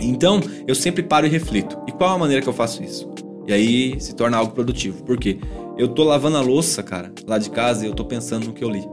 Então, 0.00 0.40
eu 0.66 0.74
sempre 0.74 1.02
paro 1.02 1.26
e 1.26 1.30
reflito. 1.30 1.78
E 1.86 1.92
qual 1.92 2.10
a 2.10 2.18
maneira 2.18 2.42
que 2.42 2.48
eu 2.48 2.52
faço 2.52 2.82
isso? 2.82 3.10
E 3.46 3.52
aí 3.52 4.00
se 4.00 4.14
torna 4.14 4.36
algo 4.36 4.52
produtivo. 4.52 5.02
Por 5.02 5.18
quê? 5.18 5.38
Eu 5.76 5.88
tô 5.88 6.04
lavando 6.04 6.36
a 6.36 6.40
louça, 6.40 6.82
cara, 6.82 7.12
lá 7.26 7.38
de 7.38 7.50
casa 7.50 7.84
e 7.84 7.88
eu 7.88 7.94
tô 7.94 8.04
pensando 8.04 8.46
no 8.46 8.52
que 8.52 8.62
eu 8.62 8.70
li. 8.70 8.86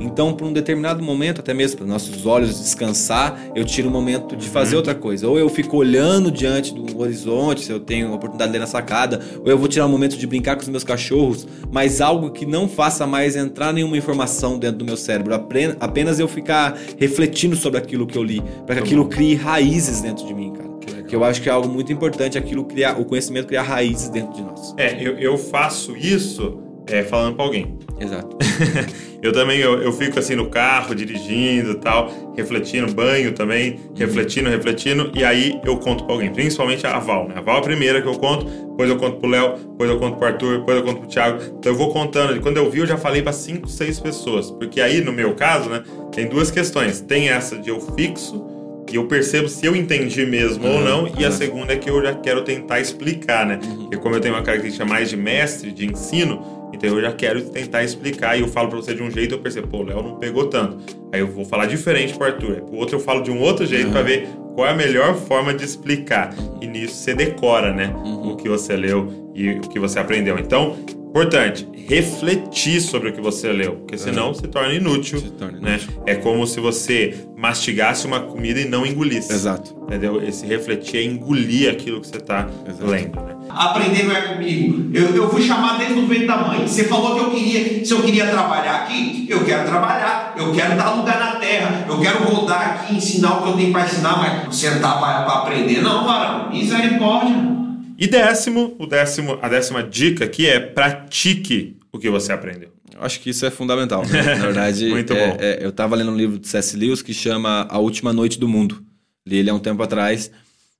Então, 0.00 0.32
por 0.32 0.46
um 0.46 0.52
determinado 0.52 1.02
momento, 1.02 1.40
até 1.40 1.54
mesmo 1.54 1.78
para 1.78 1.86
nossos 1.86 2.26
olhos 2.26 2.60
descansar, 2.60 3.40
eu 3.54 3.64
tiro 3.64 3.88
um 3.88 3.90
momento 3.90 4.36
de 4.36 4.48
fazer 4.48 4.76
outra 4.76 4.94
coisa. 4.94 5.28
Ou 5.28 5.38
eu 5.38 5.48
fico 5.48 5.76
olhando 5.76 6.30
diante 6.30 6.74
do 6.74 7.00
horizonte, 7.00 7.64
se 7.64 7.72
eu 7.72 7.80
tenho 7.80 8.08
a 8.12 8.14
oportunidade 8.14 8.50
de 8.50 8.58
ler 8.58 8.60
na 8.60 8.66
sacada, 8.66 9.20
ou 9.44 9.50
eu 9.50 9.58
vou 9.58 9.68
tirar 9.68 9.86
um 9.86 9.90
momento 9.90 10.16
de 10.16 10.26
brincar 10.26 10.56
com 10.56 10.62
os 10.62 10.68
meus 10.68 10.84
cachorros, 10.84 11.46
mas 11.70 12.00
algo 12.00 12.30
que 12.30 12.46
não 12.46 12.68
faça 12.68 13.06
mais 13.06 13.36
entrar 13.36 13.72
nenhuma 13.72 13.96
informação 13.96 14.58
dentro 14.58 14.78
do 14.78 14.84
meu 14.84 14.96
cérebro. 14.96 15.34
Apenas 15.80 16.18
eu 16.18 16.28
ficar 16.28 16.76
refletindo 16.98 17.56
sobre 17.56 17.78
aquilo 17.78 18.06
que 18.06 18.16
eu 18.16 18.22
li, 18.22 18.42
para 18.66 18.76
que 18.76 18.82
aquilo 18.82 19.06
crie 19.08 19.34
raízes 19.34 20.00
dentro 20.00 20.26
de 20.26 20.34
mim, 20.34 20.52
cara. 20.52 20.66
Que 21.06 21.14
eu 21.14 21.22
acho 21.22 21.40
que 21.40 21.48
é 21.48 21.52
algo 21.52 21.68
muito 21.68 21.92
importante 21.92 22.36
aquilo 22.36 22.64
criar, 22.64 23.00
o 23.00 23.04
conhecimento 23.04 23.46
criar 23.46 23.62
raízes 23.62 24.08
dentro 24.08 24.34
de 24.34 24.42
nós. 24.42 24.74
É, 24.76 25.00
eu, 25.00 25.16
eu 25.18 25.38
faço 25.38 25.96
isso 25.96 26.65
é, 26.88 27.02
falando 27.02 27.34
pra 27.34 27.44
alguém. 27.44 27.78
Exato. 27.98 28.36
eu 29.22 29.32
também, 29.32 29.58
eu, 29.58 29.82
eu 29.82 29.92
fico 29.92 30.18
assim 30.18 30.34
no 30.34 30.48
carro, 30.48 30.94
dirigindo 30.94 31.72
e 31.72 31.74
tal, 31.76 32.32
refletindo, 32.36 32.92
banho 32.92 33.32
também, 33.32 33.80
refletindo, 33.94 34.48
refletindo, 34.48 35.10
e 35.14 35.24
aí 35.24 35.60
eu 35.64 35.76
conto 35.78 36.04
pra 36.04 36.14
alguém, 36.14 36.30
principalmente 36.30 36.86
a 36.86 36.98
Val, 36.98 37.28
né? 37.28 37.34
A 37.36 37.40
Val 37.40 37.56
é 37.56 37.58
a 37.58 37.62
primeira 37.62 38.02
que 38.02 38.08
eu 38.08 38.14
conto, 38.14 38.44
depois 38.44 38.90
eu 38.90 38.96
conto 38.96 39.18
pro 39.18 39.28
Léo, 39.28 39.56
depois 39.56 39.90
eu 39.90 39.98
conto 39.98 40.16
pro 40.16 40.26
Arthur, 40.26 40.58
depois 40.58 40.76
eu 40.76 40.84
conto 40.84 41.00
pro 41.00 41.08
Thiago. 41.08 41.42
Então 41.58 41.72
eu 41.72 41.78
vou 41.78 41.92
contando, 41.92 42.36
e 42.36 42.40
quando 42.40 42.58
eu 42.58 42.70
vi, 42.70 42.80
eu 42.80 42.86
já 42.86 42.96
falei 42.96 43.22
pra 43.22 43.32
cinco, 43.32 43.68
seis 43.68 43.98
pessoas, 43.98 44.50
porque 44.50 44.80
aí, 44.80 45.00
no 45.00 45.12
meu 45.12 45.34
caso, 45.34 45.68
né, 45.70 45.82
tem 46.12 46.26
duas 46.26 46.50
questões. 46.50 47.00
Tem 47.00 47.28
essa 47.28 47.56
de 47.58 47.70
eu 47.70 47.80
fixo, 47.80 48.56
e 48.92 48.96
eu 48.96 49.06
percebo 49.06 49.48
se 49.48 49.66
eu 49.66 49.74
entendi 49.74 50.24
mesmo 50.24 50.66
ou 50.66 50.76
Uhum, 50.76 50.84
não, 50.84 51.08
e 51.18 51.24
a 51.24 51.28
uhum. 51.28 51.34
segunda 51.34 51.72
é 51.72 51.76
que 51.76 51.90
eu 51.90 52.00
já 52.02 52.14
quero 52.14 52.42
tentar 52.42 52.80
explicar, 52.80 53.44
né? 53.44 53.58
Porque 53.60 53.96
como 53.96 54.14
eu 54.14 54.20
tenho 54.20 54.34
uma 54.34 54.42
característica 54.42 54.84
mais 54.84 55.10
de 55.10 55.16
mestre, 55.16 55.72
de 55.72 55.86
ensino, 55.86 56.55
então 56.76 56.90
eu 56.90 57.00
já 57.00 57.12
quero 57.12 57.42
tentar 57.42 57.82
explicar 57.82 58.36
e 58.36 58.42
eu 58.42 58.48
falo 58.48 58.68
pra 58.68 58.76
você 58.76 58.94
de 58.94 59.02
um 59.02 59.10
jeito, 59.10 59.34
eu 59.34 59.38
percebo, 59.38 59.66
pô, 59.66 59.78
o 59.78 59.82
Léo 59.82 60.02
não 60.02 60.16
pegou 60.16 60.46
tanto. 60.46 60.78
Aí 61.12 61.20
eu 61.20 61.26
vou 61.26 61.44
falar 61.44 61.66
diferente 61.66 62.14
pro 62.14 62.26
Arthur. 62.26 62.60
Pro 62.60 62.76
outro 62.76 62.96
eu 62.96 63.00
falo 63.00 63.22
de 63.22 63.30
um 63.30 63.40
outro 63.40 63.64
jeito 63.64 63.90
pra 63.90 64.02
ver 64.02 64.28
qual 64.54 64.66
é 64.66 64.70
a 64.70 64.74
melhor 64.74 65.14
forma 65.14 65.54
de 65.54 65.64
explicar. 65.64 66.34
E 66.60 66.66
nisso 66.66 66.94
você 66.94 67.14
decora, 67.14 67.72
né? 67.72 67.94
O 68.04 68.36
que 68.36 68.48
você 68.48 68.76
leu 68.76 69.32
e 69.34 69.52
o 69.52 69.60
que 69.60 69.78
você 69.78 69.98
aprendeu. 69.98 70.38
Então, 70.38 70.76
importante, 71.16 71.66
refletir 71.88 72.78
sobre 72.78 73.08
o 73.08 73.12
que 73.14 73.22
você 73.22 73.50
leu, 73.50 73.76
porque 73.76 73.96
senão 73.96 74.34
se 74.34 74.42
torna 74.42 74.74
inútil. 74.74 75.18
Se 75.18 75.30
torna 75.30 75.58
né? 75.58 75.78
inútil. 75.80 76.02
É 76.04 76.14
como 76.14 76.46
se 76.46 76.60
você 76.60 77.26
mastigasse 77.34 78.06
uma 78.06 78.20
comida 78.20 78.60
e 78.60 78.68
não 78.68 78.84
engolisse. 78.84 79.32
Exato. 79.32 79.74
Entendeu? 79.84 80.22
Esse 80.22 80.44
refletir 80.44 80.98
é 80.98 81.04
engolir 81.04 81.70
aquilo 81.70 82.02
que 82.02 82.08
você 82.08 82.20
tá 82.20 82.46
Exato. 82.68 82.86
lendo, 82.86 83.18
né? 83.22 83.34
Aprender 83.48 84.02
não 84.02 84.14
é 84.14 84.20
comigo. 84.34 84.90
Eu, 84.92 85.16
eu 85.16 85.30
fui 85.30 85.40
chamado 85.40 85.78
desde 85.78 85.98
o 85.98 86.06
ventre 86.06 86.26
da 86.26 86.36
mãe. 86.36 86.66
Você 86.66 86.84
falou 86.84 87.14
que 87.14 87.24
eu 87.24 87.30
queria, 87.30 87.82
se 87.82 87.92
eu 87.94 88.02
queria 88.02 88.26
trabalhar 88.26 88.82
aqui, 88.82 89.26
eu 89.30 89.42
quero 89.42 89.64
trabalhar, 89.64 90.34
eu 90.36 90.52
quero 90.52 90.76
dar 90.76 90.96
lugar 90.96 91.18
na 91.18 91.36
terra, 91.36 91.86
eu 91.88 91.98
quero 91.98 92.24
rodar 92.24 92.74
aqui, 92.74 92.96
ensinar 92.96 93.38
o 93.38 93.42
que 93.42 93.48
eu 93.48 93.56
tenho 93.56 93.72
para 93.72 93.86
ensinar, 93.86 94.18
mas 94.18 94.54
sentar 94.54 94.98
para 95.00 95.32
aprender, 95.32 95.80
não, 95.80 96.04
varão. 96.04 96.50
Misericórdia. 96.50 97.65
E 97.98 98.06
décimo, 98.06 98.76
o 98.78 98.86
décimo, 98.86 99.38
a 99.40 99.48
décima 99.48 99.82
dica 99.82 100.24
aqui 100.24 100.46
é 100.46 100.60
pratique 100.60 101.76
o 101.92 101.98
que 101.98 102.10
você 102.10 102.32
aprendeu. 102.32 102.70
Eu 102.94 103.02
acho 103.02 103.20
que 103.20 103.30
isso 103.30 103.44
é 103.44 103.50
fundamental. 103.50 104.04
né? 104.06 104.22
Na 104.22 104.34
verdade, 104.46 104.88
Muito 104.90 105.12
é- 105.12 105.26
bom. 105.30 105.36
é- 105.40 105.64
eu 105.64 105.70
estava 105.70 105.96
lendo 105.96 106.10
um 106.10 106.16
livro 106.16 106.38
de 106.38 106.46
C.S. 106.48 106.76
Lewis 106.76 107.02
que 107.02 107.12
chama 107.14 107.66
A 107.70 107.78
Última 107.78 108.12
Noite 108.12 108.38
do 108.38 108.48
Mundo. 108.48 108.82
Li 109.26 109.36
ele 109.38 109.50
há 109.50 109.54
um 109.54 109.58
tempo 109.58 109.82
atrás. 109.82 110.30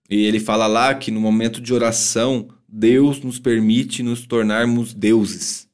E 0.08 0.24
ele 0.24 0.38
fala 0.38 0.66
lá 0.66 0.94
que 0.94 1.10
no 1.10 1.20
momento 1.20 1.60
de 1.60 1.74
oração, 1.74 2.48
Deus 2.68 3.20
nos 3.20 3.38
permite 3.38 4.02
nos 4.02 4.26
tornarmos 4.26 4.94
deuses. 4.94 5.66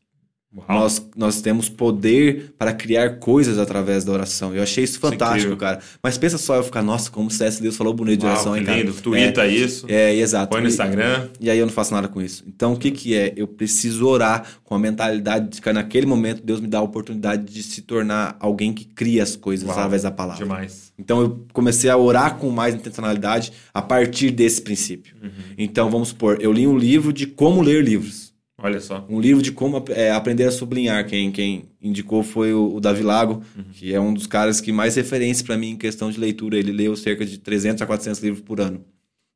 Nós, 0.69 1.07
nós 1.17 1.41
temos 1.41 1.69
poder 1.71 2.53
para 2.59 2.75
criar 2.75 3.19
coisas 3.19 3.59
através 3.59 4.05
da 4.05 4.12
oração. 4.12 4.55
Eu 4.55 4.62
achei 4.62 4.85
isso 4.85 4.99
Isso 4.99 5.07
é 5.07 5.11
fantástico, 5.11 5.57
cara. 5.57 5.81
Mas 6.03 6.19
pensa 6.19 6.37
só, 6.37 6.57
eu 6.57 6.62
ficar, 6.62 6.83
nossa, 6.83 7.11
como 7.11 7.31
C.S. 7.31 7.62
Lewis 7.62 7.75
falou 7.77 7.95
bonito 7.95 8.21
de 8.21 8.27
Uau, 8.27 8.35
oração, 8.35 8.55
hein, 8.57 8.62
cara? 8.65 8.79
lindo. 8.79 8.93
Twitta 8.93 9.47
isso, 9.47 9.87
É, 9.88 10.15
é, 10.15 10.17
exato. 10.19 10.51
põe 10.51 10.61
no 10.61 10.67
E- 10.67 10.71
Instagram. 10.71 11.29
e 11.41 11.49
aí 11.49 11.59
eu 11.59 11.65
não 11.65 11.73
faço 11.73 11.95
nada 11.95 12.07
com 12.07 12.21
isso. 12.21 12.45
Então 12.47 12.75
o 12.75 12.77
que 12.79 12.91
que 12.91 13.15
é? 13.15 13.33
Eu 13.35 13.49
preciso 13.49 14.07
orar 14.07 14.47
com 14.62 14.75
a 14.75 14.79
mentalidade 14.79 15.49
de 15.49 15.61
que 15.62 15.73
naquele 15.73 16.05
momento 16.05 16.43
Deus 16.45 16.61
me 16.61 16.67
dá 16.69 16.79
a 16.79 16.83
oportunidade 16.83 17.45
de 17.51 17.62
se 17.62 17.81
tornar 17.81 18.37
alguém 18.38 18.75
que 18.75 18.85
cria 18.85 19.23
as 19.23 19.35
coisas 19.35 19.67
Uau, 19.67 19.75
através 19.75 20.03
da 20.03 20.11
palavra. 20.11 20.43
Demais. 20.45 20.93
Então 20.99 21.21
eu 21.23 21.47
comecei 21.55 21.88
a 21.88 21.97
orar 21.97 22.37
com 22.37 22.51
mais 22.51 22.75
intencionalidade 22.75 23.53
a 23.73 23.81
partir 23.81 24.31
desse 24.31 24.61
princípio. 24.61 25.15
Uhum. 25.23 25.31
Então 25.57 25.91
vamos 25.91 26.09
supor, 26.09 26.37
eu 26.43 26.53
li 26.53 26.67
um 26.67 26.77
livro 26.77 27.11
de 27.11 27.27
como 27.27 27.62
ler 27.62 27.83
livros. 27.83 28.32
Olha 28.62 28.81
só. 28.81 29.05
Um 29.09 29.20
livro 29.20 29.42
de 29.42 29.51
como 29.53 29.85
é, 29.90 30.12
aprender 30.12 30.44
a 30.44 30.51
sublinhar. 30.53 31.05
Quem, 31.07 31.33
quem 31.33 31.64
indicou 31.83 32.22
foi 32.22 32.53
o, 32.55 32.75
o 32.77 32.81
Davi 32.81 33.03
Lago, 33.03 33.42
Uhum. 33.57 33.64
que 33.72 33.92
é 33.92 34.01
um 34.01 34.14
dos 34.14 34.27
caras 34.27 34.61
que 34.61 34.70
mais 34.72 34.94
referência 34.94 35.44
para 35.44 35.59
mim 35.59 35.70
em 35.70 35.77
questão 35.77 36.11
de 36.11 36.18
leitura. 36.20 36.57
Ele 36.57 36.70
leu 36.72 36.94
cerca 36.96 37.27
de 37.27 37.38
300 37.38 37.83
a 37.83 37.87
400 37.87 38.20
livros 38.22 38.40
por 38.42 38.61
ano. 38.61 38.85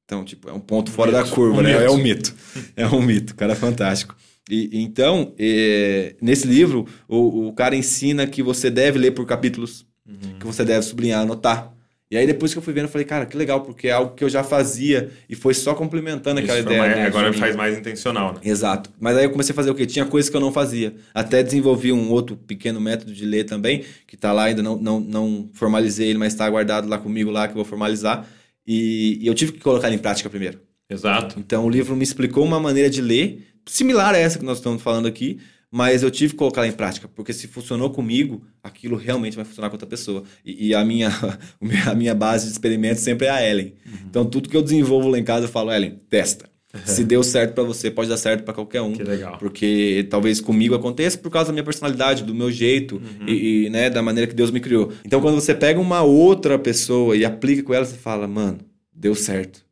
Então, 0.04 0.24
tipo, 0.24 0.48
é 0.48 0.52
um 0.52 0.60
ponto 0.60 0.90
fora 0.92 1.10
da 1.10 1.22
mito. 1.24 1.34
curva, 1.34 1.58
Um 1.58 1.62
né? 1.62 1.72
mito. 1.72 1.82
É 1.84 1.90
um 1.90 1.96
mito. 1.98 2.34
É 2.76 2.86
um 2.86 3.02
mito. 3.02 3.32
O 3.32 3.36
cara 3.36 3.52
é 3.52 3.56
fantástico. 3.56 4.14
E, 4.48 4.70
então, 4.80 5.32
é, 5.36 6.14
nesse 6.22 6.46
livro, 6.46 6.86
o, 7.08 7.48
o 7.48 7.52
cara 7.52 7.74
ensina 7.74 8.24
que 8.28 8.40
você 8.44 8.70
deve 8.70 8.98
ler 8.98 9.10
por 9.10 9.26
capítulos, 9.26 9.84
Uhum. 10.08 10.38
que 10.38 10.46
você 10.46 10.64
deve 10.64 10.82
sublinhar, 10.86 11.22
anotar. 11.22 11.72
E 12.08 12.16
aí, 12.16 12.24
depois 12.24 12.52
que 12.52 12.58
eu 12.58 12.62
fui 12.62 12.72
vendo, 12.72 12.84
eu 12.84 12.88
falei, 12.88 13.04
cara, 13.04 13.26
que 13.26 13.36
legal, 13.36 13.62
porque 13.62 13.88
é 13.88 13.90
algo 13.92 14.14
que 14.14 14.22
eu 14.22 14.28
já 14.28 14.44
fazia 14.44 15.10
e 15.28 15.34
foi 15.34 15.52
só 15.54 15.74
complementando 15.74 16.38
aquela 16.38 16.58
Isso 16.58 16.66
foi 16.68 16.72
ideia. 16.76 16.80
mais- 16.88 16.94
dentro 17.04 17.18
agora 17.18 17.32
faz 17.32 17.56
mais 17.56 17.76
intencional, 17.78 18.34
né? 18.34 18.40
Exato. 18.44 18.90
Mas 19.00 19.16
aí 19.16 19.24
eu 19.24 19.30
comecei 19.30 19.52
a 19.52 19.56
fazer 19.56 19.70
o 19.70 19.74
quê? 19.74 19.84
Tinha 19.86 20.04
coisas 20.06 20.30
que 20.30 20.36
eu 20.36 20.40
não 20.40 20.52
fazia. 20.52 20.94
Até 21.12 21.42
desenvolvi 21.42 21.90
um 21.92 22.08
outro 22.10 22.36
pequeno 22.36 22.80
método 22.80 23.12
de 23.12 23.24
ler 23.26 23.42
também, 23.42 23.84
que 24.06 24.16
tá 24.16 24.32
lá, 24.32 24.44
ainda 24.44 24.62
não, 24.62 24.76
não, 24.76 25.00
não 25.00 25.50
formalizei 25.52 26.08
ele, 26.10 26.18
mas 26.18 26.32
tá 26.34 26.48
guardado 26.48 26.88
lá 26.88 26.96
comigo 26.96 27.28
lá, 27.30 27.46
que 27.48 27.52
eu 27.52 27.56
vou 27.56 27.64
formalizar. 27.64 28.24
E, 28.64 29.18
e 29.20 29.26
eu 29.26 29.34
tive 29.34 29.52
que 29.52 29.58
colocar 29.60 29.88
ele 29.88 29.96
em 29.96 30.00
prática 30.00 30.30
primeiro. 30.30 30.60
Exato. 30.88 31.40
Então 31.40 31.64
o 31.66 31.68
livro 31.70 31.96
me 31.96 32.04
explicou 32.04 32.44
uma 32.44 32.60
maneira 32.60 32.88
de 32.88 33.00
ler, 33.02 33.44
similar 33.66 34.14
a 34.14 34.18
essa 34.18 34.38
que 34.38 34.44
nós 34.44 34.58
estamos 34.58 34.80
falando 34.80 35.06
aqui, 35.08 35.40
mas 35.76 36.02
eu 36.02 36.10
tive 36.10 36.32
que 36.32 36.38
colocar 36.38 36.62
ela 36.62 36.68
em 36.68 36.72
prática, 36.72 37.06
porque 37.06 37.34
se 37.34 37.46
funcionou 37.46 37.90
comigo, 37.90 38.42
aquilo 38.62 38.96
realmente 38.96 39.36
vai 39.36 39.44
funcionar 39.44 39.68
com 39.68 39.74
outra 39.74 39.86
pessoa. 39.86 40.22
E, 40.42 40.68
e 40.68 40.74
a, 40.74 40.82
minha, 40.82 41.10
a 41.86 41.94
minha 41.94 42.14
base 42.14 42.46
de 42.46 42.52
experimentos 42.52 43.02
sempre 43.02 43.26
é 43.26 43.30
a 43.30 43.46
Ellen. 43.46 43.74
Então 44.08 44.24
tudo 44.24 44.48
que 44.48 44.56
eu 44.56 44.62
desenvolvo 44.62 45.06
lá 45.08 45.18
em 45.18 45.22
casa, 45.22 45.44
eu 45.44 45.50
falo, 45.50 45.70
Ellen, 45.70 46.00
testa. 46.08 46.48
Se 46.86 47.04
deu 47.04 47.22
certo 47.22 47.52
pra 47.52 47.62
você, 47.62 47.90
pode 47.90 48.08
dar 48.08 48.16
certo 48.16 48.42
pra 48.42 48.54
qualquer 48.54 48.80
um. 48.80 48.92
Que 48.92 49.02
legal. 49.02 49.36
Porque 49.38 50.06
talvez 50.08 50.40
comigo 50.40 50.74
aconteça 50.74 51.18
por 51.18 51.30
causa 51.30 51.48
da 51.48 51.52
minha 51.52 51.64
personalidade, 51.64 52.24
do 52.24 52.34
meu 52.34 52.50
jeito 52.50 52.96
Uhum. 52.96 53.26
e, 53.28 53.66
e, 53.66 53.70
né, 53.70 53.90
da 53.90 54.00
maneira 54.00 54.26
que 54.26 54.34
Deus 54.34 54.50
me 54.50 54.60
criou. 54.60 54.90
Então, 55.04 55.20
quando 55.20 55.34
você 55.34 55.54
pega 55.54 55.78
uma 55.78 56.02
outra 56.02 56.58
pessoa 56.58 57.14
e 57.14 57.22
aplica 57.22 57.62
com 57.62 57.74
ela, 57.74 57.84
você 57.84 57.96
fala, 57.96 58.26
mano, 58.26 58.58
deu 58.94 59.14
certo. 59.14 59.65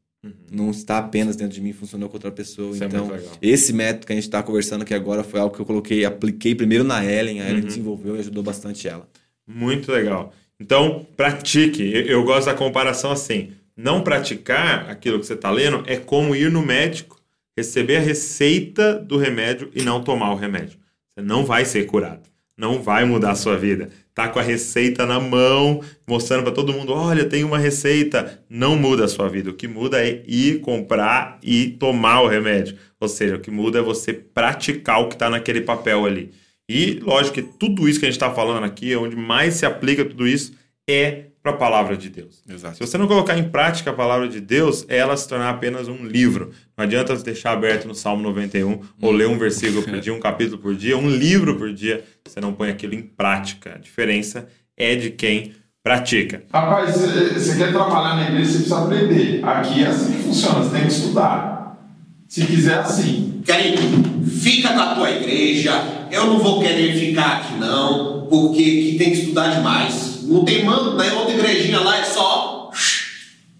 Não 0.50 0.70
está 0.70 0.98
apenas 0.98 1.36
dentro 1.36 1.54
de 1.54 1.60
mim, 1.60 1.72
funcionou 1.72 2.08
com 2.08 2.16
outra 2.16 2.30
pessoa. 2.30 2.68
Uhum. 2.68 2.74
Isso 2.74 2.84
é 2.84 2.86
então, 2.86 3.08
legal. 3.08 3.32
esse 3.42 3.72
método 3.72 4.06
que 4.06 4.12
a 4.12 4.16
gente 4.16 4.24
está 4.24 4.42
conversando 4.42 4.82
aqui 4.82 4.94
agora 4.94 5.22
foi 5.22 5.40
algo 5.40 5.54
que 5.54 5.60
eu 5.60 5.66
coloquei, 5.66 6.04
apliquei 6.04 6.54
primeiro 6.54 6.84
na 6.84 7.04
Ellen, 7.04 7.40
a 7.40 7.44
Ellen 7.48 7.60
Uhum. 7.62 7.66
desenvolveu 7.66 8.16
e 8.16 8.20
ajudou 8.20 8.42
bastante 8.42 8.88
ela. 8.88 9.08
Muito 9.46 9.92
legal. 9.92 10.32
Então, 10.58 11.06
pratique. 11.16 11.82
Eu, 11.82 12.02
eu 12.02 12.24
gosto 12.24 12.46
da 12.46 12.54
comparação 12.54 13.10
assim. 13.10 13.52
Não 13.76 14.02
praticar 14.02 14.88
aquilo 14.88 15.18
que 15.18 15.26
você 15.26 15.34
está 15.34 15.50
lendo 15.50 15.82
é 15.86 15.96
como 15.96 16.34
ir 16.36 16.50
no 16.50 16.62
médico, 16.64 17.20
receber 17.56 17.96
a 17.96 18.00
receita 18.00 18.94
do 18.94 19.16
remédio 19.18 19.70
e 19.74 19.82
não 19.82 20.02
tomar 20.02 20.32
o 20.32 20.36
remédio. 20.36 20.78
Você 21.14 21.24
não 21.24 21.44
vai 21.44 21.64
ser 21.64 21.84
curado. 21.86 22.22
Não 22.56 22.80
vai 22.80 23.04
mudar 23.04 23.32
a 23.32 23.34
sua 23.34 23.56
vida. 23.56 23.90
Tá 24.14 24.28
com 24.28 24.38
a 24.38 24.42
receita 24.42 25.04
na 25.04 25.18
mão, 25.18 25.82
mostrando 26.06 26.44
para 26.44 26.52
todo 26.52 26.72
mundo: 26.72 26.92
olha, 26.92 27.24
tem 27.24 27.42
uma 27.42 27.58
receita. 27.58 28.40
Não 28.48 28.76
muda 28.76 29.06
a 29.06 29.08
sua 29.08 29.28
vida. 29.28 29.50
O 29.50 29.54
que 29.54 29.66
muda 29.66 30.00
é 30.06 30.22
ir 30.26 30.60
comprar 30.60 31.38
e 31.42 31.70
tomar 31.70 32.22
o 32.22 32.28
remédio. 32.28 32.76
Ou 33.00 33.08
seja, 33.08 33.36
o 33.36 33.40
que 33.40 33.50
muda 33.50 33.80
é 33.80 33.82
você 33.82 34.12
praticar 34.12 35.00
o 35.00 35.08
que 35.08 35.14
está 35.14 35.28
naquele 35.28 35.60
papel 35.60 36.06
ali. 36.06 36.30
E 36.68 37.00
lógico 37.02 37.34
que 37.34 37.42
tudo 37.42 37.88
isso 37.88 37.98
que 37.98 38.06
a 38.06 38.08
gente 38.08 38.16
está 38.16 38.32
falando 38.32 38.64
aqui, 38.64 38.94
onde 38.94 39.16
mais 39.16 39.54
se 39.54 39.66
aplica 39.66 40.04
tudo 40.04 40.26
isso, 40.26 40.54
é 40.88 41.26
para 41.44 41.52
a 41.52 41.56
palavra 41.56 41.94
de 41.94 42.08
Deus. 42.08 42.42
Exato. 42.48 42.78
Se 42.78 42.80
você 42.80 42.96
não 42.96 43.06
colocar 43.06 43.36
em 43.36 43.50
prática 43.50 43.90
a 43.90 43.92
palavra 43.92 44.26
de 44.26 44.40
Deus, 44.40 44.86
ela 44.88 45.14
se 45.14 45.28
tornar 45.28 45.50
apenas 45.50 45.88
um 45.88 46.06
livro. 46.06 46.52
Não 46.74 46.84
adianta 46.84 47.14
você 47.14 47.22
deixar 47.22 47.52
aberto 47.52 47.86
no 47.86 47.94
Salmo 47.94 48.22
91 48.22 48.80
ou 49.02 49.12
ler 49.12 49.28
um 49.28 49.36
versículo 49.36 49.82
por 49.82 50.00
dia, 50.00 50.14
um 50.14 50.18
capítulo 50.18 50.56
por 50.56 50.74
dia, 50.74 50.96
um 50.96 51.10
livro 51.10 51.56
por 51.56 51.70
dia. 51.70 52.02
Você 52.26 52.40
não 52.40 52.54
põe 52.54 52.70
aquilo 52.70 52.94
em 52.94 53.02
prática. 53.02 53.74
A 53.74 53.78
diferença 53.78 54.48
é 54.74 54.96
de 54.96 55.10
quem 55.10 55.52
Pratica. 55.82 56.42
Rapaz, 56.50 56.96
você 56.96 57.58
quer 57.58 57.70
trabalhar 57.70 58.16
na 58.16 58.22
igreja, 58.30 58.52
você 58.52 58.56
precisa 58.56 58.78
aprender. 58.78 59.44
Aqui 59.44 59.84
é 59.84 59.88
assim 59.88 60.14
que 60.14 60.22
funciona, 60.22 60.60
você 60.60 60.70
tem 60.70 60.86
que 60.86 60.92
estudar. 60.94 61.78
Se 62.26 62.46
quiser, 62.46 62.78
assim. 62.78 63.42
Querido, 63.44 63.82
fica 64.26 64.72
com 64.72 64.80
a 64.80 64.94
tua 64.94 65.10
igreja. 65.10 65.72
Eu 66.10 66.24
não 66.24 66.38
vou 66.38 66.62
querer 66.62 66.98
ficar 66.98 67.36
aqui, 67.36 67.58
não, 67.58 68.26
porque 68.30 68.62
aqui 68.62 68.96
tem 68.98 69.10
que 69.10 69.18
estudar 69.18 69.54
demais. 69.54 70.13
Não 70.24 70.44
tem 70.44 70.64
mando, 70.64 70.96
na 70.96 71.12
outra 71.14 71.34
igrejinha 71.34 71.80
lá 71.80 71.98
é 71.98 72.04
só 72.04 72.70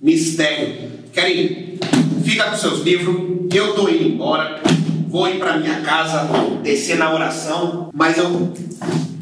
mistério. 0.01 0.93
Querido, 1.13 1.79
fica 2.25 2.51
com 2.51 2.57
seus 2.57 2.81
livros. 2.81 3.17
Eu 3.53 3.75
tô 3.75 3.89
indo 3.89 4.05
embora. 4.05 4.61
Vou 5.09 5.29
ir 5.29 5.39
pra 5.39 5.59
minha 5.59 5.81
casa, 5.81 6.29
descer 6.63 6.99
na 6.99 7.15
oração, 7.15 7.91
mas 7.95 8.19
eu 8.19 8.53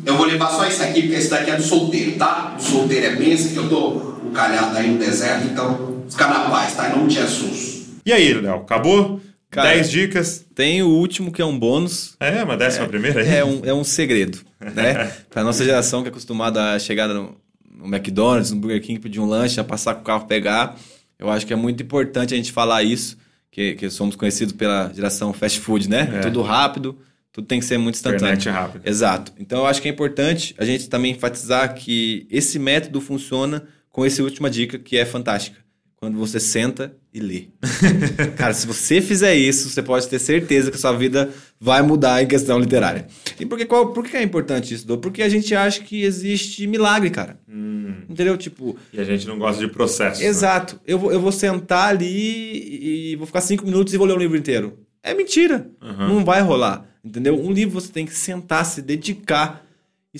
eu 0.05 0.17
vou 0.17 0.27
levar 0.27 0.49
só 0.49 0.67
isso 0.67 0.83
aqui, 0.83 1.03
porque 1.03 1.17
esse 1.17 1.31
daqui 1.31 1.51
é 1.51 1.57
do 1.57 1.63
solteiro, 1.63 2.13
tá? 2.13 2.57
O 2.59 2.63
solteiro 2.63 3.07
é 3.07 3.17
bênção, 3.17 3.53
que 3.53 3.57
eu 3.59 3.69
tô 3.69 4.15
encalhado 4.29 4.77
aí 4.77 4.91
no 4.91 4.99
deserto, 4.99 5.47
então 5.47 6.03
fica 6.11 6.27
na 6.27 6.41
paz, 6.51 6.75
tá? 6.75 6.89
Em 6.89 6.93
nome 6.93 7.09
de 7.09 7.15
Jesus. 7.15 7.83
E 8.05 8.13
aí, 8.13 8.35
Léo, 8.35 8.57
acabou? 8.57 9.21
Cara, 9.53 9.75
10 9.75 9.91
dicas. 9.91 10.47
Tem 10.55 10.83
o 10.83 10.89
último 10.89 11.31
que 11.31 11.43
é 11.43 11.45
um 11.45 11.57
bônus. 11.59 12.17
É, 12.19 12.43
uma 12.43 12.57
décima 12.57 12.89
primeira 12.89 13.21
aí. 13.21 13.29
É 13.29 13.45
um, 13.45 13.61
é 13.67 13.75
um 13.75 13.85
segredo, 13.85 14.41
né? 14.59 15.13
Pra 15.29 15.45
nossa 15.45 15.63
geração 15.63 16.01
que 16.01 16.09
é 16.09 16.11
acostumada 16.11 16.73
a 16.73 16.79
chegar 16.79 17.07
no, 17.09 17.37
no 17.71 17.85
McDonald's, 17.85 18.51
no 18.51 18.57
Burger 18.57 18.81
King, 18.81 18.99
pedir 18.99 19.21
um 19.21 19.27
lanche, 19.27 19.61
a 19.61 19.65
passar 19.65 19.95
com 19.95 20.01
o 20.01 20.05
carro 20.05 20.27
pegar. 20.27 20.75
Eu 21.19 21.31
acho 21.31 21.47
que 21.47 21.53
é 21.53 21.57
muito 21.57 21.83
importante 21.83 22.33
a 22.33 22.37
gente 22.37 22.51
falar 22.51 22.83
isso, 22.83 23.19
que, 23.51 23.75
que 23.75 23.91
somos 23.91 24.17
conhecidos 24.17 24.55
pela 24.55 24.91
geração 24.95 25.35
fast 25.35 25.61
food, 25.61 25.87
né? 25.87 26.11
É. 26.15 26.21
Tudo 26.21 26.41
rápido, 26.41 26.99
tudo 27.31 27.47
tem 27.47 27.61
que 27.61 27.67
ser 27.67 27.77
muito 27.77 27.97
instantâneo. 27.97 28.35
Internet 28.35 28.49
rápida. 28.49 28.89
Exato. 28.89 29.33
Então 29.39 29.59
eu 29.59 29.67
acho 29.67 29.83
que 29.83 29.89
é 29.89 29.91
importante 29.91 30.55
a 30.57 30.65
gente 30.65 30.89
também 30.89 31.13
enfatizar 31.13 31.75
que 31.75 32.27
esse 32.31 32.59
método 32.59 33.03
funciona 33.03 33.65
com 33.91 34.03
essa 34.03 34.23
última 34.23 34.49
dica 34.49 34.79
que 34.79 34.97
é 34.97 35.05
fantástica. 35.05 35.59
Quando 36.03 36.19
você 36.19 36.41
senta 36.41 36.97
e 37.15 37.21
lê. 37.21 37.45
Cara, 38.37 38.53
se 38.53 38.67
você 38.67 39.01
fizer 39.01 39.37
isso, 39.37 39.71
você 39.71 39.81
pode 39.81 40.09
ter 40.09 40.19
certeza 40.19 40.69
que 40.69 40.77
a 40.77 40.81
sua 40.81 40.91
vida 40.95 41.31
vai 41.61 41.81
mudar 41.81 42.21
em 42.21 42.27
questão 42.27 42.59
literária. 42.59 43.07
E 43.39 43.47
por 43.47 43.57
que, 43.57 43.65
qual, 43.65 43.93
por 43.93 44.05
que 44.05 44.17
é 44.17 44.23
importante 44.25 44.75
isso, 44.75 44.85
Dô? 44.85 44.99
Porque 44.99 45.23
a 45.23 45.29
gente 45.29 45.55
acha 45.55 45.81
que 45.81 46.03
existe 46.03 46.67
milagre, 46.67 47.09
cara. 47.09 47.39
Entendeu? 48.09 48.37
Tipo, 48.37 48.77
E 48.93 48.99
a 48.99 49.05
gente 49.05 49.29
não 49.29 49.39
gosta 49.39 49.65
de 49.65 49.73
processo. 49.73 50.21
né? 50.21 50.27
Exato. 50.27 50.81
Eu 50.85 50.99
vou, 50.99 51.13
eu 51.13 51.21
vou 51.21 51.31
sentar 51.31 51.91
ali 51.91 53.13
e 53.13 53.15
vou 53.15 53.25
ficar 53.29 53.41
cinco 53.41 53.65
minutos 53.65 53.95
e 53.95 53.97
vou 53.97 54.05
ler 54.05 54.15
o 54.17 54.19
livro 54.19 54.37
inteiro. 54.37 54.81
É 55.05 55.15
mentira. 55.15 55.71
Não 55.81 56.25
vai 56.25 56.41
rolar. 56.43 56.85
Entendeu? 57.05 57.41
Um 57.41 57.53
livro 57.53 57.81
você 57.81 57.93
tem 57.93 58.05
que 58.05 58.15
sentar, 58.17 58.67
se 58.67 58.83
dedicar, 58.83 59.65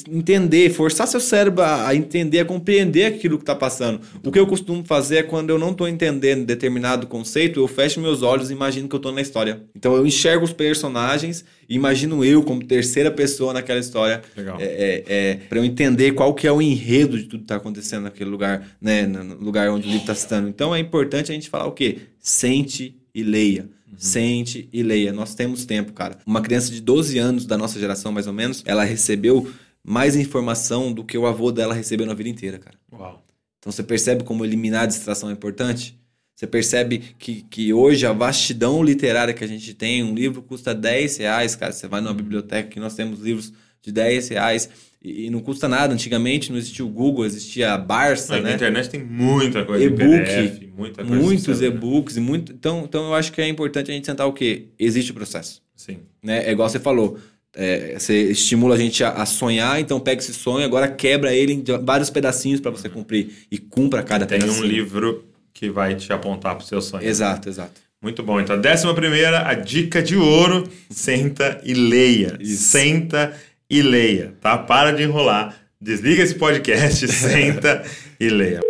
entender, 0.09 0.71
forçar 0.71 1.07
seu 1.07 1.21
cérebro 1.21 1.63
a 1.63 1.95
entender, 1.95 2.41
a 2.41 2.45
compreender 2.47 3.05
aquilo 3.05 3.37
que 3.37 3.43
está 3.43 3.55
passando. 3.55 4.01
O 4.25 4.33
que 4.33 4.39
eu 4.39 4.47
costumo 4.47 4.83
fazer 4.83 5.17
é 5.17 5.23
quando 5.23 5.51
eu 5.51 5.59
não 5.59 5.73
estou 5.73 5.87
entendendo 5.87 6.47
determinado 6.47 7.07
conceito, 7.07 7.61
eu 7.61 7.69
fecho 7.69 8.01
meus 8.01 8.23
olhos 8.23 8.49
e 8.49 8.55
imagino 8.55 8.89
que 8.89 8.95
eu 8.95 8.99
estou 8.99 9.13
na 9.13 9.21
história. 9.21 9.65
Então 9.77 9.95
eu 9.95 10.07
enxergo 10.07 10.47
os 10.47 10.53
personagens 10.53 11.45
e 11.69 11.75
imagino 11.75 12.25
eu 12.25 12.43
como 12.43 12.65
terceira 12.65 13.11
pessoa 13.11 13.53
naquela 13.53 13.79
história. 13.79 14.23
Legal. 14.35 14.59
É, 14.59 14.65
é, 14.65 15.05
é, 15.07 15.35
para 15.47 15.59
eu 15.59 15.65
entender 15.65 16.13
qual 16.13 16.33
que 16.33 16.47
é 16.47 16.53
o 16.53 16.63
enredo 16.63 17.19
de 17.19 17.25
tudo 17.25 17.41
que 17.41 17.45
está 17.45 17.57
acontecendo 17.57 18.05
naquele 18.05 18.31
lugar, 18.31 18.67
né, 18.81 19.07
no 19.07 19.35
lugar 19.45 19.71
onde 19.71 19.87
o 19.87 19.91
livro 19.91 20.05
está 20.05 20.15
citando. 20.15 20.49
Então 20.49 20.75
é 20.75 20.79
importante 20.79 21.31
a 21.31 21.35
gente 21.35 21.51
falar 21.51 21.67
o 21.67 21.73
quê? 21.73 21.99
Sente 22.19 22.97
e 23.15 23.23
leia. 23.23 23.69
Sente 23.99 24.71
e 24.73 24.83
leia. 24.83 25.13
Nós 25.13 25.35
temos 25.35 25.67
tempo, 25.67 25.93
cara. 25.93 26.17
Uma 26.27 26.41
criança 26.41 26.73
de 26.73 26.81
12 26.81 27.19
anos 27.19 27.45
da 27.45 27.59
nossa 27.59 27.79
geração, 27.79 28.11
mais 28.11 28.27
ou 28.27 28.33
menos, 28.33 28.63
ela 28.67 28.85
recebeu 28.85 29.47
mais 29.85 30.17
informação 30.17 30.93
do 30.93 31.05
que 31.05 31.19
o 31.19 31.27
avô 31.27 31.51
dela 31.51 31.75
recebeu 31.75 32.07
na 32.07 32.15
vida 32.15 32.29
inteira, 32.29 32.59
cara. 32.59 32.77
Uau. 32.93 33.23
Então 33.59 33.71
você 33.71 33.83
percebe 33.83 34.25
como 34.25 34.45
eliminar 34.45 34.83
a 34.83 34.87
distração 34.87 35.31
é 35.31 35.33
importante? 35.33 35.99
Você 36.35 36.47
percebe 36.47 37.15
que, 37.19 37.43
que 37.43 37.73
hoje 37.73 38.05
a 38.05 38.13
vastidão 38.13 38.83
literária 38.83 39.33
que 39.33 39.45
a 39.45 39.47
gente 39.47 39.75
tem, 39.75 40.03
um 40.03 40.15
livro 40.15 40.43
custa 40.43 40.75
10 40.75 41.19
reais, 41.19 41.55
cara. 41.55 41.73
Você 41.73 41.87
vai 41.87 42.01
numa 42.01 42.15
biblioteca 42.15 42.69
que 42.69 42.81
nós 42.81 42.95
temos 42.95 43.21
livros 43.21 43.53
de 43.81 43.93
10 43.93 44.29
reais 44.31 44.69
e, 45.01 45.27
e 45.27 45.31
não 45.31 45.39
custa 45.41 45.69
nada. 45.69 45.95
Antigamente 45.95 46.51
não 46.51 46.59
existia 46.59 46.85
o 46.85 46.89
Google, 46.89 47.25
existia 47.25 47.75
a 47.75 47.79
Barça, 47.79 48.37
Na 48.37 48.43
né? 48.43 48.55
internet 48.55 48.89
tem 48.89 49.05
muita 49.05 49.65
coisa 49.65 49.85
E-book, 49.85 50.01
PDF, 50.01 50.73
muita 50.77 51.05
coisa 51.05 51.23
Muitos 51.23 51.61
né? 51.61 51.67
e-books 51.67 52.17
e 52.17 52.21
muito. 52.21 52.53
Então, 52.53 52.83
então 52.89 53.07
eu 53.07 53.15
acho 53.15 53.31
que 53.33 53.41
é 53.41 53.47
importante 53.47 53.91
a 53.93 53.95
gente 53.95 54.07
sentar 54.07 54.27
o 54.27 54.33
quê? 54.33 54.69
Existe 54.79 55.13
o 55.13 55.15
processo. 55.15 55.63
Sim. 55.77 55.99
Né? 56.21 56.45
É 56.49 56.51
igual 56.53 56.69
você 56.69 56.81
falou. 56.81 57.19
É, 57.55 57.99
você 57.99 58.31
estimula 58.31 58.75
a 58.75 58.79
gente 58.79 59.05
a, 59.05 59.11
a 59.11 59.27
sonhar, 59.27 59.79
então 59.81 60.01
pega 60.01 60.21
esse 60.21 60.33
sonho, 60.33 60.65
agora 60.65 60.89
quebra 60.89 61.35
ele 61.35 61.53
em 61.53 61.65
vários 61.83 62.11
pedacinhos 62.11 62.61
para 62.61 62.71
você 62.71 62.89
cumprir. 62.89 63.47
E 63.51 63.59
cumpra 63.59 64.03
cada 64.03 64.27
Tem 64.27 64.39
pedacinho. 64.39 64.65
um 64.65 64.67
livro 64.67 65.25
que 65.53 65.71
vai 65.71 65.95
te 65.95 66.13
apontar 66.13 66.57
pro 66.57 66.65
seu 66.65 66.81
sonho. 66.81 67.07
Exato, 67.07 67.49
exato. 67.49 67.81
Muito 68.01 68.23
bom. 68.23 68.41
Então, 68.41 68.57
a 68.57 68.59
décima 68.59 68.95
primeira, 68.95 69.47
a 69.47 69.55
dica 69.55 70.03
de 70.03 70.17
ouro, 70.17 70.69
senta 70.91 71.61
e 71.63 71.73
leia. 71.73 72.37
Senta 72.45 73.39
e 73.71 73.81
leia, 73.81 74.35
tá? 74.41 74.59
Para 74.59 74.93
de 74.93 75.05
enrolar. 75.05 75.55
Desliga 75.81 76.23
esse 76.23 76.35
podcast, 76.35 77.07
senta 77.13 77.85
e 78.19 78.29
leia. 78.29 78.61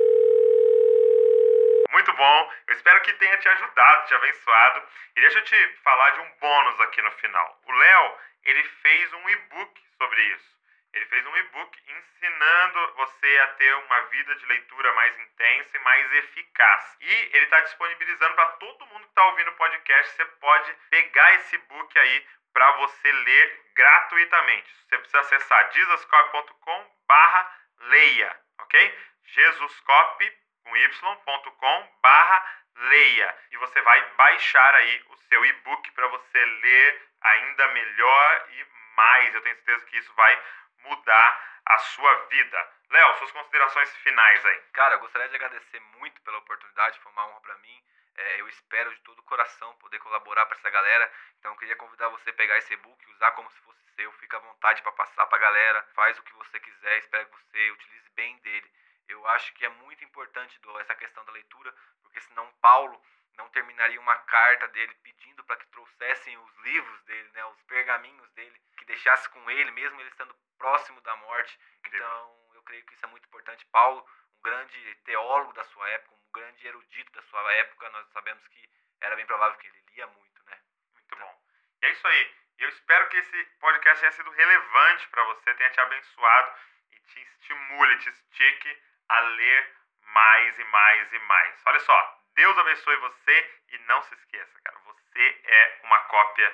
Muito 1.93 2.13
bom. 2.17 2.37
Eu 2.69 2.75
espero 2.75 3.01
que 3.03 3.13
tenha 3.15 3.37
te 3.39 3.49
ajudado, 3.49 4.07
te 4.09 4.15
abençoado. 4.15 4.81
E 5.17 5.21
deixa 5.21 5.39
eu 5.39 5.45
te 5.45 5.57
falar 5.85 6.11
de 6.11 6.21
um 6.21 6.31
bônus 6.41 6.81
aqui 6.81 7.01
no 7.03 7.11
final. 7.21 7.47
O 7.69 7.73
Léo, 7.73 8.05
ele 8.45 8.63
fez 8.65 9.13
um 9.13 9.31
e-book 9.31 9.83
sobre 9.99 10.23
isso. 10.23 10.53
Ele 10.93 11.07
fez 11.07 11.27
um 11.27 11.37
e-book 11.37 11.83
ensinando 11.87 12.95
você 12.95 13.39
a 13.39 13.49
ter 13.55 13.75
uma 13.77 14.01
vida 14.09 14.35
de 14.35 14.47
leitura 14.47 14.93
mais 14.93 15.19
intensa 15.19 15.77
e 15.77 15.81
mais 15.81 16.13
eficaz. 16.13 16.97
E 17.01 17.13
ele 17.33 17.45
está 17.45 17.61
disponibilizando 17.61 18.35
para 18.35 18.47
todo 18.53 18.87
mundo 18.87 19.03
que 19.05 19.09
está 19.09 19.25
ouvindo 19.27 19.51
o 19.51 19.57
podcast. 19.57 20.15
Você 20.15 20.25
pode 20.27 20.75
pegar 20.91 21.35
esse 21.35 21.57
book 21.59 21.99
aí 21.99 22.27
para 22.53 22.71
você 22.73 23.11
ler 23.11 23.63
gratuitamente. 23.75 24.71
Você 24.85 24.99
precisa 24.99 25.21
acessar 25.21 25.73
jesuscop.com 25.73 26.97
barra 27.07 27.59
leia, 27.79 28.41
ok? 28.61 28.99
jesuscop 29.25 30.39
com 30.63 30.77
y.com 30.77 31.89
barra 32.03 32.63
leia. 32.77 33.39
E 33.51 33.57
você 33.57 33.81
vai 33.83 34.15
baixar 34.17 34.75
aí 34.75 35.05
o 35.09 35.17
seu 35.17 35.45
e-book 35.45 35.91
para 35.93 36.07
você 36.09 36.45
ler 36.45 37.12
ainda 37.23 37.69
melhor 37.69 38.47
e 38.51 38.67
mais. 38.97 39.35
Eu 39.35 39.43
tenho 39.43 39.57
certeza 39.57 39.87
que 39.87 39.97
isso 39.99 40.13
vai 40.15 40.43
mudar 40.79 41.53
a 41.67 41.79
sua 41.79 42.15
vida. 42.27 42.71
Léo, 42.91 43.19
suas 43.19 43.33
considerações 43.33 43.95
finais 43.99 44.45
aí. 44.45 44.61
Cara, 44.73 44.97
eu 44.97 45.01
gostaria 45.01 45.29
de 45.29 45.37
agradecer 45.37 45.81
muito 45.99 46.21
pela 46.23 46.39
oportunidade, 46.39 46.99
foi 47.01 47.13
uma 47.13 47.27
honra 47.27 47.41
para 47.41 47.57
mim. 47.59 47.85
É, 48.15 48.41
eu 48.41 48.49
espero 48.49 48.95
de 48.95 49.01
todo 49.01 49.21
o 49.21 49.23
coração 49.23 49.75
poder 49.77 49.99
colaborar 50.01 50.45
para 50.47 50.59
essa 50.59 50.69
galera. 50.69 51.11
Então 51.39 51.53
eu 51.53 51.59
queria 51.59 51.77
convidar 51.77 52.09
você 52.09 52.31
a 52.31 52.35
pegar 52.35 52.59
esse 52.59 52.73
e-book, 52.75 53.11
usar 53.13 53.31
como 53.33 53.51
se 53.51 53.61
fosse 53.61 53.81
seu, 53.97 54.13
fica 54.13 54.37
à 54.37 54.41
vontade 54.41 54.83
para 54.83 54.93
passar 54.93 55.27
para 55.27 55.39
a 55.39 55.41
galera, 55.41 55.83
faz 55.95 56.19
o 56.19 56.23
que 56.23 56.35
você 56.35 56.61
quiser, 56.61 56.99
espero 56.99 57.27
que 57.27 57.37
você 57.37 57.71
utilize 57.71 58.11
bem 58.11 58.37
dele. 58.39 58.71
Eu 59.09 59.27
acho 59.29 59.53
que 59.55 59.65
é 59.65 59.69
muito 59.69 60.05
importante 60.05 60.59
essa 60.81 60.95
questão 60.95 61.25
da 61.25 61.33
leitura, 61.33 61.75
porque 62.03 62.21
senão 62.21 62.47
Paulo 62.61 63.01
não 63.37 63.49
terminaria 63.51 64.01
uma 64.01 64.17
carta 64.17 64.69
dele 64.69 64.95
pedindo 65.03 65.45
para 65.45 65.57
que 65.57 65.67
trouxessem 65.69 66.37
os 66.37 66.57
livros 66.59 67.03
dele, 67.05 67.29
né, 67.33 67.45
os 67.47 67.63
pergaminhos 67.63 68.31
dele, 68.33 68.61
que 68.77 68.85
deixasse 68.85 69.29
com 69.31 69.51
ele, 69.51 69.71
mesmo 69.71 70.01
ele 70.01 70.11
estando 70.11 70.35
próximo 70.59 71.01
da 71.01 71.17
morte. 71.17 71.59
Então, 71.87 72.51
eu 72.55 72.63
creio 72.63 72.85
que 72.85 72.95
isso 72.95 73.05
é 73.05 73.09
muito 73.09 73.27
importante. 73.27 73.67
Paulo, 73.67 74.07
um 74.39 74.43
grande 74.43 74.95
teólogo 75.05 75.53
da 75.53 75.65
sua 75.65 75.89
época, 75.91 76.15
um 76.15 76.33
grande 76.33 76.67
erudito 76.67 77.13
da 77.13 77.23
sua 77.23 77.53
época, 77.55 77.91
nós 77.91 78.09
sabemos 78.11 78.47
que 78.49 78.69
era 79.01 79.17
bem 79.17 79.27
provável 79.27 79.59
que 79.59 79.67
ele 79.67 79.85
lia 79.91 80.07
muito, 80.07 80.45
né? 80.45 80.59
Muito 80.95 81.17
bom. 81.17 81.43
E 81.83 81.87
é 81.87 81.91
isso 81.91 82.07
aí. 82.07 82.35
Eu 82.59 82.69
espero 82.69 83.09
que 83.09 83.17
esse 83.17 83.45
podcast 83.59 84.01
tenha 84.01 84.13
sido 84.13 84.31
relevante 84.31 85.09
para 85.09 85.25
você, 85.25 85.55
tenha 85.55 85.71
te 85.71 85.81
abençoado 85.81 86.55
e 86.93 87.01
te 87.01 87.21
estimule, 87.21 87.99
te 87.99 88.09
estique 88.11 88.83
a 89.09 89.21
ler 89.21 89.77
mais 90.03 90.59
e 90.59 90.65
mais 90.65 91.13
e 91.13 91.19
mais. 91.21 91.63
Olha 91.67 91.81
só, 91.81 92.12
Deus 92.37 92.57
abençoe 92.59 92.97
você 92.97 93.37
e 93.75 93.79
não 93.89 94.01
se 94.03 94.15
esqueça, 94.15 94.53
cara, 94.65 94.79
você 94.87 95.21
é 95.21 95.87
uma 95.87 95.99
cópia 96.11 96.49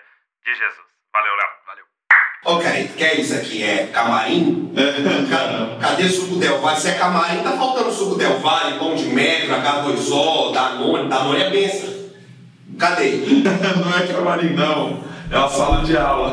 de 0.45 0.55
Jesus. 0.55 0.87
Valeu, 1.13 1.35
Léo. 1.35 1.49
Valeu. 1.67 1.85
Karen, 2.63 2.89
quer 2.97 3.19
isso 3.21 3.35
aqui? 3.35 3.63
É 3.63 3.87
camarim? 3.89 4.73
Ca- 5.31 5.79
Cadê 5.89 6.09
suco 6.09 6.37
Del 6.39 6.61
Valle? 6.61 6.81
Se 6.81 6.89
é 6.91 6.99
camarim, 6.99 7.43
tá 7.43 7.53
faltando 7.53 7.91
suco 7.93 8.17
Del 8.17 8.39
Valle, 8.39 8.79
pão 8.79 8.95
de 8.95 9.05
metro, 9.07 9.55
H2O, 9.55 10.53
Danone. 10.53 11.09
Danone 11.09 11.43
é 11.43 11.51
benção. 11.51 12.11
Cadê? 12.79 13.11
Não 13.83 13.99
é 13.99 14.07
camarim, 14.13 14.55
não. 14.55 15.03
É 15.31 15.37
a 15.37 15.49
sala 15.49 15.85
de 15.85 15.97
aula. 15.97 16.31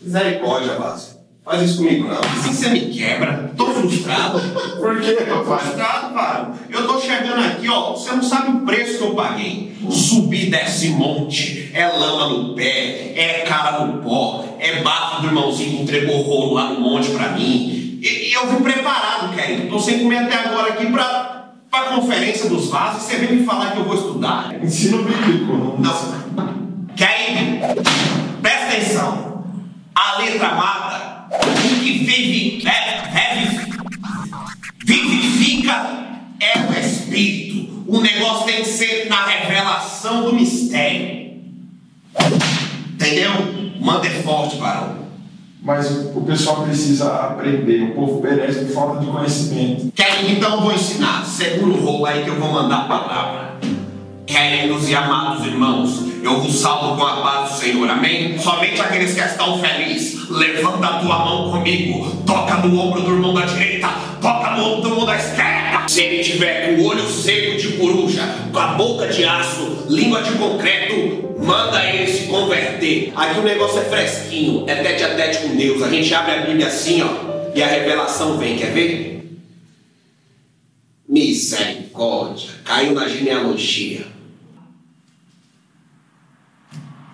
Misericórdia, 0.00 0.74
Vaso. 0.76 1.13
Faz 1.44 1.60
isso 1.60 1.76
comigo, 1.76 2.08
não. 2.08 2.18
Assim 2.18 2.54
você 2.54 2.68
me 2.70 2.80
quebra. 2.80 3.52
Tô 3.54 3.66
frustrado. 3.66 4.40
Por 4.78 4.98
quê, 4.98 5.12
papai? 5.12 5.58
Frustrado, 5.58 6.14
cara. 6.14 6.52
Eu 6.70 6.86
tô 6.86 6.98
chegando 6.98 7.44
aqui, 7.44 7.68
ó. 7.68 7.92
Você 7.92 8.12
não 8.12 8.22
sabe 8.22 8.56
o 8.56 8.60
preço 8.60 8.96
que 8.96 9.04
eu 9.04 9.14
paguei. 9.14 9.76
Subir 9.90 10.48
desse 10.48 10.88
monte. 10.90 11.70
É 11.74 11.86
lama 11.86 12.28
no 12.30 12.54
pé. 12.54 13.12
É 13.14 13.44
cara 13.46 13.84
no 13.84 14.02
pó. 14.02 14.56
É 14.58 14.82
bafo 14.82 15.20
do 15.20 15.26
irmãozinho 15.26 15.76
que 15.76 15.82
entregou 15.82 16.20
o 16.20 16.22
rolo 16.22 16.54
lá 16.54 16.70
no 16.70 16.80
monte 16.80 17.10
pra 17.10 17.32
mim. 17.32 17.98
E, 18.00 18.30
e 18.30 18.32
eu 18.32 18.46
vim 18.48 18.62
preparado, 18.62 19.34
querido. 19.34 19.68
Tô 19.68 19.78
sem 19.78 19.98
comer 19.98 20.20
até 20.20 20.48
agora 20.48 20.72
aqui 20.72 20.86
pra, 20.86 21.50
pra 21.70 21.82
conferência 21.94 22.48
dos 22.48 22.70
vasos. 22.70 23.02
Você 23.02 23.16
vem 23.18 23.40
me 23.40 23.44
falar 23.44 23.72
que 23.72 23.78
eu 23.80 23.84
vou 23.84 23.94
estudar? 23.94 24.54
Ensino 24.62 25.02
bíblico. 25.02 25.52
Não... 25.52 25.76
Não. 25.78 26.64
Quer 26.96 27.60
Presta 28.40 28.66
atenção. 28.66 29.44
A 29.94 30.18
letra 30.18 30.54
mata. 30.54 31.13
O 31.40 31.82
que 31.82 32.04
vive, 32.04 32.68
é, 32.68 33.04
vivifica 34.84 35.74
é 36.40 36.58
o 36.60 36.78
Espírito. 36.78 37.84
O 37.86 38.00
negócio 38.00 38.46
tem 38.46 38.62
que 38.62 38.68
ser 38.68 39.08
na 39.08 39.24
revelação 39.26 40.24
do 40.24 40.34
mistério. 40.34 41.34
Entendeu? 42.92 43.30
Manda 43.80 44.06
é 44.06 44.22
forte, 44.22 44.56
varão. 44.56 45.04
Mas 45.62 45.90
o 46.14 46.20
pessoal 46.20 46.62
precisa 46.62 47.06
aprender, 47.14 47.82
o 47.82 47.94
povo 47.94 48.20
perece 48.20 48.66
por 48.66 48.74
falta 48.74 49.00
de 49.00 49.10
conhecimento. 49.10 49.90
Querem, 49.94 50.32
então 50.32 50.56
eu 50.56 50.60
vou 50.60 50.74
ensinar. 50.74 51.24
Segura 51.24 51.72
o 51.72 51.84
rolo 51.84 52.04
aí 52.04 52.22
que 52.22 52.28
eu 52.28 52.38
vou 52.38 52.52
mandar 52.52 52.82
a 52.82 52.84
palavra. 52.84 53.54
Queridos 54.34 54.88
e 54.88 54.94
amados 54.96 55.46
irmãos, 55.46 55.90
eu 56.20 56.40
vos 56.40 56.56
salvo 56.56 56.96
com 56.96 57.06
a 57.06 57.22
paz 57.22 57.52
do 57.52 57.58
Senhor, 57.60 57.88
amém? 57.88 58.36
Somente 58.36 58.80
aqueles 58.80 59.14
que 59.14 59.20
estão 59.20 59.60
felizes, 59.60 60.28
levanta 60.28 60.84
a 60.88 60.98
tua 60.98 61.18
mão 61.20 61.52
comigo, 61.52 62.20
toca 62.26 62.56
no 62.56 62.76
ombro 62.80 63.02
do 63.02 63.12
irmão 63.12 63.32
da 63.32 63.46
direita, 63.46 63.88
toca 64.20 64.56
no 64.56 64.64
ombro 64.64 64.82
do 64.82 64.88
irmão 64.88 65.06
da 65.06 65.14
esquerda. 65.14 65.86
Se 65.86 66.00
ele 66.00 66.24
tiver 66.24 66.66
com 66.66 66.82
o 66.82 66.84
olho 66.84 67.08
seco 67.08 67.56
de 67.56 67.76
coruja, 67.76 68.22
com 68.52 68.58
a 68.58 68.66
boca 68.74 69.06
de 69.06 69.24
aço, 69.24 69.86
língua 69.88 70.20
de 70.20 70.32
concreto, 70.32 71.36
manda 71.38 71.84
ele 71.84 72.12
se 72.12 72.26
converter. 72.26 73.12
Aqui 73.14 73.38
o 73.38 73.44
negócio 73.44 73.78
é 73.78 73.84
fresquinho, 73.84 74.68
é 74.68 74.74
tete 74.82 75.04
a 75.04 75.14
tete 75.14 75.46
com 75.46 75.54
Deus. 75.54 75.80
A 75.80 75.88
gente 75.88 76.12
abre 76.12 76.32
a 76.32 76.40
Bíblia 76.40 76.66
assim, 76.66 77.02
ó, 77.02 77.54
e 77.54 77.62
a 77.62 77.68
revelação 77.68 78.36
vem, 78.36 78.58
quer 78.58 78.72
ver? 78.72 79.38
Misericórdia, 81.08 82.50
caiu 82.64 82.94
na 82.94 83.06
genealogia. 83.06 84.12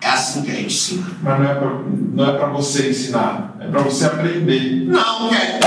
assim 0.13 0.41
que 0.43 0.51
a 0.51 0.55
gente 0.55 0.67
ensina. 0.67 1.03
Mas 1.21 1.39
não 1.39 1.49
é 1.49 1.55
pra, 1.55 1.69
não 2.13 2.25
é 2.25 2.51
você 2.51 2.89
ensinar, 2.89 3.55
é 3.59 3.67
pra 3.67 3.81
você 3.81 4.05
aprender. 4.05 4.85
Não, 4.87 5.33
é 5.33 5.59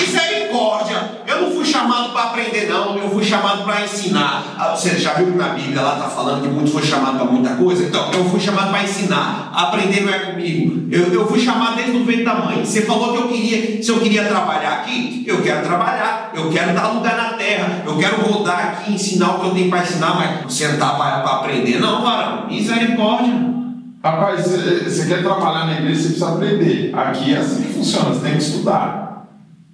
misericórdia. 0.00 1.22
Eu 1.26 1.42
não 1.42 1.50
fui 1.52 1.64
chamado 1.64 2.10
para 2.12 2.24
aprender, 2.24 2.68
não. 2.68 2.96
Eu 2.98 3.10
fui 3.10 3.24
chamado 3.24 3.64
para 3.64 3.82
ensinar. 3.82 4.54
Ah, 4.58 4.74
Você 4.76 4.98
já 4.98 5.14
viu 5.14 5.26
que 5.26 5.38
na 5.38 5.48
Bíblia 5.50 5.80
lá 5.80 5.94
está 5.94 6.08
falando 6.08 6.42
que 6.42 6.48
muito 6.48 6.70
foi 6.70 6.82
chamado 6.82 7.16
para 7.16 7.24
muita 7.24 7.54
coisa? 7.54 7.84
Então, 7.84 8.10
eu 8.12 8.24
fui 8.28 8.40
chamado 8.40 8.70
para 8.70 8.82
ensinar. 8.82 9.50
Aprender 9.54 10.02
não 10.02 10.12
é 10.12 10.18
comigo. 10.18 10.88
Eu, 10.90 11.12
eu 11.12 11.26
fui 11.26 11.40
chamado 11.40 11.76
desde 11.76 11.96
o 11.96 12.04
ventre 12.04 12.24
da 12.24 12.34
mãe. 12.34 12.64
Você 12.64 12.82
falou 12.82 13.12
que 13.12 13.18
eu 13.22 13.28
queria, 13.28 13.82
se 13.82 13.90
eu 13.90 14.00
queria 14.00 14.24
trabalhar 14.24 14.80
aqui, 14.80 15.24
eu 15.26 15.42
quero 15.42 15.62
trabalhar. 15.64 16.32
Eu 16.34 16.50
quero 16.50 16.74
dar 16.74 16.88
lugar 16.88 17.16
na 17.16 17.32
terra. 17.38 17.82
Eu 17.86 17.96
quero 17.96 18.20
rodar 18.22 18.58
aqui, 18.58 18.92
ensinar 18.92 19.36
o 19.36 19.40
que 19.40 19.46
eu 19.46 19.54
tenho 19.54 19.70
para 19.70 19.82
ensinar, 19.82 20.14
mas 20.14 20.52
sentar 20.52 20.96
para 20.96 21.18
aprender, 21.18 21.80
não, 21.80 22.02
varão. 22.02 22.46
Misericórdia. 22.48 23.61
Rapaz, 24.02 24.48
você 24.48 25.06
quer 25.06 25.22
trabalhar 25.22 25.66
na 25.66 25.78
igreja, 25.78 26.00
você 26.00 26.08
precisa 26.08 26.28
aprender. 26.30 26.90
Aqui 26.92 27.34
é 27.34 27.36
assim 27.36 27.62
que 27.62 27.72
funciona, 27.72 28.10
você 28.10 28.20
tem 28.20 28.32
que 28.32 28.42
estudar. 28.42 29.28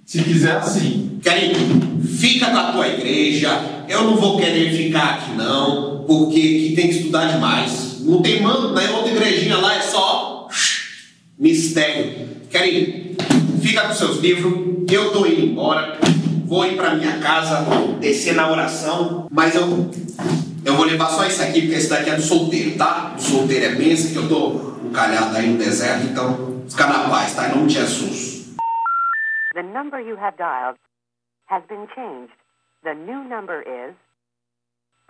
Se 0.05 0.21
quiser, 0.21 0.57
assim. 0.57 1.19
Querido, 1.21 2.05
fica 2.07 2.51
na 2.51 2.71
tua 2.71 2.87
igreja. 2.87 3.49
Eu 3.87 4.03
não 4.03 4.17
vou 4.17 4.37
querer 4.37 4.71
ficar 4.71 5.15
aqui, 5.15 5.31
não, 5.35 6.03
porque 6.05 6.39
aqui 6.39 6.73
tem 6.75 6.89
que 6.89 6.95
estudar 6.97 7.31
demais. 7.31 8.01
Não 8.01 8.21
tem 8.21 8.39
mando, 8.39 8.71
na 8.71 8.81
outra 8.91 9.11
igrejinha 9.11 9.57
lá 9.57 9.75
é 9.75 9.81
só 9.81 10.47
mistério. 11.37 12.29
Querido, 12.51 13.23
fica 13.63 13.87
com 13.87 13.93
seus 13.95 14.19
livros. 14.19 14.53
Eu 14.91 15.11
tô 15.11 15.25
indo 15.25 15.41
embora. 15.41 15.97
Vou 16.45 16.65
ir 16.65 16.75
para 16.75 16.95
minha 16.95 17.17
casa, 17.17 17.65
descer 17.99 18.35
na 18.35 18.51
oração, 18.51 19.27
mas 19.31 19.55
eu 19.55 19.89
eu 20.65 20.75
vou 20.75 20.85
levar 20.85 21.07
só 21.09 21.25
isso 21.25 21.41
aqui, 21.41 21.61
porque 21.61 21.75
esse 21.75 21.89
daqui 21.89 22.09
é 22.09 22.15
do 22.15 22.21
solteiro, 22.21 22.77
tá? 22.77 23.13
O 23.15 23.21
solteiro 23.21 23.65
é 23.65 23.75
benção, 23.75 24.11
que 24.11 24.17
eu 24.17 24.29
tô 24.29 24.87
encalhado 24.87 25.37
aí 25.37 25.49
no 25.49 25.57
deserto, 25.57 26.07
então 26.07 26.65
fica 26.67 26.87
na 26.87 27.09
paz, 27.09 27.35
tá? 27.35 27.47
Em 27.47 27.55
nome 27.55 27.67
de 27.67 27.73
Jesus. 27.75 28.57
The 29.53 29.63
number 29.63 29.99
you 29.99 30.17
have 30.17 30.37
dialed 30.37 30.79
has 31.47 31.63
been 31.67 31.87
changed. 31.93 32.33
The 32.83 32.95
new 32.95 33.23
number 33.23 33.61
is. 33.61 33.93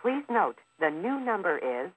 Please 0.01 0.25
note, 0.29 0.57
the 0.79 0.89
new 0.89 1.19
number 1.19 1.57
is 1.57 1.87